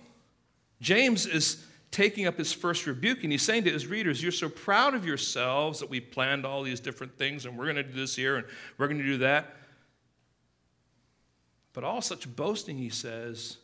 James 0.83 1.24
is 1.24 1.64
taking 1.91 2.26
up 2.26 2.37
his 2.37 2.53
first 2.53 2.87
rebuke, 2.87 3.22
and 3.22 3.30
he's 3.30 3.43
saying 3.43 3.64
to 3.64 3.70
his 3.70 3.87
readers, 3.87 4.22
You're 4.22 4.33
so 4.33 4.49
proud 4.49 4.95
of 4.95 5.07
yourselves 5.07 5.78
that 5.80 5.89
we've 5.89 6.11
planned 6.11 6.45
all 6.45 6.62
these 6.62 6.80
different 6.80 7.16
things, 7.16 7.47
and 7.47 7.57
we're 7.57 7.64
going 7.64 7.76
to 7.76 7.83
do 7.85 7.93
this 7.93 8.16
here, 8.16 8.37
and 8.37 8.47
we're 8.76 8.89
going 8.89 8.99
to 8.99 9.05
do 9.05 9.18
that. 9.18 9.57
But 11.72 11.85
all 11.85 12.03
such 12.03 12.35
boasting, 12.35 12.76
he 12.76 12.91
says, 12.91 13.59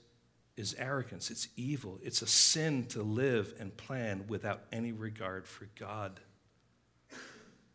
is 0.56 0.74
arrogance. 0.78 1.30
It's 1.30 1.48
evil. 1.56 2.00
It's 2.02 2.22
a 2.22 2.26
sin 2.26 2.86
to 2.86 3.02
live 3.02 3.54
and 3.60 3.76
plan 3.76 4.24
without 4.28 4.62
any 4.72 4.92
regard 4.92 5.46
for 5.46 5.68
God. 5.78 6.20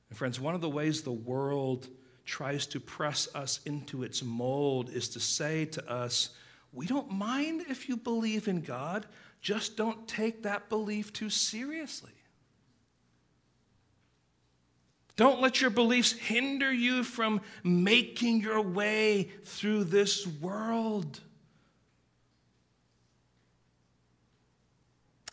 And, 0.10 0.18
friends, 0.18 0.40
one 0.40 0.54
of 0.54 0.62
the 0.62 0.70
ways 0.70 1.02
the 1.02 1.12
world 1.12 1.88
tries 2.26 2.66
to 2.68 2.80
press 2.80 3.28
us 3.34 3.60
into 3.66 4.04
its 4.04 4.22
mold 4.22 4.90
is 4.90 5.10
to 5.10 5.20
say 5.20 5.66
to 5.66 5.90
us, 5.90 6.30
We 6.72 6.86
don't 6.86 7.10
mind 7.10 7.66
if 7.70 7.88
you 7.88 7.96
believe 7.96 8.48
in 8.48 8.62
God, 8.62 9.06
just 9.44 9.76
don't 9.76 10.08
take 10.08 10.44
that 10.44 10.70
belief 10.70 11.12
too 11.12 11.30
seriously. 11.30 12.14
Don't 15.18 15.42
let 15.42 15.62
your 15.62 15.70
beliefs 15.70 16.14
hinder 16.14 16.72
you 16.72 17.04
from 17.04 17.42
making 17.62 18.40
your 18.40 18.62
way 18.62 19.30
through 19.44 19.84
this 19.84 20.26
world. 20.26 21.20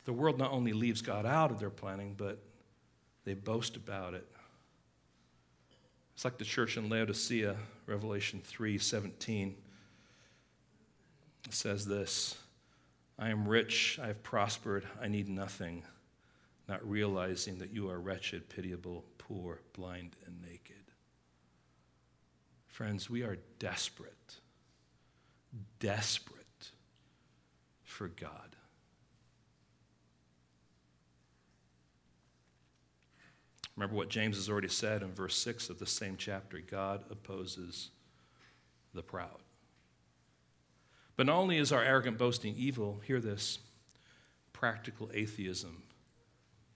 The 0.04 0.12
world 0.12 0.38
not 0.38 0.50
only 0.50 0.72
leaves 0.72 1.00
God 1.00 1.24
out 1.24 1.52
of 1.52 1.60
their 1.60 1.70
planning, 1.70 2.14
but 2.18 2.42
they 3.24 3.34
boast 3.34 3.76
about 3.76 4.14
it. 4.14 4.26
It's 6.14 6.24
like 6.24 6.36
the 6.36 6.44
church 6.44 6.76
in 6.76 6.90
Laodicea, 6.90 7.56
Revelation 7.86 8.42
3 8.44 8.76
17. 8.76 9.54
It 11.46 11.54
says 11.54 11.86
this 11.86 12.39
I 13.20 13.28
am 13.28 13.46
rich, 13.46 13.98
I 14.02 14.06
have 14.06 14.22
prospered, 14.22 14.86
I 15.00 15.06
need 15.06 15.28
nothing, 15.28 15.84
not 16.66 16.88
realizing 16.88 17.58
that 17.58 17.70
you 17.70 17.90
are 17.90 18.00
wretched, 18.00 18.48
pitiable, 18.48 19.04
poor, 19.18 19.60
blind, 19.74 20.16
and 20.24 20.40
naked. 20.40 20.76
Friends, 22.66 23.10
we 23.10 23.22
are 23.22 23.36
desperate, 23.58 24.36
desperate 25.80 26.70
for 27.84 28.08
God. 28.08 28.56
Remember 33.76 33.96
what 33.96 34.08
James 34.08 34.36
has 34.36 34.48
already 34.48 34.68
said 34.68 35.02
in 35.02 35.12
verse 35.12 35.36
6 35.36 35.68
of 35.68 35.78
the 35.78 35.86
same 35.86 36.16
chapter 36.16 36.58
God 36.58 37.04
opposes 37.10 37.90
the 38.94 39.02
proud. 39.02 39.40
But 41.20 41.26
not 41.26 41.36
only 41.36 41.58
is 41.58 41.70
our 41.70 41.84
arrogant 41.84 42.16
boasting 42.16 42.54
evil, 42.56 43.02
hear 43.06 43.20
this 43.20 43.58
practical 44.54 45.10
atheism 45.12 45.82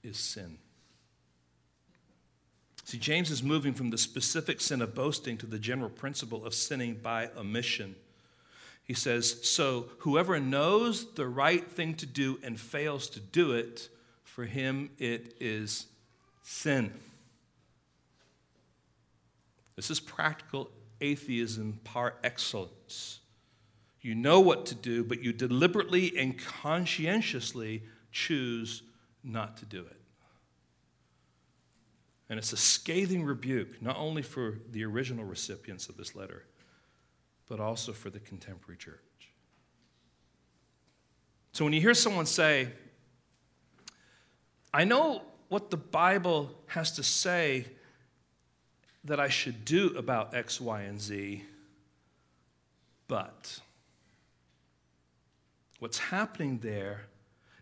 is 0.03 0.19
sin. 0.19 0.59
See, 2.85 2.99
James 2.99 3.31
is 3.31 3.43
moving 3.43 3.73
from 3.73 3.89
the 3.89 3.97
specific 3.97 4.61
sin 4.61 4.83
of 4.83 4.95
boasting 4.95 5.39
to 5.39 5.47
the 5.47 5.59
general 5.59 5.89
principle 5.89 6.45
of 6.45 6.53
sinning 6.53 6.97
by 6.97 7.31
omission. 7.39 7.97
He 8.83 8.93
says, 8.93 9.49
So 9.49 9.87
whoever 10.01 10.39
knows 10.39 11.15
the 11.15 11.27
right 11.27 11.67
thing 11.67 11.95
to 11.95 12.05
do 12.05 12.39
and 12.43 12.61
fails 12.61 13.09
to 13.09 13.21
do 13.21 13.53
it, 13.53 13.89
for 14.25 14.45
him 14.45 14.91
it 14.99 15.37
is 15.41 15.87
sin. 16.43 16.93
This 19.75 19.91
is 19.91 20.01
practical 20.01 20.71
atheism 21.01 21.81
par 21.83 22.17
excellence. 22.23 23.21
You 24.05 24.15
know 24.15 24.39
what 24.39 24.67
to 24.67 24.75
do, 24.75 25.03
but 25.03 25.23
you 25.23 25.33
deliberately 25.33 26.13
and 26.19 26.39
conscientiously 26.39 27.85
choose 28.13 28.83
not 29.25 29.57
to 29.57 29.65
do 29.65 29.81
it. 29.81 29.97
And 32.29 32.39
it's 32.39 32.53
a 32.53 32.59
scathing 32.59 33.25
rebuke, 33.25 33.81
not 33.81 33.97
only 33.97 34.21
for 34.21 34.59
the 34.71 34.85
original 34.85 35.25
recipients 35.25 35.89
of 35.89 35.97
this 35.97 36.15
letter, 36.15 36.45
but 37.49 37.61
also 37.61 37.95
for 37.95 38.11
the 38.11 38.21
contemporary 38.21 38.77
church. 38.77 39.01
So 41.53 41.65
when 41.65 41.73
you 41.73 41.81
hear 41.81 41.95
someone 41.95 42.27
say, 42.27 42.69
I 44.75 44.85
know 44.85 45.23
what 45.49 45.71
the 45.71 45.79
Bible 45.79 46.51
has 46.67 46.93
to 46.97 47.03
say 47.03 47.65
that 49.05 49.19
I 49.19 49.31
should 49.31 49.65
do 49.65 49.95
about 49.97 50.35
X, 50.35 50.61
Y, 50.61 50.83
and 50.83 51.01
Z, 51.01 51.43
but. 53.09 53.61
What's 55.85 55.99
happening 55.99 56.61
there 56.63 57.09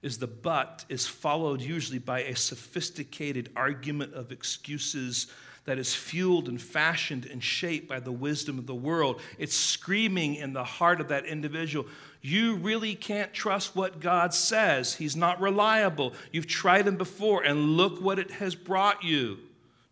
is 0.00 0.18
the 0.18 0.28
but 0.28 0.84
is 0.88 1.08
followed 1.08 1.60
usually 1.60 1.98
by 1.98 2.20
a 2.20 2.36
sophisticated 2.36 3.50
argument 3.56 4.14
of 4.14 4.30
excuses 4.30 5.26
that 5.64 5.76
is 5.76 5.92
fueled 5.92 6.46
and 6.46 6.62
fashioned 6.62 7.26
and 7.26 7.42
shaped 7.42 7.88
by 7.88 7.98
the 7.98 8.12
wisdom 8.12 8.60
of 8.60 8.68
the 8.68 8.76
world. 8.76 9.20
It's 9.40 9.56
screaming 9.56 10.36
in 10.36 10.52
the 10.52 10.62
heart 10.62 11.00
of 11.00 11.08
that 11.08 11.26
individual. 11.26 11.88
You 12.20 12.54
really 12.54 12.94
can't 12.94 13.32
trust 13.32 13.74
what 13.74 13.98
God 13.98 14.32
says. 14.32 14.94
He's 14.94 15.16
not 15.16 15.40
reliable. 15.40 16.12
You've 16.30 16.46
tried 16.46 16.86
him 16.86 16.96
before, 16.96 17.42
and 17.42 17.76
look 17.76 18.00
what 18.00 18.20
it 18.20 18.30
has 18.30 18.54
brought 18.54 19.02
you. 19.02 19.40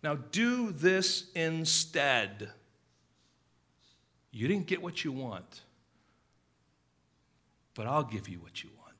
Now 0.05 0.14
do 0.14 0.70
this 0.70 1.33
instead. 1.35 2.51
You 4.31 4.47
didn't 4.47 4.68
get 4.68 4.81
what 4.81 5.05
you 5.05 5.11
want 5.11 5.62
but 7.81 7.87
I'll 7.87 8.05
give 8.05 8.28
you 8.28 8.41
what 8.41 8.62
you 8.62 8.68
want. 8.78 8.93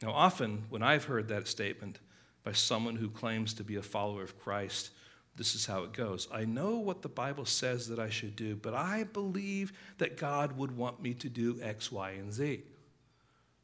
Now, 0.00 0.12
often 0.12 0.62
when 0.68 0.80
I've 0.80 1.06
heard 1.06 1.26
that 1.30 1.48
statement 1.48 1.98
by 2.44 2.52
someone 2.52 2.94
who 2.94 3.10
claims 3.10 3.52
to 3.54 3.64
be 3.64 3.74
a 3.74 3.82
follower 3.82 4.22
of 4.22 4.38
Christ, 4.38 4.90
this 5.34 5.56
is 5.56 5.66
how 5.66 5.82
it 5.82 5.92
goes. 5.92 6.28
I 6.32 6.44
know 6.44 6.76
what 6.76 7.02
the 7.02 7.08
Bible 7.08 7.44
says 7.44 7.88
that 7.88 7.98
I 7.98 8.08
should 8.08 8.36
do, 8.36 8.54
but 8.54 8.72
I 8.72 9.02
believe 9.02 9.72
that 9.98 10.16
God 10.16 10.56
would 10.56 10.76
want 10.76 11.02
me 11.02 11.12
to 11.14 11.28
do 11.28 11.58
X, 11.60 11.90
Y, 11.90 12.10
and 12.12 12.32
Z. 12.32 12.62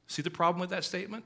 See 0.09 0.23
the 0.23 0.29
problem 0.29 0.61
with 0.61 0.71
that 0.71 0.83
statement? 0.83 1.25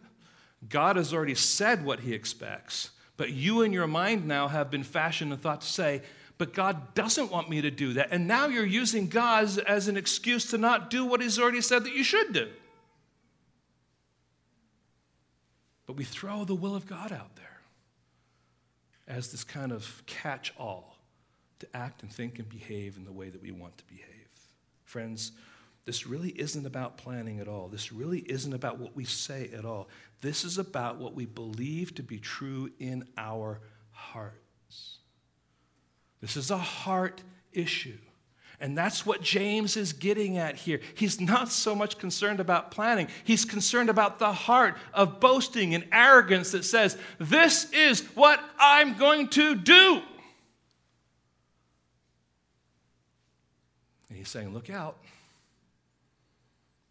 God 0.69 0.97
has 0.97 1.15
already 1.15 1.35
said 1.35 1.83
what 1.83 2.01
he 2.01 2.13
expects, 2.13 2.91
but 3.17 3.31
you 3.31 3.63
in 3.63 3.73
your 3.73 3.87
mind 3.87 4.27
now 4.27 4.49
have 4.49 4.71
been 4.71 4.85
fashioned 4.85 5.33
and 5.33 5.41
thought 5.41 5.63
to 5.63 5.67
say, 5.67 6.03
but 6.39 6.53
God 6.53 6.95
doesn't 6.95 7.31
want 7.31 7.49
me 7.49 7.63
to 7.63 7.71
do 7.71 7.95
that. 7.95 8.09
And 8.11 8.29
now 8.29 8.47
you're 8.47 8.67
using 8.67 9.09
God 9.09 9.45
as, 9.45 9.59
as 9.59 9.89
an 9.89 9.97
excuse 9.97 10.47
to 10.51 10.59
not 10.59 10.91
do 10.91 11.05
what 11.05 11.21
He's 11.21 11.39
already 11.39 11.61
said 11.61 11.85
that 11.85 11.95
you 11.95 12.05
should 12.05 12.33
do. 12.33 12.49
But 15.87 15.97
we 15.97 16.05
throw 16.05 16.45
the 16.45 16.55
will 16.55 16.75
of 16.75 16.87
God 16.87 17.13
out 17.13 17.37
there 17.37 17.61
as 19.09 19.31
this 19.31 19.45
kind 19.45 19.73
of 19.73 20.03
catch 20.07 20.53
all 20.59 20.97
to 21.61 21.67
act 21.75 22.03
and 22.03 22.13
think 22.13 22.39
and 22.39 22.49
behave 22.49 22.97
in 22.97 23.05
the 23.05 23.13
way 23.13 23.31
that 23.31 23.41
we 23.41 23.51
want 23.51 23.79
to 23.79 23.85
behave. 23.85 24.03
Friends, 24.85 25.33
this 25.85 26.07
really 26.07 26.31
isn't 26.31 26.67
about 26.67 26.99
planning 26.99 27.39
at 27.39 27.49
all. 27.49 27.69
This 27.69 27.93
really 27.93 28.19
isn't 28.19 28.53
about 28.53 28.79
what 28.79 28.97
we 28.97 29.05
say 29.05 29.51
at 29.57 29.65
all. 29.65 29.89
This 30.21 30.45
is 30.45 30.59
about 30.59 30.99
what 30.99 31.15
we 31.15 31.25
believe 31.25 31.95
to 31.95 32.03
be 32.03 32.19
true 32.19 32.71
in 32.81 33.07
our 33.17 33.61
hearts. 33.93 34.46
This 36.21 36.37
is 36.37 36.51
a 36.51 36.59
heart 36.59 37.23
issue. 37.53 37.99
And 38.59 38.77
that's 38.77 39.05
what 39.05 39.21
James 39.21 39.77
is 39.77 39.93
getting 39.93 40.39
at 40.39 40.57
here. 40.57 40.81
He's 40.95 41.21
not 41.21 41.51
so 41.53 41.75
much 41.75 41.99
concerned 41.99 42.41
about 42.41 42.71
planning, 42.71 43.09
he's 43.25 43.45
concerned 43.45 43.91
about 43.91 44.19
the 44.19 44.33
heart 44.33 44.77
of 44.95 45.21
boasting 45.21 45.75
and 45.75 45.87
arrogance 45.93 46.53
that 46.53 46.65
says, 46.65 46.97
This 47.19 47.71
is 47.73 48.01
what 48.15 48.41
I'm 48.59 48.97
going 48.97 49.29
to 49.29 49.55
do. 49.55 50.03
And 54.09 54.17
he's 54.17 54.29
saying, 54.29 54.55
Look 54.55 54.71
out, 54.71 54.97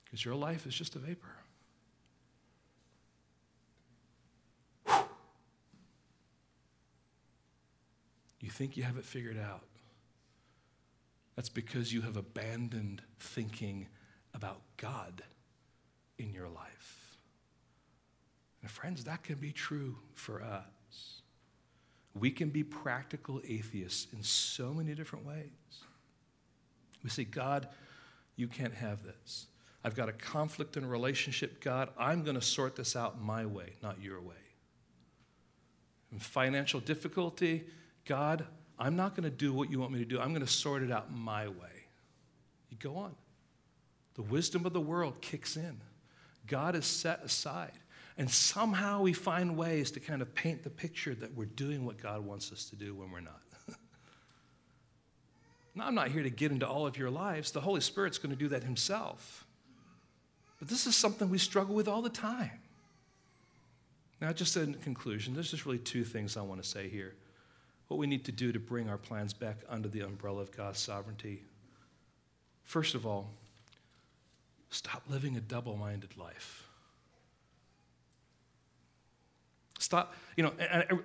because 0.04 0.24
your 0.24 0.36
life 0.36 0.68
is 0.68 0.76
just 0.76 0.96
a 0.96 1.00
vapor. 1.00 1.35
You 8.46 8.52
think 8.52 8.78
you 8.78 8.84
have 8.84 8.96
it 8.98 9.06
figured 9.06 9.40
out. 9.40 9.64
That's 11.36 11.50
because 11.50 11.92
you 11.92 12.02
have 12.02 12.16
abandoned 12.16 13.02
thinking 13.20 13.88
about 14.36 14.62
God 14.78 15.24
in 16.20 16.32
your 16.32 16.48
life. 16.48 17.18
And 18.62 18.70
friends, 18.70 19.06
that 19.06 19.24
can 19.24 19.38
be 19.38 19.52
true 19.52 19.96
for 20.14 20.44
us. 20.44 21.22
We 22.14 22.30
can 22.30 22.50
be 22.50 22.64
practical 22.64 23.42
atheists 23.48 24.14
in 24.14 24.22
so 24.22 24.76
many 24.76 24.94
different 24.94 25.26
ways. 25.26 25.50
We 27.04 27.10
say, 27.10 27.24
God, 27.24 27.68
you 28.36 28.48
can't 28.48 28.76
have 28.76 29.02
this. 29.02 29.48
I've 29.84 29.96
got 29.96 30.08
a 30.08 30.14
conflict 30.14 30.78
in 30.78 30.84
a 30.84 30.88
relationship. 30.88 31.64
God, 31.64 31.90
I'm 31.98 32.24
going 32.24 32.36
to 32.36 32.46
sort 32.46 32.76
this 32.76 32.96
out 32.96 33.20
my 33.20 33.48
way, 33.48 33.74
not 33.82 34.04
your 34.04 34.22
way. 34.22 34.36
In 36.12 36.20
financial 36.20 36.80
difficulty, 36.80 37.66
God, 38.06 38.46
I'm 38.78 38.96
not 38.96 39.16
going 39.16 39.24
to 39.24 39.36
do 39.36 39.54
what 39.54 39.72
you 39.72 39.80
want 39.80 39.92
me 39.92 40.00
to 40.00 40.06
do. 40.06 40.20
I'm 40.20 40.30
going 40.30 40.46
to 40.46 40.52
sort 40.52 40.84
it 40.84 40.92
out 40.92 41.12
my 41.12 41.48
way. 41.48 41.86
You 42.70 42.78
go 42.78 42.98
on. 42.98 43.16
The 44.16 44.22
wisdom 44.22 44.66
of 44.66 44.74
the 44.74 44.82
world 44.82 45.22
kicks 45.22 45.58
in. 45.58 45.80
God 46.48 46.76
is 46.76 46.86
set 46.86 47.24
aside. 47.24 47.72
And 48.18 48.30
somehow 48.30 49.02
we 49.02 49.12
find 49.12 49.58
ways 49.58 49.92
to 49.92 50.00
kind 50.00 50.22
of 50.22 50.34
paint 50.36 50.64
the 50.64 50.70
picture 50.70 51.14
that 51.16 51.36
we're 51.36 51.46
doing 51.46 51.86
what 51.86 52.02
God 52.02 52.26
wants 52.26 52.52
us 52.52 52.66
to 52.70 52.76
do 52.76 52.96
when 52.96 53.12
we're 53.12 53.20
not. 53.20 53.42
now, 55.76 55.88
I'm 55.88 55.96
not 55.96 56.10
here 56.10 56.24
to 56.24 56.30
get 56.30 56.52
into 56.52 56.68
all 56.68 56.88
of 56.88 56.98
your 56.98 57.10
lives. 57.10 57.52
The 57.52 57.62
Holy 57.62 57.82
Spirit's 57.82 58.18
going 58.18 58.30
to 58.30 58.38
do 58.38 58.48
that 58.50 58.64
Himself. 58.64 59.46
But 60.60 60.70
this 60.70 60.88
is 60.88 60.96
something 60.96 61.30
we 61.30 61.38
struggle 61.38 61.76
with 61.76 61.90
all 61.90 62.02
the 62.02 62.10
time. 62.10 62.52
Now, 64.22 64.32
just 64.32 64.56
in 64.56 64.76
conclusion, 64.76 65.34
there's 65.34 65.52
just 65.52 65.66
really 65.66 65.80
two 65.80 66.06
things 66.06 66.38
I 66.38 66.42
want 66.42 66.64
to 66.64 66.68
say 66.68 66.88
here 66.88 67.16
what 67.88 67.98
we 67.98 68.08
need 68.08 68.26
to 68.26 68.32
do 68.32 68.52
to 68.52 68.60
bring 68.60 68.90
our 68.90 68.98
plans 68.98 69.34
back 69.34 69.58
under 69.70 69.88
the 69.88 70.02
umbrella 70.02 70.42
of 70.42 70.56
God's 70.56 70.80
sovereignty. 70.80 71.44
First 72.64 72.96
of 72.96 73.06
all, 73.06 73.30
stop 74.70 75.04
living 75.08 75.38
a 75.38 75.42
double 75.42 75.78
minded 75.78 76.18
life. 76.18 76.64
Stop, 79.78 80.16
you 80.36 80.44
know, 80.44 80.54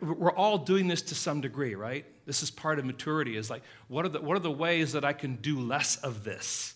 we're 0.00 0.32
all 0.32 0.56
doing 0.56 0.88
this 0.88 1.02
to 1.02 1.14
some 1.14 1.40
degree, 1.40 1.74
right? 1.74 2.06
This 2.24 2.42
is 2.42 2.50
part 2.50 2.78
of 2.78 2.84
maturity, 2.84 3.36
is 3.36 3.50
like, 3.50 3.62
what 3.88 4.06
are 4.06 4.08
the, 4.08 4.20
what 4.20 4.36
are 4.36 4.40
the 4.40 4.50
ways 4.50 4.92
that 4.92 5.04
I 5.04 5.12
can 5.12 5.36
do 5.36 5.60
less 5.60 5.96
of 5.96 6.24
this? 6.24 6.74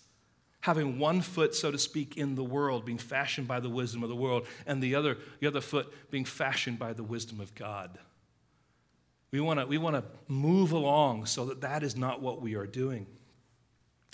Having 0.60 0.98
one 0.98 1.20
foot, 1.20 1.54
so 1.54 1.70
to 1.70 1.78
speak, 1.78 2.16
in 2.16 2.34
the 2.34 2.44
world, 2.44 2.84
being 2.84 2.98
fashioned 2.98 3.46
by 3.46 3.60
the 3.60 3.70
wisdom 3.70 4.02
of 4.02 4.08
the 4.08 4.16
world, 4.16 4.46
and 4.66 4.82
the 4.82 4.94
other, 4.96 5.16
the 5.40 5.46
other 5.46 5.60
foot 5.60 5.92
being 6.10 6.24
fashioned 6.24 6.78
by 6.78 6.92
the 6.92 7.02
wisdom 7.02 7.40
of 7.40 7.54
God. 7.54 7.98
We 9.34 9.40
want 9.40 9.58
to 9.58 9.66
we 9.66 9.78
want 9.78 9.96
to 9.96 10.04
move 10.28 10.70
along 10.70 11.26
so 11.26 11.46
that 11.46 11.62
that 11.62 11.82
is 11.82 11.96
not 11.96 12.22
what 12.22 12.40
we 12.40 12.54
are 12.54 12.68
doing. 12.68 13.04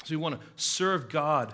So 0.04 0.12
we 0.12 0.16
want 0.16 0.40
to 0.40 0.46
serve 0.56 1.10
God 1.10 1.52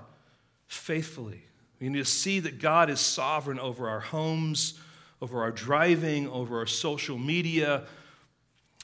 faithfully. 0.69 1.43
We 1.81 1.89
need 1.89 1.99
to 1.99 2.05
see 2.05 2.39
that 2.39 2.61
God 2.61 2.91
is 2.91 3.01
sovereign 3.01 3.59
over 3.59 3.89
our 3.89 3.99
homes, 3.99 4.79
over 5.21 5.43
our 5.43 5.51
driving, 5.51 6.29
over 6.29 6.61
our 6.61 6.67
social 6.67 7.19
media, 7.19 7.87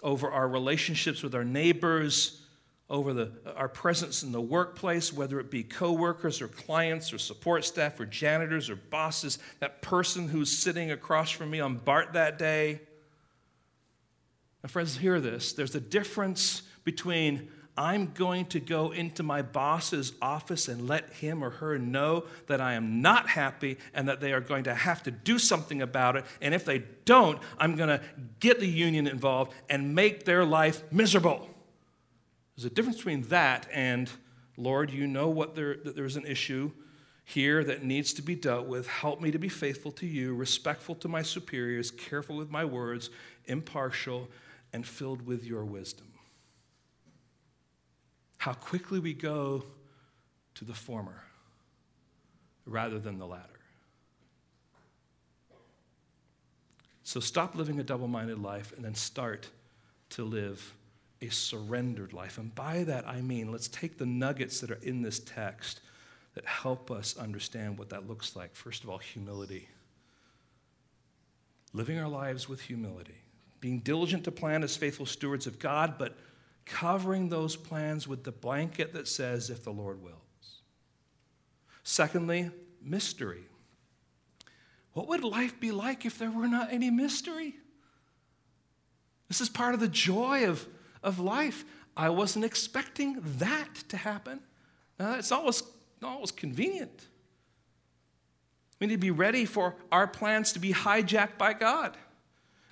over 0.02 0.28
our 0.28 0.48
relationships 0.48 1.22
with 1.22 1.36
our 1.36 1.44
neighbors, 1.44 2.42
over 2.90 3.14
the, 3.14 3.30
our 3.54 3.68
presence 3.68 4.24
in 4.24 4.32
the 4.32 4.40
workplace, 4.40 5.12
whether 5.12 5.38
it 5.38 5.48
be 5.48 5.62
coworkers 5.62 6.42
or 6.42 6.48
clients 6.48 7.12
or 7.12 7.18
support 7.18 7.64
staff 7.64 8.00
or 8.00 8.04
janitors 8.04 8.68
or 8.68 8.74
bosses, 8.74 9.38
that 9.60 9.80
person 9.80 10.26
who's 10.26 10.50
sitting 10.50 10.90
across 10.90 11.30
from 11.30 11.52
me 11.52 11.60
on 11.60 11.76
BART 11.76 12.14
that 12.14 12.36
day. 12.36 12.80
Now, 14.62 14.68
friends, 14.68 14.96
hear 14.96 15.20
this. 15.20 15.52
There's 15.52 15.74
a 15.74 15.80
difference 15.80 16.62
between 16.84 17.48
I'm 17.76 18.12
going 18.12 18.46
to 18.46 18.60
go 18.60 18.92
into 18.92 19.22
my 19.22 19.40
boss's 19.40 20.12
office 20.20 20.68
and 20.68 20.86
let 20.86 21.10
him 21.14 21.42
or 21.42 21.50
her 21.50 21.78
know 21.78 22.24
that 22.46 22.60
I 22.60 22.74
am 22.74 23.00
not 23.00 23.28
happy 23.30 23.78
and 23.94 24.08
that 24.08 24.20
they 24.20 24.32
are 24.32 24.42
going 24.42 24.64
to 24.64 24.74
have 24.74 25.02
to 25.04 25.10
do 25.10 25.38
something 25.38 25.80
about 25.80 26.16
it. 26.16 26.26
And 26.42 26.54
if 26.54 26.66
they 26.66 26.84
don't, 27.06 27.40
I'm 27.58 27.76
going 27.76 27.88
to 27.88 28.00
get 28.40 28.60
the 28.60 28.68
union 28.68 29.06
involved 29.06 29.54
and 29.70 29.94
make 29.94 30.24
their 30.24 30.44
life 30.44 30.82
miserable. 30.92 31.48
There's 32.56 32.66
a 32.66 32.70
difference 32.70 32.98
between 32.98 33.22
that 33.22 33.66
and, 33.72 34.10
Lord, 34.58 34.90
you 34.90 35.06
know 35.06 35.28
what 35.28 35.54
there, 35.54 35.76
that 35.76 35.96
there's 35.96 36.16
an 36.16 36.26
issue 36.26 36.72
here 37.24 37.64
that 37.64 37.82
needs 37.82 38.12
to 38.14 38.22
be 38.22 38.34
dealt 38.34 38.66
with. 38.66 38.86
Help 38.86 39.22
me 39.22 39.30
to 39.30 39.38
be 39.38 39.48
faithful 39.48 39.92
to 39.92 40.06
you, 40.06 40.34
respectful 40.34 40.94
to 40.96 41.08
my 41.08 41.22
superiors, 41.22 41.90
careful 41.90 42.36
with 42.36 42.50
my 42.50 42.66
words, 42.66 43.08
impartial, 43.46 44.28
and 44.72 44.86
filled 44.86 45.26
with 45.26 45.44
your 45.44 45.64
wisdom. 45.64 46.06
How 48.38 48.54
quickly 48.54 48.98
we 48.98 49.14
go 49.14 49.64
to 50.54 50.64
the 50.64 50.74
former 50.74 51.22
rather 52.66 52.98
than 52.98 53.18
the 53.18 53.26
latter. 53.26 53.48
So 57.04 57.20
stop 57.20 57.54
living 57.54 57.78
a 57.78 57.82
double 57.82 58.08
minded 58.08 58.38
life 58.38 58.72
and 58.74 58.84
then 58.84 58.94
start 58.94 59.48
to 60.10 60.24
live 60.24 60.74
a 61.20 61.28
surrendered 61.28 62.12
life. 62.12 62.38
And 62.38 62.54
by 62.54 62.84
that 62.84 63.06
I 63.06 63.20
mean, 63.20 63.52
let's 63.52 63.68
take 63.68 63.98
the 63.98 64.06
nuggets 64.06 64.60
that 64.60 64.70
are 64.70 64.78
in 64.82 65.02
this 65.02 65.20
text 65.20 65.80
that 66.34 66.44
help 66.46 66.90
us 66.90 67.16
understand 67.16 67.78
what 67.78 67.90
that 67.90 68.08
looks 68.08 68.34
like. 68.34 68.54
First 68.54 68.82
of 68.84 68.90
all, 68.90 68.98
humility. 68.98 69.68
Living 71.72 71.98
our 71.98 72.08
lives 72.08 72.48
with 72.48 72.62
humility 72.62 73.21
being 73.62 73.78
diligent 73.78 74.24
to 74.24 74.32
plan 74.32 74.64
as 74.64 74.76
faithful 74.76 75.06
stewards 75.06 75.46
of 75.46 75.60
God, 75.60 75.94
but 75.96 76.18
covering 76.66 77.28
those 77.28 77.54
plans 77.54 78.08
with 78.08 78.24
the 78.24 78.32
blanket 78.32 78.92
that 78.92 79.06
says, 79.06 79.50
if 79.50 79.62
the 79.62 79.70
Lord 79.70 80.02
wills. 80.02 80.16
Secondly, 81.84 82.50
mystery. 82.82 83.44
What 84.94 85.06
would 85.06 85.22
life 85.22 85.60
be 85.60 85.70
like 85.70 86.04
if 86.04 86.18
there 86.18 86.30
were 86.30 86.48
not 86.48 86.72
any 86.72 86.90
mystery? 86.90 87.54
This 89.28 89.40
is 89.40 89.48
part 89.48 89.74
of 89.74 89.80
the 89.80 89.88
joy 89.88 90.48
of, 90.48 90.66
of 91.00 91.20
life. 91.20 91.64
I 91.96 92.08
wasn't 92.08 92.44
expecting 92.44 93.20
that 93.38 93.74
to 93.90 93.96
happen. 93.96 94.40
Now, 94.98 95.14
it's 95.14 95.30
always, 95.30 95.62
always 96.02 96.32
convenient. 96.32 97.06
We 98.80 98.88
need 98.88 98.94
to 98.94 98.98
be 98.98 99.12
ready 99.12 99.44
for 99.44 99.76
our 99.92 100.08
plans 100.08 100.52
to 100.54 100.58
be 100.58 100.72
hijacked 100.72 101.38
by 101.38 101.52
God. 101.52 101.96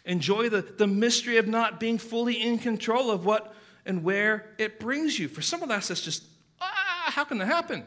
Enjoy 0.05 0.49
the, 0.49 0.63
the 0.63 0.87
mystery 0.87 1.37
of 1.37 1.47
not 1.47 1.79
being 1.79 1.99
fully 1.99 2.41
in 2.41 2.59
control 2.59 3.11
of 3.11 3.25
what 3.25 3.55
and 3.85 4.03
where 4.03 4.55
it 4.59 4.81
brings 4.81 5.19
you. 5.19 5.29
For 5.29 5.43
some 5.43 5.63
of 5.63 5.71
us, 5.71 5.89
that's 5.89 6.03
just, 6.03 6.25
ah, 6.61 7.05
how 7.07 7.25
can 7.25 7.39
that 7.39 7.47
happen? 7.47 7.85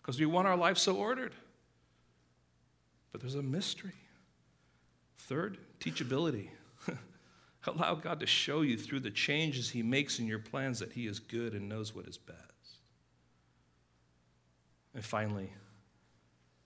Because 0.00 0.18
we 0.18 0.26
want 0.26 0.46
our 0.46 0.56
life 0.56 0.78
so 0.78 0.96
ordered. 0.96 1.34
But 3.12 3.20
there's 3.20 3.34
a 3.34 3.42
mystery. 3.42 3.94
Third, 5.18 5.58
teachability. 5.80 6.48
Allow 7.66 7.96
God 7.96 8.20
to 8.20 8.26
show 8.26 8.62
you 8.62 8.76
through 8.76 9.00
the 9.00 9.10
changes 9.10 9.70
He 9.70 9.82
makes 9.82 10.18
in 10.18 10.26
your 10.26 10.38
plans 10.38 10.78
that 10.78 10.92
He 10.92 11.06
is 11.06 11.18
good 11.18 11.54
and 11.54 11.68
knows 11.68 11.94
what 11.94 12.06
is 12.06 12.16
best. 12.16 12.38
And 14.94 15.04
finally, 15.04 15.52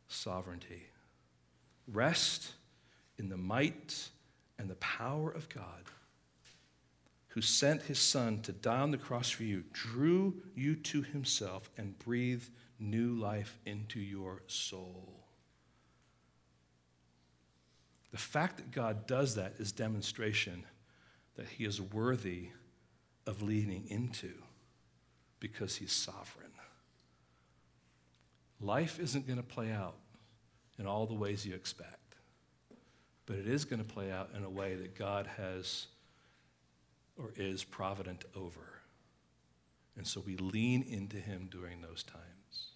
sovereignty. 0.09 0.84
Rest 1.88 2.53
in 3.18 3.28
the 3.28 3.36
might 3.36 4.09
and 4.62 4.70
the 4.70 4.76
power 4.76 5.28
of 5.28 5.48
God 5.48 5.82
who 7.30 7.40
sent 7.40 7.82
his 7.82 7.98
son 7.98 8.40
to 8.42 8.52
die 8.52 8.78
on 8.78 8.92
the 8.92 8.96
cross 8.96 9.28
for 9.30 9.42
you, 9.42 9.64
drew 9.72 10.34
you 10.54 10.76
to 10.76 11.02
himself 11.02 11.68
and 11.76 11.98
breathed 11.98 12.48
new 12.78 13.14
life 13.14 13.58
into 13.66 13.98
your 13.98 14.42
soul. 14.46 15.24
The 18.12 18.18
fact 18.18 18.58
that 18.58 18.70
God 18.70 19.06
does 19.06 19.34
that 19.34 19.54
is 19.58 19.72
demonstration 19.72 20.64
that 21.36 21.48
he 21.48 21.64
is 21.64 21.80
worthy 21.80 22.50
of 23.26 23.42
leaning 23.42 23.86
into 23.88 24.32
because 25.40 25.76
he's 25.76 25.92
sovereign. 25.92 26.52
Life 28.60 29.00
isn't 29.00 29.26
going 29.26 29.38
to 29.38 29.42
play 29.42 29.72
out 29.72 29.96
in 30.78 30.86
all 30.86 31.06
the 31.06 31.14
ways 31.14 31.44
you 31.44 31.54
expect, 31.54 31.98
but 33.26 33.36
it 33.36 33.46
is 33.46 33.64
going 33.64 33.84
to 33.84 33.94
play 33.94 34.10
out 34.10 34.30
in 34.36 34.44
a 34.44 34.50
way 34.50 34.74
that 34.74 34.96
God 34.96 35.26
has 35.36 35.86
or 37.16 37.32
is 37.36 37.64
provident 37.64 38.24
over. 38.34 38.80
And 39.96 40.06
so 40.06 40.22
we 40.24 40.36
lean 40.36 40.82
into 40.82 41.18
him 41.18 41.48
during 41.50 41.82
those 41.82 42.02
times. 42.02 42.70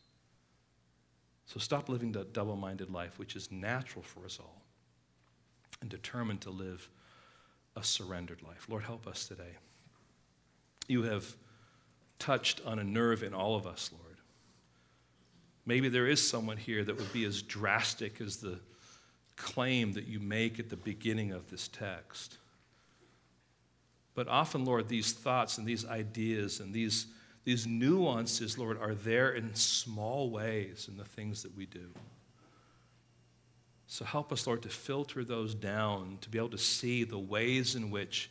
So 1.47 1.59
stop 1.61 1.89
living 1.89 2.13
the 2.13 2.25
double 2.25 2.57
minded 2.57 2.91
life, 2.91 3.19
which 3.19 3.37
is 3.37 3.51
natural 3.51 4.03
for 4.03 4.25
us 4.25 4.39
all, 4.41 4.63
and 5.81 5.89
determined 5.89 6.43
to 6.43 6.51
live 6.51 6.89
a 7.77 7.85
surrendered 7.85 8.43
life. 8.43 8.67
Lord, 8.69 8.85
help 8.85 9.07
us 9.07 9.27
today. 9.27 9.57
You 10.89 11.05
have 11.05 11.37
touched 12.19 12.61
on 12.65 12.79
a 12.79 12.85
nerve 12.85 13.23
in 13.23 13.35
all 13.35 13.57
of 13.57 13.67
us, 13.67 13.91
Lord. 13.93 14.17
Maybe 15.65 15.89
there 15.89 16.07
is 16.07 16.27
someone 16.27 16.57
here 16.57 16.85
that 16.85 16.97
would 16.97 17.13
be 17.13 17.25
as 17.25 17.43
drastic 17.43 18.21
as 18.21 18.37
the 18.39 18.61
claim 19.37 19.93
that 19.93 20.07
you 20.07 20.19
make 20.19 20.59
at 20.59 20.71
the 20.71 20.77
beginning 20.77 21.33
of 21.33 21.51
this 21.51 21.69
text. 21.69 22.39
But 24.15 24.29
often, 24.29 24.65
Lord, 24.65 24.89
these 24.89 25.13
thoughts 25.13 25.59
and 25.59 25.67
these 25.67 25.85
ideas 25.85 26.61
and 26.61 26.73
these, 26.73 27.07
these 27.45 27.67
nuances, 27.67 28.59
Lord, 28.59 28.81
are 28.81 28.95
there 28.95 29.33
in 29.33 29.55
small 29.55 30.31
ways 30.31 30.89
in 30.91 30.97
the 30.97 31.05
things 31.05 31.43
that 31.43 31.55
we 31.55 31.67
do. 31.67 31.91
So 33.87 34.05
help 34.05 34.33
us, 34.33 34.47
Lord, 34.47 34.63
to 34.63 34.69
filter 34.69 35.23
those 35.23 35.55
down, 35.55 36.19
to 36.23 36.31
be 36.31 36.39
able 36.39 36.49
to 36.51 36.59
see 36.59 37.05
the 37.05 37.19
ways 37.19 37.77
in 37.77 37.91
which 37.91 38.31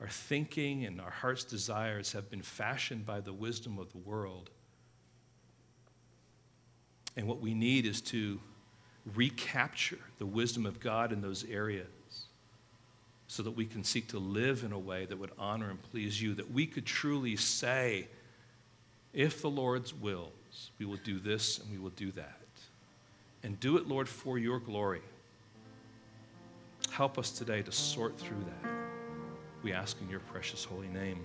our 0.00 0.08
thinking 0.08 0.84
and 0.84 1.00
our 1.00 1.10
heart's 1.10 1.44
desires 1.44 2.12
have 2.12 2.28
been 2.28 2.42
fashioned 2.42 3.06
by 3.06 3.20
the 3.20 3.32
wisdom 3.32 3.78
of 3.78 3.90
the 3.92 3.98
world. 3.98 4.50
And 7.16 7.26
what 7.26 7.40
we 7.40 7.54
need 7.54 7.86
is 7.86 8.02
to 8.02 8.40
recapture 9.14 9.98
the 10.18 10.26
wisdom 10.26 10.66
of 10.66 10.80
God 10.80 11.12
in 11.12 11.20
those 11.20 11.44
areas 11.44 11.86
so 13.28 13.42
that 13.42 13.52
we 13.52 13.66
can 13.66 13.84
seek 13.84 14.08
to 14.08 14.18
live 14.18 14.64
in 14.64 14.72
a 14.72 14.78
way 14.78 15.04
that 15.04 15.18
would 15.18 15.32
honor 15.38 15.70
and 15.70 15.82
please 15.90 16.20
you, 16.20 16.34
that 16.34 16.50
we 16.52 16.66
could 16.66 16.86
truly 16.86 17.36
say, 17.36 18.06
if 19.12 19.42
the 19.42 19.50
Lord's 19.50 19.94
wills, 19.94 20.70
we 20.78 20.86
will 20.86 20.98
do 21.04 21.18
this 21.18 21.58
and 21.58 21.70
we 21.70 21.78
will 21.78 21.90
do 21.90 22.12
that. 22.12 22.38
And 23.42 23.58
do 23.60 23.76
it, 23.76 23.88
Lord, 23.88 24.08
for 24.08 24.38
your 24.38 24.58
glory. 24.58 25.02
Help 26.90 27.18
us 27.18 27.30
today 27.30 27.62
to 27.62 27.72
sort 27.72 28.18
through 28.18 28.44
that. 28.62 28.70
We 29.62 29.72
ask 29.72 30.00
in 30.00 30.08
your 30.08 30.20
precious 30.20 30.64
holy 30.64 30.88
name. 30.88 31.20